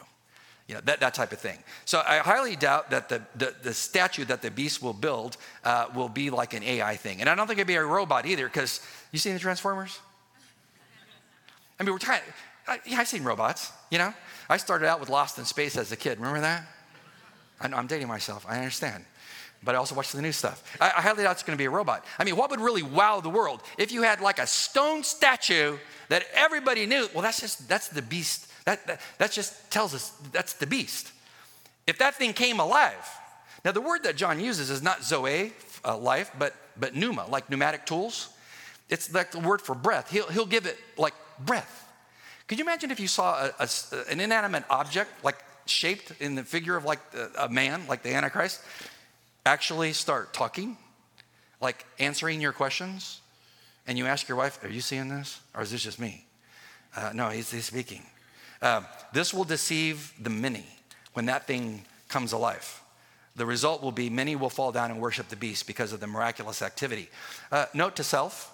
you 0.68 0.74
know, 0.74 0.81
that, 0.85 1.00
that 1.00 1.12
type 1.12 1.33
of 1.33 1.38
thing. 1.38 1.59
So 1.85 2.03
I 2.07 2.18
highly 2.18 2.57
doubt 2.57 2.90
that 2.90 3.09
the, 3.09 3.22
the, 3.37 3.55
the 3.62 3.74
statue 3.74 4.24
that 4.27 4.40
the 4.40 4.50
beast 4.50 4.83
will 4.83 4.94
build 4.94 5.37
uh, 5.62 5.87
will 5.94 6.09
be 6.09 6.31
like 6.31 6.55
an 6.55 6.62
AI 6.62 6.96
thing. 6.96 7.20
And 7.20 7.29
I 7.29 7.35
don't 7.35 7.46
think 7.46 7.59
it'd 7.59 7.66
be 7.66 7.74
a 7.74 7.85
robot 7.85 8.24
either, 8.24 8.46
because 8.46 8.81
you 9.12 9.18
seen 9.18 9.35
the 9.35 9.40
Transformers? 9.40 10.00
I 11.79 11.83
mean, 11.83 11.92
we're 11.92 11.98
trying, 11.98 12.22
I, 12.66 12.81
yeah, 12.87 12.98
I've 12.98 13.09
seen 13.09 13.24
robots, 13.24 13.72
you 13.90 13.98
know? 13.98 14.14
I 14.48 14.57
started 14.57 14.87
out 14.87 15.00
with 15.00 15.11
Lost 15.11 15.38
in 15.38 15.44
Space 15.44 15.77
as 15.77 15.92
a 15.92 15.96
kid. 15.96 16.18
Remember 16.18 16.40
that? 16.40 16.64
I 17.61 17.68
I'm 17.68 17.87
dating 17.87 18.09
myself. 18.09 18.46
I 18.48 18.59
understand. 18.59 19.05
but 19.62 19.74
I 19.74 19.79
also 19.79 19.94
watch 19.94 20.12
the 20.12 20.22
new 20.22 20.33
stuff. 20.33 20.77
I, 20.81 20.87
I 20.87 21.03
highly 21.03 21.24
doubt 21.24 21.33
it's 21.33 21.42
going 21.42 21.57
to 21.57 21.61
be 21.61 21.66
a 21.66 21.70
robot. 21.70 22.05
I 22.18 22.24
mean, 22.24 22.37
what 22.37 22.50
would 22.50 22.61
really 22.61 22.83
wow 22.83 23.20
the 23.20 23.31
world 23.31 23.62
if 23.79 23.92
you 23.92 24.03
had 24.03 24.20
like 24.20 24.38
a 24.38 24.46
stone 24.46 25.03
statue 25.03 25.79
that 26.09 26.24
everybody 26.35 26.87
knew? 26.87 27.09
Well, 27.12 27.22
that's 27.22 27.40
just 27.40 27.68
that's 27.68 27.88
the 27.88 28.03
beast. 28.03 28.50
That 28.64 28.87
that, 28.87 29.00
that 29.18 29.33
just 29.33 29.70
tells 29.70 29.94
us 29.94 30.11
that's 30.33 30.55
the 30.55 30.66
beast. 30.66 31.12
If 31.87 31.98
that 31.98 32.14
thing 32.14 32.33
came 32.33 32.61
alive, 32.61 33.09
now 33.64 33.72
the 33.72 33.81
word 33.81 34.05
that 34.05 34.16
John 34.16 34.40
uses 34.40 34.70
is 34.70 34.83
not 34.83 35.05
zoe, 35.05 35.53
uh, 35.85 35.96
life, 35.98 36.31
but 36.38 36.55
but 36.77 36.94
pneuma, 36.94 37.27
like 37.29 37.50
pneumatic 37.50 37.87
tools. 37.87 38.31
It's 38.88 39.12
like 39.12 39.31
the 39.31 39.40
word 39.40 39.61
for 39.61 39.74
breath. 39.74 40.11
He'll 40.11 40.29
he'll 40.29 40.46
give 40.46 40.66
it 40.66 40.79
like 40.96 41.14
breath. 41.38 41.81
Could 42.46 42.59
you 42.59 42.64
imagine 42.64 42.90
if 42.90 43.00
you 43.00 43.09
saw 43.09 43.50
a, 43.59 43.64
a, 43.64 43.68
an 44.11 44.20
inanimate 44.20 44.64
object 44.68 45.24
like 45.24 45.42
shaped 45.66 46.12
in 46.20 46.35
the 46.35 46.42
figure 46.42 46.77
of 46.77 46.85
like 46.85 47.00
a 47.38 47.48
man, 47.48 47.87
like 47.88 48.03
the 48.03 48.14
Antichrist, 48.14 48.61
actually 49.46 49.92
start 49.92 50.33
talking, 50.33 50.77
like 51.61 51.85
answering 51.98 52.40
your 52.40 52.53
questions, 52.53 53.20
and 53.87 53.98
you 53.98 54.07
ask 54.07 54.29
your 54.29 54.37
wife, 54.37 54.62
Are 54.64 54.68
you 54.68 54.81
seeing 54.81 55.09
this? 55.09 55.40
Or 55.55 55.62
is 55.62 55.70
this 55.70 55.83
just 55.83 55.98
me? 55.98 56.27
Uh, 56.96 57.11
no, 57.14 57.31
he's, 57.31 57.50
he's 57.50 57.64
speaking. 57.64 58.03
Uh, 58.64 58.83
this 59.12 59.35
will 59.35 59.44
deceive 59.44 60.14
the 60.18 60.31
many 60.31 60.64
when 61.12 61.27
that 61.27 61.46
thing 61.46 61.85
comes 62.09 62.33
alive. 62.33 62.81
The 63.37 63.44
result 63.44 63.83
will 63.83 63.92
be 63.92 64.09
many 64.09 64.37
will 64.37 64.48
fall 64.48 64.72
down 64.72 64.90
and 64.90 65.00
worship 65.00 65.29
the 65.29 65.37
beast 65.37 65.66
because 65.66 65.92
of 65.92 66.00
the 66.00 66.07
miraculous 66.07 66.62
activity. 66.62 67.11
Uh, 67.53 67.66
note 67.74 67.94
to 67.96 68.03
self 68.03 68.50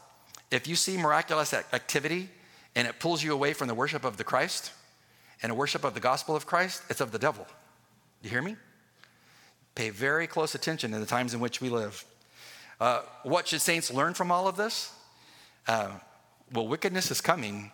if 0.51 0.66
you 0.66 0.75
see 0.75 0.96
miraculous 0.96 1.55
activity 1.55 2.29
and 2.75 2.88
it 2.88 2.99
pulls 2.99 3.23
you 3.23 3.33
away 3.33 3.53
from 3.53 3.68
the 3.68 3.75
worship 3.75 4.05
of 4.05 4.16
the 4.16 4.25
Christ 4.25 4.73
and 5.44 5.53
a 5.53 5.55
worship 5.55 5.85
of 5.85 5.94
the 5.94 6.01
gospel 6.01 6.35
of 6.35 6.44
Christ, 6.44 6.83
it's 6.90 7.01
of 7.01 7.12
the 7.12 7.18
devil. 7.18 7.46
You 8.20 8.31
hear 8.31 8.42
me? 8.42 8.57
Pay 9.77 9.90
very 9.90 10.27
close 10.27 10.57
attention 10.57 10.90
to 10.90 10.99
the 10.99 11.07
times 11.07 11.35
in 11.35 11.40
which 11.40 11.61
we 11.61 11.68
live. 11.68 12.05
Uh, 12.81 13.03
what 13.23 13.46
should 13.46 13.61
saints 13.61 13.92
learn 13.92 14.14
from 14.14 14.33
all 14.33 14.49
of 14.49 14.57
this? 14.57 14.92
Uh, 15.68 15.90
well, 16.53 16.66
wickedness 16.66 17.12
is 17.12 17.20
coming, 17.20 17.70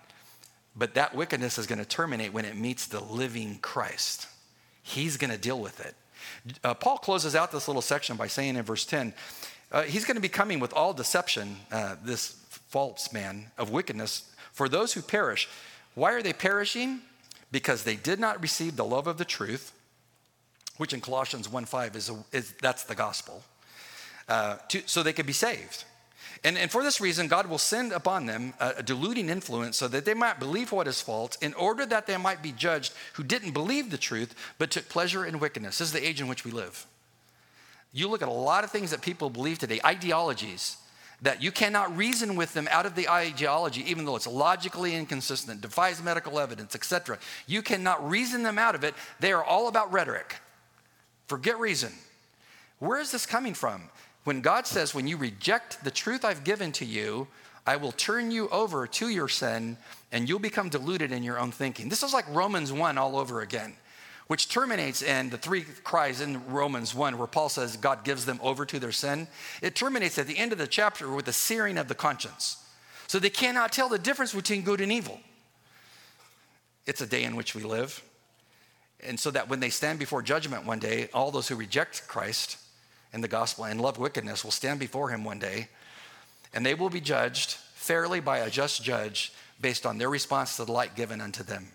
but 0.76 0.94
that 0.94 1.14
wickedness 1.14 1.58
is 1.58 1.66
going 1.66 1.78
to 1.78 1.84
terminate 1.84 2.32
when 2.32 2.44
it 2.44 2.56
meets 2.56 2.86
the 2.86 3.00
living 3.00 3.58
Christ. 3.62 4.26
He's 4.82 5.16
going 5.16 5.30
to 5.30 5.38
deal 5.38 5.60
with 5.60 5.84
it. 5.84 5.94
Uh, 6.62 6.74
Paul 6.74 6.98
closes 6.98 7.34
out 7.34 7.52
this 7.52 7.68
little 7.68 7.82
section 7.82 8.16
by 8.16 8.26
saying 8.26 8.56
in 8.56 8.62
verse 8.62 8.84
10, 8.84 9.14
uh, 9.72 9.82
he's 9.82 10.04
going 10.04 10.16
to 10.16 10.20
be 10.20 10.28
coming 10.28 10.60
with 10.60 10.72
all 10.72 10.92
deception, 10.92 11.56
uh, 11.72 11.96
this 12.04 12.36
false 12.68 13.12
man 13.12 13.46
of 13.58 13.70
wickedness, 13.70 14.30
for 14.52 14.68
those 14.68 14.92
who 14.92 15.02
perish. 15.02 15.48
Why 15.94 16.12
are 16.12 16.22
they 16.22 16.32
perishing? 16.32 17.00
Because 17.50 17.84
they 17.84 17.96
did 17.96 18.20
not 18.20 18.40
receive 18.42 18.76
the 18.76 18.84
love 18.84 19.06
of 19.06 19.18
the 19.18 19.24
truth 19.24 19.72
which 20.76 20.92
in 20.92 21.00
Colossians 21.00 21.48
1.5 21.48 21.96
is, 21.96 22.10
is 22.32 22.52
that's 22.60 22.84
the 22.84 22.94
gospel, 22.94 23.42
uh, 24.28 24.56
to, 24.68 24.82
so 24.86 25.02
they 25.02 25.12
could 25.12 25.26
be 25.26 25.32
saved. 25.32 25.84
And, 26.44 26.58
and 26.58 26.70
for 26.70 26.82
this 26.82 27.00
reason, 27.00 27.28
God 27.28 27.46
will 27.46 27.58
send 27.58 27.92
upon 27.92 28.26
them 28.26 28.54
a, 28.60 28.82
deluding 28.82 29.28
influence 29.28 29.76
so 29.76 29.88
that 29.88 30.04
they 30.04 30.14
might 30.14 30.38
believe 30.38 30.72
what 30.72 30.86
is 30.86 31.00
false, 31.00 31.36
in 31.36 31.54
order 31.54 31.86
that 31.86 32.06
they 32.06 32.16
might 32.16 32.42
be 32.42 32.52
judged 32.52 32.92
who 33.14 33.22
didn't 33.22 33.52
believe 33.52 33.90
the 33.90 33.98
truth, 33.98 34.34
but 34.58 34.70
took 34.70 34.88
pleasure 34.88 35.24
in 35.24 35.38
wickedness. 35.38 35.78
This 35.78 35.88
is 35.88 35.92
the 35.92 36.06
age 36.06 36.20
in 36.20 36.28
which 36.28 36.44
we 36.44 36.50
live. 36.50 36.86
You 37.92 38.08
look 38.08 38.22
at 38.22 38.28
a 38.28 38.32
lot 38.32 38.64
of 38.64 38.70
things 38.70 38.90
that 38.90 39.00
people 39.00 39.30
believe 39.30 39.58
today, 39.58 39.80
ideologies, 39.84 40.76
that 41.22 41.42
you 41.42 41.50
cannot 41.50 41.96
reason 41.96 42.36
with 42.36 42.52
them 42.52 42.68
out 42.70 42.84
of 42.84 42.94
the 42.94 43.08
ideology, 43.08 43.88
even 43.90 44.04
though 44.04 44.16
it's 44.16 44.26
logically 44.26 44.94
inconsistent, 44.94 45.62
defies 45.62 46.02
medical 46.02 46.38
evidence, 46.38 46.74
etc. 46.74 47.18
You 47.46 47.62
cannot 47.62 48.06
reason 48.08 48.42
them 48.42 48.58
out 48.58 48.74
of 48.74 48.84
it. 48.84 48.94
They 49.18 49.32
are 49.32 49.42
all 49.42 49.68
about 49.68 49.90
rhetoric. 49.92 50.36
Forget 51.26 51.58
reason. 51.58 51.92
Where 52.78 53.00
is 53.00 53.10
this 53.10 53.24
coming 53.24 53.54
from? 53.54 53.88
When 54.26 54.40
God 54.40 54.66
says, 54.66 54.92
when 54.92 55.06
you 55.06 55.16
reject 55.16 55.84
the 55.84 55.90
truth 55.92 56.24
I've 56.24 56.42
given 56.42 56.72
to 56.72 56.84
you, 56.84 57.28
I 57.64 57.76
will 57.76 57.92
turn 57.92 58.32
you 58.32 58.48
over 58.48 58.88
to 58.88 59.08
your 59.08 59.28
sin 59.28 59.76
and 60.10 60.28
you'll 60.28 60.40
become 60.40 60.68
deluded 60.68 61.12
in 61.12 61.22
your 61.22 61.38
own 61.38 61.52
thinking. 61.52 61.88
This 61.88 62.02
is 62.02 62.12
like 62.12 62.28
Romans 62.34 62.72
1 62.72 62.98
all 62.98 63.16
over 63.16 63.40
again, 63.40 63.74
which 64.26 64.48
terminates 64.48 65.00
in 65.00 65.30
the 65.30 65.38
three 65.38 65.64
cries 65.84 66.20
in 66.20 66.44
Romans 66.48 66.92
1 66.92 67.18
where 67.18 67.28
Paul 67.28 67.48
says 67.48 67.76
God 67.76 68.02
gives 68.02 68.26
them 68.26 68.40
over 68.42 68.66
to 68.66 68.80
their 68.80 68.90
sin. 68.90 69.28
It 69.62 69.76
terminates 69.76 70.18
at 70.18 70.26
the 70.26 70.36
end 70.36 70.50
of 70.50 70.58
the 70.58 70.66
chapter 70.66 71.08
with 71.08 71.26
the 71.26 71.32
searing 71.32 71.78
of 71.78 71.86
the 71.86 71.94
conscience. 71.94 72.56
So 73.06 73.20
they 73.20 73.30
cannot 73.30 73.70
tell 73.70 73.88
the 73.88 73.96
difference 73.96 74.34
between 74.34 74.62
good 74.62 74.80
and 74.80 74.90
evil. 74.90 75.20
It's 76.84 77.00
a 77.00 77.06
day 77.06 77.22
in 77.22 77.36
which 77.36 77.54
we 77.54 77.62
live. 77.62 78.02
And 79.06 79.20
so 79.20 79.30
that 79.30 79.48
when 79.48 79.60
they 79.60 79.70
stand 79.70 80.00
before 80.00 80.20
judgment 80.20 80.66
one 80.66 80.80
day, 80.80 81.10
all 81.14 81.30
those 81.30 81.46
who 81.46 81.54
reject 81.54 82.08
Christ 82.08 82.56
and 83.12 83.22
the 83.22 83.28
gospel 83.28 83.64
and 83.64 83.80
love 83.80 83.98
wickedness 83.98 84.44
will 84.44 84.50
stand 84.50 84.80
before 84.80 85.10
him 85.10 85.24
one 85.24 85.38
day, 85.38 85.68
and 86.52 86.64
they 86.64 86.74
will 86.74 86.90
be 86.90 87.00
judged 87.00 87.52
fairly 87.74 88.20
by 88.20 88.38
a 88.38 88.50
just 88.50 88.82
judge 88.82 89.32
based 89.60 89.86
on 89.86 89.98
their 89.98 90.10
response 90.10 90.56
to 90.56 90.64
the 90.64 90.72
light 90.72 90.94
given 90.94 91.20
unto 91.20 91.42
them. 91.42 91.68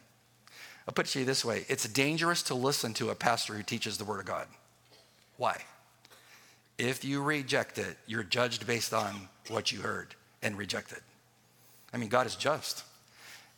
I'll 0.88 0.94
put 0.94 1.08
it 1.08 1.12
to 1.12 1.20
you 1.20 1.26
this 1.26 1.46
way 1.46 1.65
it's 1.70 1.88
dangerous 1.88 2.44
to 2.44 2.56
listen 2.56 2.94
to 2.96 3.10
a 3.10 3.15
pastor 3.15 3.54
who 3.54 3.63
teaches 3.63 3.98
the 3.98 4.06
Word 4.06 4.20
of 4.20 4.26
God. 4.26 4.48
Why? 5.38 5.62
If 6.78 7.06
you 7.06 7.22
reject 7.22 7.78
it, 7.78 7.98
you're 8.08 8.24
judged 8.24 8.65
based 8.65 8.94
on 8.94 9.30
what 9.50 9.72
you 9.72 9.82
heard 9.82 10.15
and 10.41 10.58
reject 10.58 10.91
it. 10.91 11.02
I 11.94 11.98
mean, 11.98 12.10
God 12.10 12.26
is 12.26 12.36
just. 12.36 12.84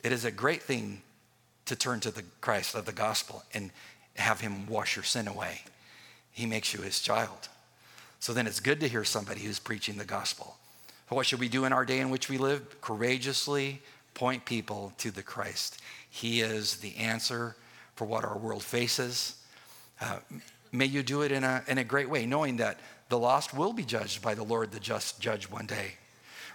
It 0.03 0.11
is 0.11 0.25
a 0.25 0.31
great 0.31 0.61
thing 0.61 1.01
to 1.65 1.75
turn 1.75 1.99
to 2.01 2.11
the 2.11 2.23
Christ 2.41 2.75
of 2.75 2.85
the 2.85 2.91
gospel 2.91 3.43
and 3.53 3.71
have 4.15 4.41
him 4.41 4.67
wash 4.67 4.95
your 4.95 5.03
sin 5.03 5.27
away. 5.27 5.61
He 6.31 6.45
makes 6.45 6.73
you 6.73 6.81
his 6.81 6.99
child. 6.99 7.47
So 8.23 8.31
then 8.31 8.47
it's 8.47 8.61
good 8.61 8.79
to 8.79 8.87
hear 8.87 9.03
somebody 9.03 9.41
who's 9.41 9.59
preaching 9.59 9.97
the 9.97 10.05
gospel. 10.05 10.55
what 11.09 11.25
should 11.25 11.41
we 11.41 11.49
do 11.49 11.65
in 11.65 11.73
our 11.73 11.83
day 11.83 11.99
in 11.99 12.09
which 12.09 12.29
we 12.29 12.37
live? 12.37 12.79
Courageously 12.79 13.81
point 14.13 14.45
people 14.45 14.93
to 14.99 15.11
the 15.11 15.21
Christ. 15.21 15.81
He 16.09 16.39
is 16.39 16.77
the 16.77 16.95
answer 16.95 17.57
for 17.97 18.05
what 18.05 18.23
our 18.23 18.37
world 18.37 18.63
faces. 18.63 19.35
Uh, 19.99 20.19
may 20.71 20.85
you 20.85 21.03
do 21.03 21.23
it 21.23 21.33
in 21.33 21.43
a, 21.43 21.65
in 21.67 21.79
a 21.79 21.83
great 21.83 22.09
way, 22.09 22.25
knowing 22.25 22.55
that 22.57 22.79
the 23.09 23.19
lost 23.19 23.53
will 23.53 23.73
be 23.73 23.83
judged 23.83 24.21
by 24.21 24.35
the 24.35 24.43
Lord, 24.43 24.71
the 24.71 24.79
just 24.79 25.19
judge, 25.19 25.49
one 25.49 25.65
day. 25.65 25.95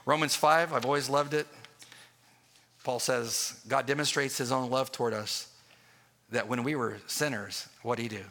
Romans 0.06 0.34
5, 0.34 0.72
I've 0.72 0.86
always 0.86 1.10
loved 1.10 1.34
it. 1.34 1.46
Paul 2.82 2.98
says 2.98 3.60
God 3.68 3.84
demonstrates 3.84 4.38
his 4.38 4.52
own 4.52 4.70
love 4.70 4.90
toward 4.90 5.12
us 5.12 5.52
that 6.30 6.48
when 6.48 6.64
we 6.64 6.76
were 6.76 6.96
sinners, 7.06 7.68
what 7.82 7.96
did 7.96 8.10
he 8.10 8.16
do? 8.20 8.24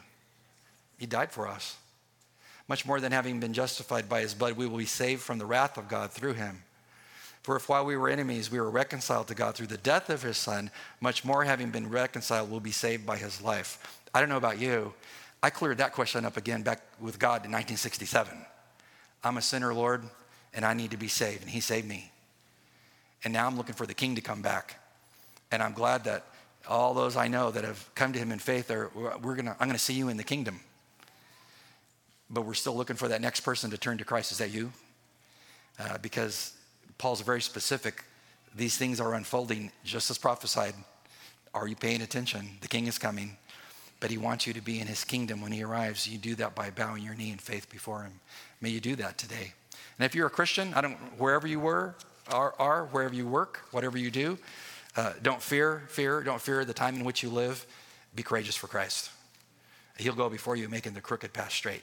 He 0.98 1.06
died 1.06 1.30
for 1.30 1.46
us. 1.46 1.76
Much 2.68 2.84
more 2.84 3.00
than 3.00 3.12
having 3.12 3.40
been 3.40 3.54
justified 3.54 4.08
by 4.08 4.20
his 4.20 4.34
blood, 4.34 4.56
we 4.56 4.66
will 4.66 4.78
be 4.78 4.84
saved 4.84 5.22
from 5.22 5.38
the 5.38 5.46
wrath 5.46 5.78
of 5.78 5.88
God 5.88 6.12
through 6.12 6.34
him. 6.34 6.62
For 7.42 7.56
if 7.56 7.68
while 7.68 7.86
we 7.86 7.96
were 7.96 8.10
enemies, 8.10 8.50
we 8.50 8.60
were 8.60 8.70
reconciled 8.70 9.28
to 9.28 9.34
God 9.34 9.54
through 9.54 9.68
the 9.68 9.78
death 9.78 10.10
of 10.10 10.22
his 10.22 10.36
son, 10.36 10.70
much 11.00 11.24
more 11.24 11.44
having 11.44 11.70
been 11.70 11.88
reconciled, 11.88 12.50
will 12.50 12.60
be 12.60 12.72
saved 12.72 13.06
by 13.06 13.16
his 13.16 13.40
life. 13.40 14.00
I 14.12 14.20
don't 14.20 14.28
know 14.28 14.36
about 14.36 14.60
you. 14.60 14.92
I 15.42 15.50
cleared 15.50 15.78
that 15.78 15.94
question 15.94 16.24
up 16.24 16.36
again 16.36 16.62
back 16.62 16.82
with 17.00 17.18
God 17.18 17.46
in 17.46 17.52
1967. 17.52 18.36
I'm 19.24 19.38
a 19.38 19.42
sinner, 19.42 19.72
Lord, 19.72 20.02
and 20.52 20.64
I 20.64 20.74
need 20.74 20.90
to 20.90 20.96
be 20.96 21.08
saved, 21.08 21.42
and 21.42 21.50
he 21.50 21.60
saved 21.60 21.88
me. 21.88 22.10
And 23.24 23.32
now 23.32 23.46
I'm 23.46 23.56
looking 23.56 23.74
for 23.74 23.86
the 23.86 23.94
king 23.94 24.14
to 24.16 24.20
come 24.20 24.42
back. 24.42 24.78
And 25.50 25.62
I'm 25.62 25.72
glad 25.72 26.04
that 26.04 26.24
all 26.68 26.92
those 26.92 27.16
I 27.16 27.28
know 27.28 27.50
that 27.50 27.64
have 27.64 27.88
come 27.94 28.12
to 28.12 28.18
him 28.18 28.30
in 28.30 28.38
faith 28.38 28.70
are, 28.70 28.90
we're 29.22 29.36
gonna, 29.36 29.56
I'm 29.58 29.68
gonna 29.68 29.78
see 29.78 29.94
you 29.94 30.08
in 30.08 30.16
the 30.16 30.24
kingdom. 30.24 30.60
But 32.30 32.42
we're 32.42 32.54
still 32.54 32.76
looking 32.76 32.96
for 32.96 33.08
that 33.08 33.20
next 33.20 33.40
person 33.40 33.70
to 33.70 33.78
turn 33.78 33.98
to 33.98 34.04
Christ. 34.04 34.32
Is 34.32 34.38
that 34.38 34.50
you? 34.50 34.72
Uh, 35.78 35.98
because 35.98 36.52
Paul's 36.98 37.20
very 37.20 37.40
specific. 37.40 38.04
These 38.54 38.76
things 38.76 39.00
are 39.00 39.14
unfolding 39.14 39.70
just 39.84 40.10
as 40.10 40.18
prophesied. 40.18 40.74
Are 41.54 41.68
you 41.68 41.76
paying 41.76 42.02
attention? 42.02 42.58
The 42.60 42.68
king 42.68 42.86
is 42.86 42.98
coming, 42.98 43.36
but 44.00 44.10
he 44.10 44.18
wants 44.18 44.46
you 44.46 44.52
to 44.52 44.60
be 44.60 44.80
in 44.80 44.86
his 44.86 45.04
kingdom 45.04 45.40
when 45.40 45.52
he 45.52 45.62
arrives. 45.62 46.06
You 46.06 46.18
do 46.18 46.34
that 46.36 46.54
by 46.54 46.70
bowing 46.70 47.02
your 47.02 47.14
knee 47.14 47.30
in 47.30 47.38
faith 47.38 47.70
before 47.70 48.02
him. 48.02 48.20
May 48.60 48.70
you 48.70 48.80
do 48.80 48.96
that 48.96 49.16
today. 49.16 49.52
And 49.98 50.04
if 50.04 50.14
you're 50.14 50.26
a 50.26 50.30
Christian, 50.30 50.74
I 50.74 50.80
don't 50.80 50.96
wherever 51.18 51.46
you 51.46 51.60
were, 51.60 51.94
are, 52.30 52.54
are 52.58 52.86
wherever 52.86 53.14
you 53.14 53.26
work, 53.26 53.62
whatever 53.70 53.96
you 53.98 54.10
do. 54.10 54.38
Uh, 54.96 55.12
don't 55.22 55.40
fear, 55.40 55.84
fear, 55.88 56.22
don't 56.22 56.40
fear 56.40 56.64
the 56.64 56.74
time 56.74 56.96
in 56.96 57.04
which 57.04 57.22
you 57.22 57.30
live. 57.30 57.66
Be 58.14 58.22
courageous 58.22 58.56
for 58.56 58.66
Christ. 58.66 59.10
He'll 59.96 60.14
go 60.14 60.28
before 60.28 60.56
you, 60.56 60.68
making 60.68 60.94
the 60.94 61.00
crooked 61.00 61.32
path 61.32 61.52
straight. 61.52 61.82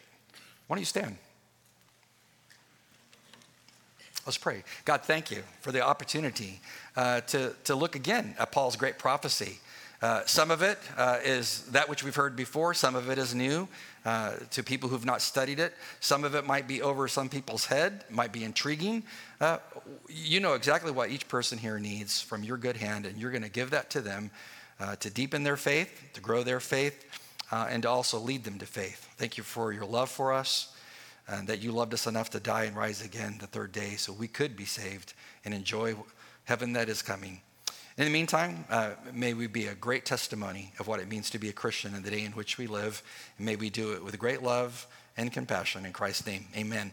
Why 0.68 0.76
don't 0.76 0.82
you 0.82 0.86
stand? 0.86 1.18
Let's 4.26 4.40
pray. 4.40 4.64
God, 4.86 5.04
thank 5.04 5.30
you 5.30 5.44
for 5.62 5.72
the 5.72 5.82
opportunity 5.82 6.60
uh, 6.96 7.22
to, 7.22 7.54
to 7.66 7.76
look 7.76 7.96
again 7.96 8.34
at 8.40 8.52
Paul's 8.52 8.76
great 8.76 8.98
prophecy. 8.98 9.60
Uh, 10.02 10.26
some 10.26 10.50
of 10.50 10.64
it 10.64 10.80
uh, 10.98 11.20
is 11.24 11.62
that 11.72 11.88
which 11.88 12.04
we've 12.04 12.16
heard 12.16 12.36
before, 12.36 12.74
some 12.74 12.96
of 12.96 13.10
it 13.10 13.18
is 13.20 13.36
new 13.36 13.68
uh, 14.04 14.34
to 14.50 14.64
people 14.64 14.90
who've 14.90 15.06
not 15.06 15.22
studied 15.22 15.60
it. 15.60 15.74
Some 16.00 16.24
of 16.24 16.34
it 16.34 16.46
might 16.46 16.68
be 16.68 16.82
over 16.82 17.08
some 17.08 17.30
people's 17.30 17.66
head, 17.66 18.04
might 18.10 18.32
be 18.32 18.44
intriguing. 18.44 19.04
Uh, 19.40 19.60
you 20.10 20.40
know 20.40 20.54
exactly 20.54 20.92
what 20.92 21.12
each 21.12 21.28
person 21.28 21.58
here 21.58 21.80
needs 21.80 22.20
from 22.20 22.44
your 22.44 22.58
good 22.58 22.78
hand, 22.78 23.06
and 23.06 23.18
you're 23.18 23.32
going 23.32 23.44
to 23.44 23.50
give 23.50 23.70
that 23.70 23.90
to 23.92 24.02
them 24.02 24.32
uh, 24.80 24.96
to 24.98 25.10
deepen 25.12 25.44
their 25.44 25.58
faith, 25.58 26.02
to 26.14 26.22
grow 26.22 26.44
their 26.44 26.60
faith, 26.60 27.06
and 27.52 27.84
to 27.84 27.90
also 27.90 28.20
lead 28.20 28.44
them 28.44 28.60
to 28.60 28.66
faith. 28.66 29.05
Thank 29.18 29.38
you 29.38 29.44
for 29.44 29.72
your 29.72 29.86
love 29.86 30.10
for 30.10 30.34
us. 30.34 30.72
and 31.28 31.48
that 31.48 31.62
you 31.62 31.72
loved 31.72 31.94
us 31.94 32.06
enough 32.06 32.30
to 32.32 32.40
die 32.40 32.66
and 32.66 32.76
rise 32.76 33.04
again 33.04 33.38
the 33.40 33.48
third 33.48 33.72
day 33.72 33.96
so 33.96 34.14
we 34.14 34.28
could 34.28 34.56
be 34.56 34.66
saved 34.66 35.14
and 35.44 35.54
enjoy 35.54 35.96
heaven 36.44 36.74
that 36.74 36.90
is 36.90 37.02
coming. 37.02 37.42
In 37.98 38.06
the 38.06 38.12
meantime, 38.12 38.66
uh, 38.70 38.92
may 39.14 39.34
we 39.34 39.48
be 39.48 39.68
a 39.68 39.76
great 39.76 40.06
testimony 40.06 40.74
of 40.80 40.88
what 40.88 41.00
it 41.00 41.08
means 41.08 41.30
to 41.32 41.40
be 41.40 41.50
a 41.50 41.54
Christian 41.54 41.96
in 41.96 42.04
the 42.04 42.12
day 42.12 42.24
in 42.24 42.34
which 42.34 42.58
we 42.58 42.68
live. 42.68 43.02
And 43.38 43.46
may 43.46 43.56
we 43.56 43.70
do 43.70 43.94
it 43.94 44.04
with 44.04 44.20
great 44.20 44.44
love 44.44 44.86
and 45.16 45.32
compassion. 45.32 45.86
In 45.86 45.94
Christ's 45.94 46.28
name, 46.28 46.46
amen. 46.56 46.92